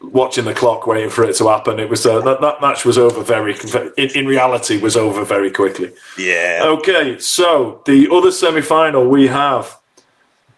watching 0.00 0.46
the 0.46 0.54
clock, 0.54 0.86
waiting 0.86 1.10
for 1.10 1.24
it 1.24 1.36
to 1.36 1.46
happen. 1.48 1.78
It 1.78 1.90
was 1.90 2.06
uh, 2.06 2.20
that, 2.22 2.40
that 2.40 2.60
match 2.62 2.86
was 2.86 2.96
over 2.96 3.20
very. 3.22 3.54
In, 3.98 4.08
in 4.14 4.26
reality, 4.26 4.80
was 4.80 4.96
over 4.96 5.24
very 5.24 5.50
quickly. 5.50 5.92
yeah, 6.16 6.60
Okay, 6.64 7.18
so 7.18 7.82
the 7.84 8.08
other 8.10 8.30
semi 8.32 8.62
final 8.62 9.06
we 9.06 9.26
have 9.26 9.76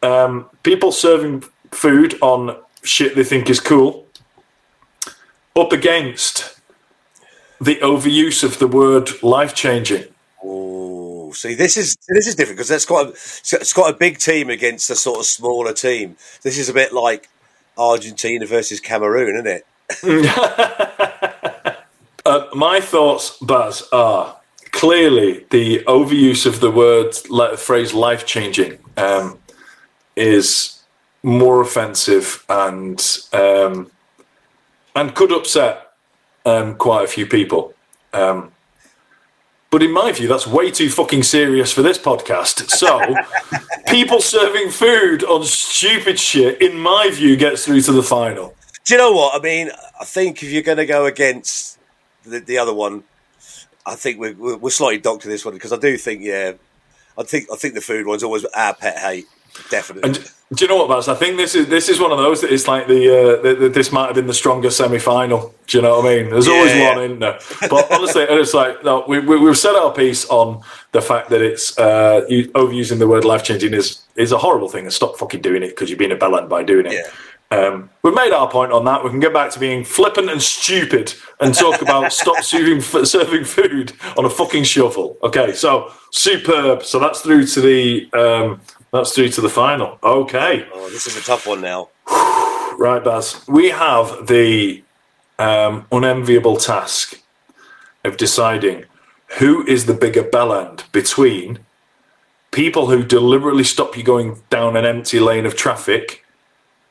um, 0.02 0.48
people 0.62 0.92
serving 0.92 1.42
food 1.72 2.16
on 2.20 2.56
shit 2.84 3.14
they 3.16 3.24
think 3.24 3.48
is 3.50 3.58
cool 3.60 4.06
up 5.56 5.72
against 5.72 6.58
the 7.60 7.76
overuse 7.76 8.42
of 8.44 8.58
the 8.58 8.66
word 8.66 9.10
life 9.22 9.54
changing. 9.54 10.04
Oh, 10.44 10.81
see, 11.32 11.54
this 11.54 11.76
is 11.76 11.96
this 12.08 12.26
is 12.26 12.34
different 12.34 12.58
because 12.58 12.68
that's 12.68 12.86
quite 12.86 13.06
a, 13.06 13.10
it's 13.10 13.72
quite 13.72 13.94
a 13.94 13.96
big 13.96 14.18
team 14.18 14.50
against 14.50 14.90
a 14.90 14.96
sort 14.96 15.18
of 15.18 15.26
smaller 15.26 15.72
team. 15.72 16.16
This 16.42 16.58
is 16.58 16.68
a 16.68 16.74
bit 16.74 16.92
like 16.92 17.28
Argentina 17.76 18.46
versus 18.46 18.80
Cameroon, 18.80 19.36
isn't 19.36 19.64
it? 20.02 21.78
Uh, 22.24 22.46
my 22.54 22.80
thoughts, 22.80 23.36
Baz, 23.42 23.82
are 23.92 24.36
clearly 24.70 25.44
the 25.50 25.80
overuse 25.80 26.46
of 26.46 26.60
the 26.60 26.70
word 26.70 27.14
le- 27.28 27.56
phrase 27.56 27.92
life 27.92 28.24
changing 28.24 28.78
um, 28.96 29.38
is 30.14 30.82
more 31.22 31.60
offensive 31.60 32.44
and 32.48 33.18
um, 33.32 33.90
and 34.94 35.14
could 35.14 35.32
upset 35.32 35.94
um, 36.44 36.76
quite 36.76 37.04
a 37.04 37.08
few 37.08 37.26
people. 37.26 37.74
Um, 38.12 38.51
but 39.72 39.82
in 39.82 39.90
my 39.90 40.12
view, 40.12 40.28
that's 40.28 40.46
way 40.46 40.70
too 40.70 40.90
fucking 40.90 41.22
serious 41.22 41.72
for 41.72 41.80
this 41.80 41.98
podcast. 41.98 42.68
So, 42.68 43.00
people 43.88 44.20
serving 44.20 44.70
food 44.70 45.24
on 45.24 45.44
stupid 45.44 46.20
shit, 46.20 46.60
in 46.60 46.78
my 46.78 47.08
view, 47.10 47.36
gets 47.38 47.64
through 47.64 47.80
to 47.80 47.92
the 47.92 48.02
final. 48.02 48.54
Do 48.84 48.92
you 48.92 48.98
know 48.98 49.12
what 49.12 49.34
I 49.34 49.42
mean? 49.42 49.70
I 49.98 50.04
think 50.04 50.42
if 50.42 50.50
you're 50.50 50.62
going 50.62 50.76
to 50.76 50.84
go 50.84 51.06
against 51.06 51.78
the, 52.22 52.40
the 52.40 52.58
other 52.58 52.74
one, 52.74 53.02
I 53.86 53.94
think 53.94 54.20
we're, 54.20 54.34
we're 54.34 54.58
we're 54.58 54.70
slightly 54.70 54.98
docked 55.00 55.22
to 55.22 55.28
this 55.28 55.42
one 55.42 55.54
because 55.54 55.72
I 55.72 55.78
do 55.78 55.96
think 55.96 56.20
yeah, 56.22 56.52
I 57.16 57.22
think 57.22 57.46
I 57.50 57.56
think 57.56 57.72
the 57.72 57.80
food 57.80 58.06
one's 58.06 58.22
always 58.22 58.44
our 58.44 58.74
pet 58.74 58.98
hate, 58.98 59.24
definitely. 59.70 60.10
And 60.10 60.30
do 60.54 60.64
you 60.64 60.68
know 60.68 60.76
what, 60.76 60.88
Baz? 60.88 61.08
I 61.08 61.14
think 61.14 61.38
this 61.38 61.54
is 61.54 61.68
this 61.68 61.88
is 61.88 61.98
one 61.98 62.12
of 62.12 62.18
those 62.18 62.42
that 62.42 62.52
it's 62.52 62.68
like 62.68 62.86
the, 62.86 63.08
uh, 63.08 63.42
the, 63.42 63.54
the 63.54 63.68
this 63.68 63.90
might 63.90 64.06
have 64.06 64.14
been 64.14 64.26
the 64.26 64.34
strongest 64.34 64.76
semi 64.76 64.98
final. 64.98 65.54
Do 65.66 65.78
you 65.78 65.82
know 65.82 66.00
what 66.00 66.06
I 66.06 66.16
mean? 66.16 66.30
There's 66.30 66.48
always 66.48 66.74
Yeah, 66.74 66.94
one 66.94 67.04
in 67.04 67.18
there, 67.20 67.38
but 67.70 67.90
honestly, 67.90 68.22
it's 68.22 68.52
like 68.52 68.84
no, 68.84 69.04
we, 69.08 69.18
we 69.20 69.38
we've 69.38 69.56
said 69.56 69.74
our 69.74 69.92
piece 69.92 70.26
on 70.28 70.62
the 70.92 71.00
fact 71.00 71.30
that 71.30 71.40
it's 71.40 71.78
uh, 71.78 72.26
you, 72.28 72.48
overusing 72.48 72.98
the 72.98 73.08
word 73.08 73.24
life 73.24 73.44
changing 73.44 73.72
is 73.72 74.02
is 74.16 74.32
a 74.32 74.38
horrible 74.38 74.68
thing, 74.68 74.84
and 74.84 74.92
stop 74.92 75.16
fucking 75.16 75.40
doing 75.40 75.62
it 75.62 75.68
because 75.70 75.88
you're 75.88 75.98
being 75.98 76.12
a 76.12 76.16
bellend 76.16 76.48
by 76.48 76.62
doing 76.62 76.86
it. 76.86 76.92
Yeah. 76.92 77.10
Um, 77.52 77.90
we've 78.02 78.14
made 78.14 78.32
our 78.32 78.48
point 78.50 78.72
on 78.72 78.84
that. 78.86 79.04
We 79.04 79.10
can 79.10 79.20
get 79.20 79.34
back 79.34 79.50
to 79.52 79.60
being 79.60 79.84
flippant 79.84 80.30
and 80.30 80.40
stupid 80.40 81.14
and 81.40 81.54
talk 81.54 81.82
about 81.82 82.10
stop 82.22 82.42
serving, 82.42 82.80
serving 82.80 83.44
food 83.44 83.92
on 84.16 84.24
a 84.24 84.30
fucking 84.30 84.64
shovel. 84.64 85.18
Okay, 85.22 85.52
so 85.52 85.92
superb. 86.12 86.82
So 86.82 86.98
that's 86.98 87.20
through 87.20 87.46
to 87.48 87.60
the 87.60 88.10
um, 88.14 88.60
that's 88.92 89.14
through 89.14 89.30
to 89.30 89.40
the 89.40 89.48
final. 89.48 89.98
Okay, 90.02 90.66
oh, 90.72 90.90
this 90.90 91.06
is 91.06 91.16
a 91.16 91.22
tough 91.22 91.46
one 91.46 91.60
now. 91.60 91.88
right, 92.78 93.02
Baz. 93.02 93.42
We 93.48 93.70
have 93.70 94.26
the 94.26 94.82
um, 95.38 95.86
unenviable 95.90 96.56
task 96.56 97.20
of 98.04 98.16
deciding 98.16 98.84
who 99.38 99.66
is 99.66 99.86
the 99.86 99.94
bigger 99.94 100.22
bellend 100.22 100.90
between 100.92 101.60
people 102.50 102.88
who 102.88 103.02
deliberately 103.02 103.64
stop 103.64 103.96
you 103.96 104.02
going 104.02 104.42
down 104.50 104.76
an 104.76 104.84
empty 104.84 105.18
lane 105.18 105.46
of 105.46 105.56
traffic 105.56 106.24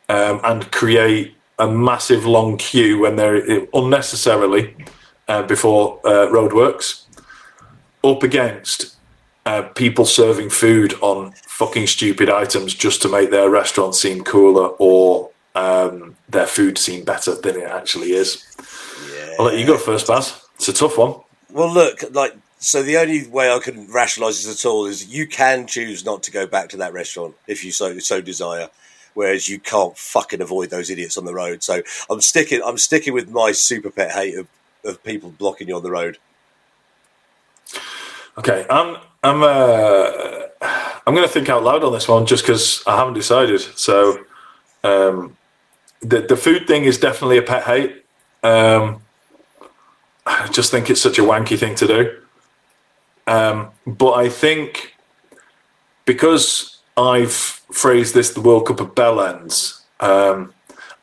um, 0.10 0.42
and 0.44 0.72
create 0.72 1.36
a 1.60 1.68
massive 1.68 2.26
long 2.26 2.58
queue 2.58 3.00
when 3.00 3.16
they're 3.16 3.68
unnecessarily 3.74 4.76
uh, 5.28 5.44
before 5.44 6.00
uh, 6.04 6.28
roadworks, 6.28 7.04
up 8.04 8.24
against 8.24 8.96
uh, 9.46 9.64
people 9.64 10.06
serving 10.06 10.50
food 10.50 10.94
on 11.02 11.32
fucking 11.48 11.88
stupid 11.88 12.30
items 12.30 12.74
just 12.74 13.02
to 13.02 13.10
make 13.10 13.32
their 13.32 13.50
restaurant 13.50 13.96
seem 13.96 14.24
cooler 14.24 14.68
or 14.80 15.30
um, 15.56 16.16
their 16.30 16.48
food 16.48 16.78
seem 16.78 17.04
better 17.04 17.36
than 17.36 17.58
it 17.58 17.68
actually 17.68 18.12
is. 18.14 18.46
Yeah. 19.14 19.36
I'll 19.40 19.46
let 19.46 19.58
you 19.58 19.66
go 19.66 19.78
first, 19.78 20.08
Baz. 20.08 20.42
It's 20.56 20.70
a 20.70 20.74
tough 20.74 20.98
one. 20.98 21.16
Well, 21.52 21.74
look, 21.74 22.04
like 22.14 22.36
so. 22.60 22.84
The 22.84 22.98
only 22.98 23.28
way 23.28 23.52
I 23.52 23.60
can 23.60 23.92
rationalise 23.92 24.46
this 24.46 24.64
at 24.64 24.68
all 24.68 24.86
is 24.86 25.08
you 25.08 25.28
can 25.28 25.68
choose 25.68 26.06
not 26.06 26.24
to 26.24 26.32
go 26.32 26.48
back 26.48 26.70
to 26.70 26.78
that 26.78 26.94
restaurant 26.94 27.36
if 27.48 27.66
you 27.66 27.72
so 27.72 28.00
so 28.00 28.22
desire, 28.22 28.70
whereas 29.16 29.50
you 29.50 29.60
can't 29.60 29.98
fucking 29.98 30.40
avoid 30.40 30.70
those 30.70 30.90
idiots 30.90 31.18
on 31.18 31.26
the 31.26 31.34
road. 31.34 31.64
So 31.64 31.82
I'm 32.10 32.22
sticking. 32.22 32.62
I'm 32.64 32.78
sticking 32.78 33.14
with 33.14 33.30
my 33.30 33.52
super 33.52 33.90
pet 33.90 34.12
hate 34.12 34.38
of 34.38 34.48
of 34.84 35.04
people 35.04 35.30
blocking 35.30 35.68
you 35.68 35.76
on 35.76 35.84
the 35.84 35.92
road? 35.92 36.18
Okay, 38.38 38.66
I'm 38.70 38.98
I'm 39.24 39.44
uh, 39.44 40.42
I'm 41.06 41.16
going 41.16 41.28
to 41.28 41.34
think 41.34 41.50
out 41.50 41.64
loud 41.64 41.84
on 41.84 41.92
this 41.92 42.08
one 42.08 42.26
just 42.26 42.44
because 42.44 42.84
I 42.88 42.98
haven't 42.98 43.16
decided. 43.16 43.62
So, 43.78 44.24
um, 44.84 45.38
the 46.02 46.22
the 46.22 46.38
food 46.38 46.68
thing 46.68 46.86
is 46.86 46.98
definitely 46.98 47.38
a 47.38 47.42
pet 47.42 47.64
hate. 47.64 48.06
Um, 48.44 49.02
I 50.26 50.48
just 50.48 50.72
think 50.72 50.90
it's 50.90 51.02
such 51.02 51.20
a 51.20 51.24
wanky 51.24 51.58
thing 51.58 51.76
to 51.76 51.88
do. 51.88 52.18
Um, 53.28 53.70
but 53.86 54.14
I 54.14 54.30
think 54.30 54.96
because 56.06 56.80
I've 56.98 57.34
phrased 57.34 58.14
this 58.14 58.32
the 58.32 58.42
World 58.42 58.68
Cup 58.68 58.80
of 58.80 58.96
bell 58.96 59.22
ends, 59.22 59.84
um, 60.00 60.54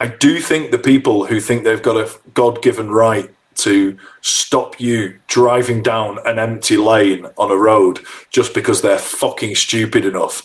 I 0.01 0.09
do 0.09 0.41
think 0.41 0.71
the 0.71 0.79
people 0.79 1.27
who 1.27 1.41
think 1.41 1.65
they've 1.65 1.83
got 1.83 1.97
a 1.97 2.11
God 2.35 2.63
given 2.63 2.91
right 2.91 3.31
to 3.59 3.97
stop 4.23 4.81
you 4.81 5.19
driving 5.27 5.83
down 5.83 6.19
an 6.27 6.39
empty 6.39 6.77
lane 6.77 7.27
on 7.37 7.51
a 7.51 7.57
road 7.57 8.01
just 8.31 8.55
because 8.55 8.83
they're 8.83 8.99
fucking 8.99 9.55
stupid 9.55 10.05
enough 10.05 10.43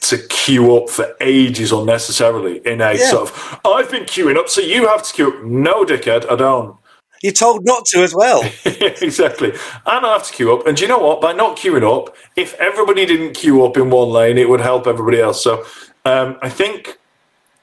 to 0.00 0.18
queue 0.28 0.74
up 0.76 0.88
for 0.88 1.14
ages 1.20 1.72
unnecessarily 1.72 2.58
in 2.66 2.80
a 2.80 2.94
Yeah. 2.94 3.10
sort 3.10 3.22
of 3.30 3.60
I've 3.64 3.90
been 3.90 4.04
queuing 4.04 4.36
up, 4.36 4.48
so 4.48 4.60
you 4.60 4.86
have 4.88 5.02
to 5.02 5.12
queue 5.12 5.28
up. 5.28 5.42
No, 5.44 5.84
dickhead, 5.84 6.30
I 6.30 6.36
don't. 6.36 6.76
You're 7.22 7.32
told 7.32 7.64
not 7.64 7.84
to 7.86 8.02
as 8.02 8.14
well. 8.14 8.42
exactly. 8.64 9.50
And 9.50 10.06
I 10.06 10.12
have 10.12 10.22
to 10.28 10.32
queue 10.32 10.54
up. 10.54 10.66
And 10.68 10.76
do 10.76 10.82
you 10.84 10.88
know 10.88 10.98
what? 10.98 11.20
By 11.20 11.32
not 11.32 11.56
queuing 11.56 11.82
up, 11.82 12.14
if 12.36 12.54
everybody 12.60 13.04
didn't 13.06 13.32
queue 13.34 13.64
up 13.64 13.76
in 13.76 13.90
one 13.90 14.08
lane, 14.10 14.38
it 14.38 14.48
would 14.48 14.60
help 14.60 14.86
everybody 14.86 15.20
else. 15.20 15.42
So 15.42 15.64
um, 16.04 16.38
I 16.42 16.48
think 16.48 16.96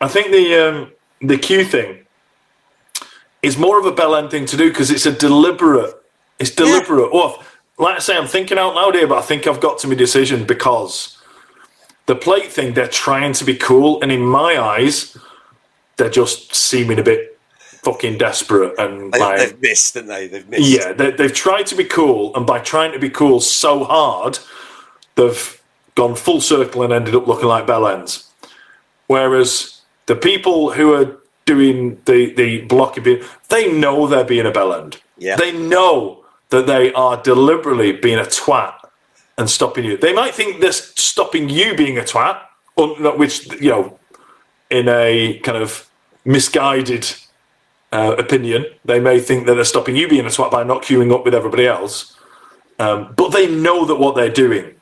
I 0.02 0.10
think 0.10 0.32
the 0.32 0.56
um, 0.56 0.92
the 1.22 1.38
queue 1.38 1.64
thing 1.64 2.05
is 3.46 3.58
more 3.58 3.80
of 3.80 3.86
a 3.86 3.92
bell 3.92 4.16
end 4.16 4.32
thing 4.32 4.46
to 4.48 4.58
do 4.58 4.70
because 4.70 4.90
it's 4.90 5.06
a 5.06 5.12
deliberate. 5.12 5.94
It's 6.40 6.52
deliberate. 6.52 7.14
Well, 7.14 7.44
like 7.78 7.96
I 7.96 8.00
say, 8.00 8.18
I'm 8.18 8.28
thinking 8.28 8.58
out 8.58 8.76
loud 8.76 8.96
here, 8.96 9.08
but 9.08 9.18
I 9.18 9.22
think 9.22 9.48
I've 9.48 9.62
got 9.62 9.78
to 9.80 9.88
my 9.88 9.96
decision 9.96 10.46
because 10.46 11.18
the 12.08 12.16
plate 12.16 12.52
thing, 12.52 12.74
they're 12.74 12.88
trying 12.88 13.34
to 13.34 13.46
be 13.46 13.56
cool, 13.56 14.02
and 14.02 14.12
in 14.12 14.22
my 14.22 14.58
eyes, 14.60 15.18
they're 15.98 16.10
just 16.10 16.56
seeming 16.56 17.00
a 17.00 17.04
bit 17.04 17.38
fucking 17.84 18.18
desperate 18.18 18.74
and 18.80 19.14
They, 19.14 19.20
like 19.20 19.38
they've 19.38 19.62
missed, 19.62 19.94
didn't 19.94 20.10
they? 20.10 20.28
They've 20.28 20.50
missed. 20.50 20.68
yeah, 20.68 20.92
they, 20.94 21.12
they've 21.12 21.34
tried 21.34 21.68
to 21.68 21.76
be 21.76 21.84
cool, 21.84 22.36
and 22.36 22.46
by 22.46 22.60
trying 22.60 22.92
to 22.94 23.00
be 23.00 23.10
cool 23.10 23.40
so 23.40 23.84
hard, 23.84 24.40
they've 25.16 25.62
gone 25.94 26.16
full 26.16 26.42
circle 26.42 26.84
and 26.84 26.92
ended 26.92 27.16
up 27.16 27.28
looking 27.28 27.48
like 27.48 27.68
bell 27.68 27.88
ends. 27.88 28.30
Whereas 29.08 29.82
the 30.08 30.16
people 30.16 30.72
who 30.72 30.94
are 30.94 31.18
doing 31.46 32.02
the 32.06 32.34
the 32.34 32.62
blocking, 32.62 33.22
they 33.50 33.72
know 33.72 34.08
they're 34.08 34.24
being 34.24 34.46
a 34.46 34.52
bell 34.52 34.74
end. 34.74 35.02
Yeah. 35.18 35.36
They 35.36 35.52
know 35.52 36.24
that 36.50 36.68
they 36.68 36.92
are 36.94 37.22
deliberately 37.22 37.92
being 37.94 38.20
a 38.20 38.24
twat 38.24 38.74
and 39.38 39.50
stopping 39.50 39.86
you. 39.86 39.98
They 39.98 40.14
might 40.14 40.34
think 40.34 40.62
they're 40.62 40.72
stopping 40.72 41.50
you 41.50 41.76
being 41.76 41.98
a 41.98 42.02
twat, 42.02 42.40
which 43.18 43.52
you 43.62 43.70
know, 43.70 44.00
in 44.70 44.88
a 44.90 45.40
kind 45.44 45.58
of 45.58 45.90
misguided 46.26 47.16
uh, 47.92 48.16
opinion. 48.18 48.66
They 48.84 49.00
may 49.00 49.20
think 49.20 49.46
that 49.46 49.56
they're 49.56 49.64
stopping 49.64 49.96
you 49.96 50.08
being 50.08 50.26
a 50.26 50.30
twat 50.30 50.52
by 50.52 50.64
not 50.64 50.84
queuing 50.84 51.14
up 51.14 51.24
with 51.26 51.36
everybody 51.36 51.68
else. 51.68 52.16
Um, 52.78 53.14
but 53.16 53.30
they 53.30 53.48
know 53.48 53.86
that 53.86 53.96
what 53.96 54.16
they're 54.16 54.30
doing 54.30 54.74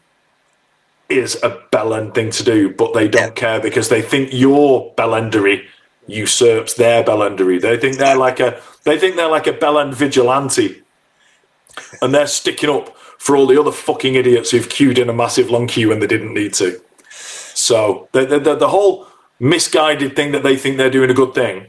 is 1.09 1.35
a 1.43 1.61
bellend 1.71 2.15
thing 2.15 2.31
to 2.31 2.43
do, 2.43 2.73
but 2.73 2.93
they 2.93 3.07
don't 3.07 3.23
Yeah. 3.27 3.29
care 3.29 3.59
because 3.59 3.89
they 3.89 4.01
think 4.01 4.29
your 4.31 4.93
bellendery 4.95 5.65
usurps 6.07 6.75
their 6.75 7.03
bellendery. 7.03 7.61
They 7.61 7.77
think 7.77 7.97
they're 7.97 8.17
like 8.17 8.39
a 8.39 8.61
they 8.83 8.97
think 8.99 9.15
they're 9.15 9.29
like 9.29 9.47
a 9.47 9.53
bellend 9.53 9.93
vigilante. 9.93 10.81
And 12.01 12.13
they're 12.13 12.27
sticking 12.27 12.69
up 12.69 12.95
for 13.17 13.35
all 13.35 13.47
the 13.47 13.59
other 13.59 13.71
fucking 13.71 14.15
idiots 14.15 14.51
who've 14.51 14.69
queued 14.69 14.99
in 14.99 15.09
a 15.09 15.13
massive 15.13 15.49
long 15.49 15.65
queue 15.67 15.89
when 15.89 15.99
they 15.99 16.07
didn't 16.07 16.33
need 16.33 16.53
to. 16.55 16.79
So 17.09 18.09
the, 18.11 18.25
the, 18.25 18.39
the, 18.39 18.55
the 18.55 18.67
whole 18.67 19.07
misguided 19.39 20.15
thing 20.15 20.33
that 20.33 20.43
they 20.43 20.55
think 20.55 20.77
they're 20.77 20.89
doing 20.89 21.09
a 21.09 21.13
good 21.13 21.33
thing, 21.33 21.67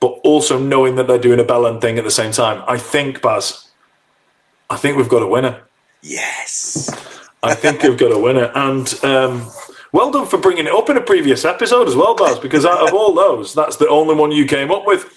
but 0.00 0.18
also 0.22 0.58
knowing 0.58 0.96
that 0.96 1.06
they're 1.06 1.18
doing 1.18 1.40
a 1.40 1.44
bellend 1.44 1.80
thing 1.80 1.98
at 1.98 2.04
the 2.04 2.10
same 2.10 2.32
time. 2.32 2.62
I 2.68 2.78
think, 2.78 3.22
Baz, 3.22 3.68
I 4.68 4.76
think 4.76 4.96
we've 4.96 5.08
got 5.08 5.22
a 5.22 5.26
winner. 5.26 5.62
Yes. 6.02 6.90
I 7.42 7.54
think 7.54 7.82
we've 7.82 7.98
got 7.98 8.12
a 8.12 8.18
winner. 8.18 8.52
And 8.54 8.92
um, 9.04 9.50
well 9.92 10.10
done 10.10 10.26
for 10.26 10.38
bringing 10.38 10.66
it 10.66 10.72
up 10.72 10.88
in 10.88 10.96
a 10.96 11.00
previous 11.00 11.44
episode 11.44 11.86
as 11.86 11.94
well, 11.94 12.16
Baz, 12.16 12.38
because 12.38 12.64
out 12.64 12.88
of 12.88 12.94
all 12.94 13.14
those, 13.14 13.54
that's 13.54 13.76
the 13.76 13.88
only 13.88 14.14
one 14.14 14.32
you 14.32 14.46
came 14.46 14.70
up 14.70 14.86
with. 14.86 15.10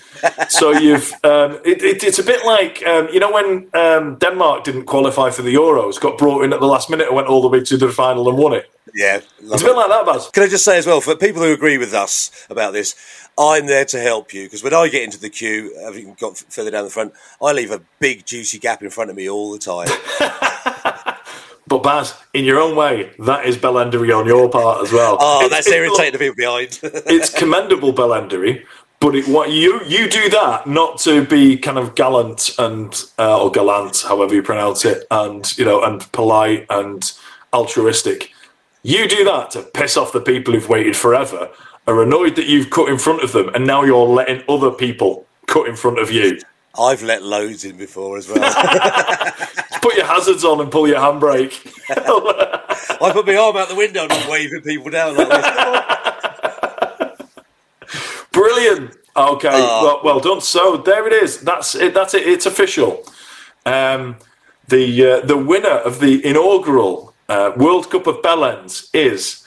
So 0.49 0.71
you've, 0.71 1.11
um, 1.23 1.59
it, 1.63 1.81
it, 1.81 2.03
it's 2.03 2.19
a 2.19 2.23
bit 2.23 2.45
like, 2.45 2.83
um, 2.85 3.07
you 3.11 3.19
know, 3.19 3.31
when 3.31 3.67
um, 3.73 4.17
Denmark 4.17 4.63
didn't 4.63 4.85
qualify 4.85 5.29
for 5.29 5.41
the 5.41 5.53
Euros, 5.53 5.99
got 5.99 6.17
brought 6.17 6.43
in 6.43 6.53
at 6.53 6.59
the 6.59 6.65
last 6.65 6.89
minute 6.89 7.07
and 7.07 7.15
went 7.15 7.27
all 7.27 7.41
the 7.41 7.47
way 7.47 7.63
to 7.63 7.77
the 7.77 7.89
final 7.89 8.27
and 8.27 8.37
won 8.37 8.53
it. 8.53 8.69
Yeah. 8.93 9.21
It's 9.39 9.61
a 9.61 9.65
bit 9.65 9.75
like 9.75 9.89
that, 9.89 10.05
Baz. 10.05 10.29
Can 10.31 10.43
I 10.43 10.47
just 10.47 10.65
say 10.65 10.77
as 10.77 10.87
well, 10.87 11.01
for 11.01 11.15
people 11.15 11.41
who 11.41 11.53
agree 11.53 11.77
with 11.77 11.93
us 11.93 12.31
about 12.49 12.73
this, 12.73 12.95
I'm 13.37 13.65
there 13.65 13.85
to 13.85 13.99
help 13.99 14.33
you 14.33 14.43
because 14.43 14.63
when 14.63 14.73
I 14.73 14.87
get 14.87 15.03
into 15.03 15.19
the 15.19 15.29
queue, 15.29 15.77
having 15.83 16.13
got 16.15 16.37
further 16.37 16.71
down 16.71 16.85
the 16.85 16.89
front, 16.89 17.13
I 17.41 17.51
leave 17.51 17.71
a 17.71 17.81
big 17.99 18.25
juicy 18.25 18.59
gap 18.59 18.81
in 18.81 18.89
front 18.89 19.09
of 19.09 19.15
me 19.15 19.29
all 19.29 19.51
the 19.51 19.59
time. 19.59 19.87
But 21.67 21.81
Baz, 21.81 22.13
in 22.33 22.45
your 22.45 22.59
own 22.59 22.75
way, 22.75 23.11
that 23.19 23.45
is 23.45 23.57
bellendery 23.57 24.15
on 24.15 24.27
your 24.27 24.49
part 24.49 24.83
as 24.83 24.91
well. 24.91 25.17
Oh, 25.19 25.47
that's 25.49 25.67
it's- 25.67 25.79
irritating 25.79 26.13
the 26.13 26.19
people 26.19 26.35
behind. 26.35 26.79
it's 26.83 27.29
commendable 27.31 27.91
bellendery, 27.91 28.65
but 28.99 29.15
it, 29.15 29.27
what 29.27 29.51
you 29.51 29.81
you 29.85 30.09
do 30.09 30.29
that 30.29 30.67
not 30.67 30.99
to 30.99 31.25
be 31.25 31.57
kind 31.57 31.77
of 31.77 31.95
gallant 31.95 32.51
and 32.59 33.03
uh, 33.17 33.41
or 33.43 33.49
gallant, 33.51 34.03
however 34.07 34.35
you 34.35 34.43
pronounce 34.43 34.85
it, 34.85 35.05
and 35.09 35.57
you 35.57 35.65
know, 35.65 35.83
and 35.83 36.11
polite 36.11 36.65
and 36.69 37.11
altruistic. 37.53 38.31
You 38.83 39.07
do 39.07 39.23
that 39.25 39.49
to 39.51 39.63
piss 39.63 39.97
off 39.97 40.13
the 40.13 40.21
people 40.21 40.53
who've 40.53 40.69
waited 40.69 40.95
forever, 40.95 41.49
are 41.87 42.03
annoyed 42.03 42.35
that 42.35 42.45
you've 42.45 42.69
cut 42.69 42.89
in 42.89 42.99
front 42.99 43.23
of 43.23 43.31
them, 43.31 43.49
and 43.55 43.65
now 43.65 43.83
you're 43.83 44.05
letting 44.05 44.43
other 44.47 44.69
people 44.69 45.25
cut 45.47 45.67
in 45.67 45.75
front 45.75 45.97
of 45.97 46.11
you. 46.11 46.39
I've 46.79 47.01
let 47.01 47.23
loads 47.23 47.63
in 47.63 47.77
before 47.77 48.17
as 48.17 48.29
well. 48.29 48.37
Put 49.85 49.97
your 49.97 50.07
hazards 50.07 50.43
on 50.43 50.61
and 50.61 50.71
pull 50.71 50.87
your 50.87 50.97
handbrake. 50.97 51.53
I 52.99 53.11
put 53.11 53.27
my 53.27 53.35
arm 53.35 53.55
out 53.55 53.69
the 53.69 53.75
window 53.75 54.01
and 54.05 54.11
I'm 54.13 54.31
waving 54.31 54.61
people 54.61 54.89
down 54.89 55.15
like 55.15 55.29
this. 55.29 55.45
Brilliant. 58.31 58.95
Okay, 59.15 59.49
Oh. 59.53 59.83
well, 59.83 60.01
well 60.03 60.19
done. 60.19 60.41
So 60.41 60.77
there 60.77 61.05
it 61.05 61.13
is. 61.13 61.39
That's 61.41 61.75
it. 61.75 61.93
That's 61.93 62.15
it. 62.15 62.25
It's 62.27 62.47
official. 62.47 63.03
Um, 63.67 64.15
the 64.69 65.05
uh, 65.05 65.19
the 65.23 65.37
winner 65.37 65.77
of 65.89 65.99
the 65.99 66.25
inaugural 66.25 67.13
uh, 67.29 67.51
World 67.55 67.91
Cup 67.91 68.07
of 68.07 68.23
Bellends 68.23 68.89
is 68.91 69.45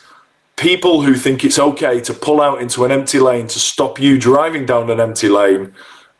people 0.54 1.02
who 1.02 1.14
think 1.16 1.44
it's 1.44 1.58
okay 1.58 2.00
to 2.02 2.14
pull 2.14 2.40
out 2.40 2.62
into 2.62 2.84
an 2.84 2.92
empty 2.92 3.18
lane 3.18 3.48
to 3.48 3.58
stop 3.58 3.98
you 3.98 4.18
driving 4.20 4.66
down 4.66 4.88
an 4.88 5.00
empty 5.00 5.28
lane, 5.28 5.74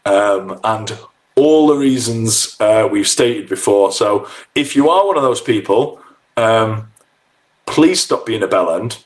um, 0.05 0.59
and 0.64 0.99
all 1.39 1.68
the 1.68 1.76
reasons 1.76 2.57
uh, 2.61 2.89
we've 2.91 3.09
stated 3.09 3.49
before. 3.49 3.93
So 3.93 4.28
if 4.55 4.76
you 4.76 4.91
are 4.91 5.07
one 5.07 5.16
of 5.16 5.22
those 5.22 5.41
people, 5.41 6.01
um, 6.36 6.91
please 7.66 8.03
stop 8.03 8.26
being 8.26 8.43
a 8.43 8.49
bellend 8.49 9.05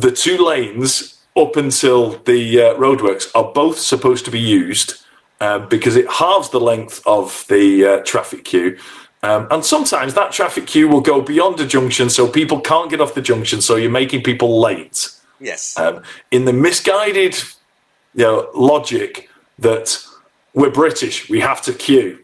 the 0.00 0.12
two 0.12 0.38
lanes 0.38 1.18
up 1.36 1.56
until 1.56 2.10
the 2.24 2.60
uh, 2.60 2.74
roadworks 2.74 3.30
are 3.34 3.52
both 3.52 3.78
supposed 3.78 4.24
to 4.24 4.30
be 4.30 4.38
used 4.38 4.94
um, 5.40 5.68
because 5.68 5.96
it 5.96 6.10
halves 6.10 6.50
the 6.50 6.60
length 6.60 7.02
of 7.06 7.44
the 7.48 7.84
uh, 7.84 7.98
traffic 8.04 8.44
queue. 8.44 8.78
Um, 9.22 9.48
and 9.50 9.64
sometimes 9.64 10.14
that 10.14 10.32
traffic 10.32 10.66
queue 10.66 10.88
will 10.88 11.00
go 11.00 11.20
beyond 11.20 11.58
a 11.60 11.66
junction, 11.66 12.10
so 12.10 12.28
people 12.28 12.60
can't 12.60 12.90
get 12.90 13.00
off 13.00 13.14
the 13.14 13.22
junction, 13.22 13.60
so 13.60 13.76
you're 13.76 13.90
making 13.90 14.22
people 14.22 14.60
late. 14.60 15.10
Yes. 15.40 15.78
Um, 15.78 16.02
in 16.30 16.44
the 16.44 16.52
misguided 16.52 17.36
you 18.14 18.24
know, 18.24 18.50
logic 18.54 19.28
that 19.58 19.98
we're 20.56 20.70
British, 20.70 21.28
we 21.28 21.38
have 21.38 21.62
to 21.62 21.72
queue. 21.72 22.18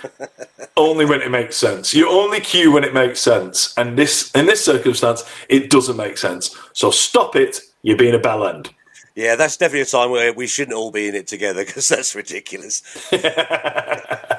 only 0.78 1.04
when 1.04 1.20
it 1.20 1.30
makes 1.30 1.54
sense. 1.54 1.92
You 1.92 2.08
only 2.08 2.40
queue 2.40 2.72
when 2.72 2.82
it 2.82 2.94
makes 2.94 3.20
sense, 3.20 3.76
and 3.76 3.98
this 3.98 4.30
in 4.30 4.46
this 4.46 4.64
circumstance, 4.64 5.22
it 5.50 5.68
doesn't 5.68 5.98
make 5.98 6.16
sense. 6.16 6.56
So 6.72 6.90
stop 6.90 7.36
it. 7.36 7.60
You're 7.82 7.98
being 7.98 8.14
a 8.14 8.18
bell 8.18 8.46
end. 8.46 8.70
Yeah, 9.14 9.36
that's 9.36 9.58
definitely 9.58 9.82
a 9.82 9.84
time 9.84 10.10
where 10.10 10.32
we 10.32 10.46
shouldn't 10.46 10.74
all 10.74 10.90
be 10.90 11.08
in 11.08 11.14
it 11.14 11.26
together 11.26 11.62
because 11.66 11.88
that's 11.88 12.14
ridiculous. 12.14 12.82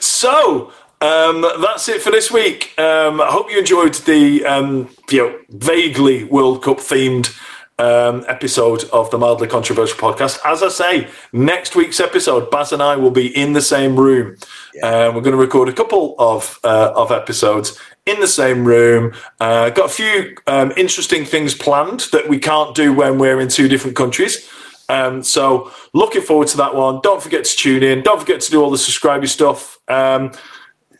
So 0.00 0.72
um, 1.00 1.42
that's 1.60 1.88
it 1.88 2.00
for 2.00 2.10
this 2.10 2.30
week. 2.30 2.72
Um, 2.78 3.20
I 3.20 3.26
hope 3.26 3.50
you 3.50 3.58
enjoyed 3.58 3.94
the 3.94 4.44
um, 4.46 4.88
you 5.10 5.18
know 5.18 5.38
vaguely 5.50 6.24
World 6.24 6.62
Cup 6.62 6.78
themed 6.78 7.36
um, 7.78 8.24
episode 8.28 8.84
of 8.92 9.10
the 9.10 9.18
mildly 9.18 9.48
controversial 9.48 9.98
podcast. 9.98 10.38
As 10.44 10.62
I 10.62 10.68
say, 10.68 11.08
next 11.32 11.74
week's 11.74 12.00
episode, 12.00 12.50
Baz 12.50 12.72
and 12.72 12.82
I 12.82 12.96
will 12.96 13.10
be 13.10 13.36
in 13.36 13.52
the 13.52 13.62
same 13.62 13.96
room. 13.96 14.36
Uh, 14.82 15.10
we're 15.14 15.22
going 15.22 15.32
to 15.32 15.36
record 15.36 15.68
a 15.68 15.72
couple 15.72 16.14
of 16.18 16.58
uh, 16.64 16.92
of 16.94 17.10
episodes 17.10 17.78
in 18.06 18.20
the 18.20 18.28
same 18.28 18.64
room. 18.64 19.12
Uh, 19.40 19.70
got 19.70 19.86
a 19.86 19.92
few 19.92 20.36
um, 20.46 20.72
interesting 20.76 21.24
things 21.24 21.54
planned 21.54 22.00
that 22.12 22.28
we 22.28 22.38
can't 22.38 22.74
do 22.74 22.92
when 22.92 23.18
we're 23.18 23.40
in 23.40 23.48
two 23.48 23.68
different 23.68 23.96
countries. 23.96 24.48
Um, 24.88 25.22
so 25.22 25.72
looking 25.94 26.22
forward 26.22 26.48
to 26.48 26.56
that 26.58 26.74
one. 26.74 27.00
Don't 27.02 27.22
forget 27.22 27.44
to 27.44 27.56
tune 27.56 27.82
in. 27.82 28.02
Don't 28.02 28.20
forget 28.20 28.40
to 28.42 28.50
do 28.50 28.62
all 28.62 28.70
the 28.70 28.78
subscribing 28.78 29.28
stuff. 29.28 29.78
Um, 29.88 30.32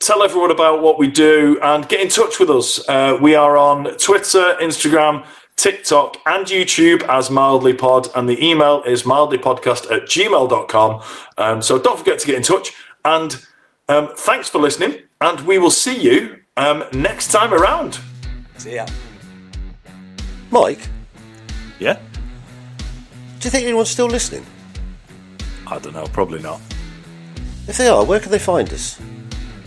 tell 0.01 0.23
everyone 0.23 0.51
about 0.51 0.83
what 0.83 0.99
we 0.99 1.09
do 1.09 1.59
and 1.63 1.89
get 1.89 2.01
in 2.01 2.09
touch 2.09 2.41
with 2.41 2.51
us. 2.51 2.87
Uh, 2.89 3.19
we 3.21 3.35
are 3.35 3.57
on 3.57 3.97
Twitter, 3.99 4.57
Instagram, 4.61 5.27
TikTok, 5.57 6.17
and 6.27 6.47
YouTube 6.47 7.03
as 7.09 7.31
Mildly 7.31 7.75
Pod, 7.75 8.09
and 8.17 8.29
the 8.29 8.45
email 8.45 8.83
is 8.85 9.05
mildlypodcast 9.05 9.91
at 9.91 10.03
gmail.com. 10.03 11.03
Um, 11.39 11.63
so 11.63 11.79
don't 11.79 11.99
forget 11.99 12.19
to 12.19 12.27
get 12.27 12.37
in 12.37 12.43
touch. 12.43 12.73
And 13.05 13.45
um, 13.89 14.11
thanks 14.17 14.49
for 14.49 14.59
listening, 14.59 14.99
and 15.21 15.41
we 15.43 15.59
will 15.59 15.71
see 15.71 15.97
you 16.01 16.39
um, 16.57 16.85
next 16.93 17.31
time 17.31 17.53
around. 17.55 17.99
See 18.59 18.75
ya. 18.77 18.87
Mike, 20.51 20.81
Yeah? 21.79 21.99
do 23.41 23.47
you 23.47 23.51
think 23.51 23.65
anyone's 23.65 23.91
still 23.91 24.07
listening? 24.07 24.45
I 25.67 25.79
don't 25.79 25.93
know, 25.95 26.07
probably 26.07 26.41
not. 26.41 26.61
If 27.67 27.77
they 27.79 27.89
are, 27.89 28.05
where 28.05 28.21
can 28.21 28.31
they 28.31 28.39
find 28.39 28.71
us? 28.73 29.01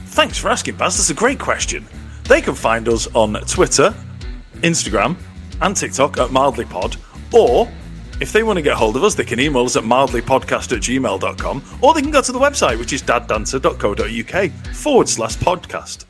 Thanks 0.08 0.38
for 0.38 0.50
asking, 0.50 0.76
Baz. 0.78 0.98
That's 0.98 1.10
a 1.10 1.14
great 1.14 1.40
question. 1.40 1.86
They 2.24 2.42
can 2.42 2.56
find 2.56 2.88
us 2.88 3.08
on 3.14 3.34
Twitter, 3.46 3.94
Instagram, 4.62 5.16
and 5.62 5.76
TikTok 5.76 6.18
at 6.18 6.30
mildlypod, 6.30 6.98
or 7.34 7.70
if 8.20 8.32
they 8.32 8.44
want 8.44 8.58
to 8.58 8.64
get 8.64 8.76
hold 8.76 8.96
of 8.96 9.04
us, 9.04 9.16
they 9.16 9.26
can 9.26 9.40
email 9.40 9.64
us 9.64 9.76
at 9.76 9.84
mildlypodcast 9.84 10.76
at 10.76 10.82
gmail.com, 10.82 11.64
or 11.82 11.94
they 11.94 12.02
can 12.02 12.12
go 12.12 12.22
to 12.22 12.32
the 12.32 12.40
website, 12.40 12.80
which 12.80 12.94
is 12.94 13.04
daddancer.co.uk 13.04 14.52
forward 14.76 15.10
slash 15.10 15.38
podcast. 15.38 16.06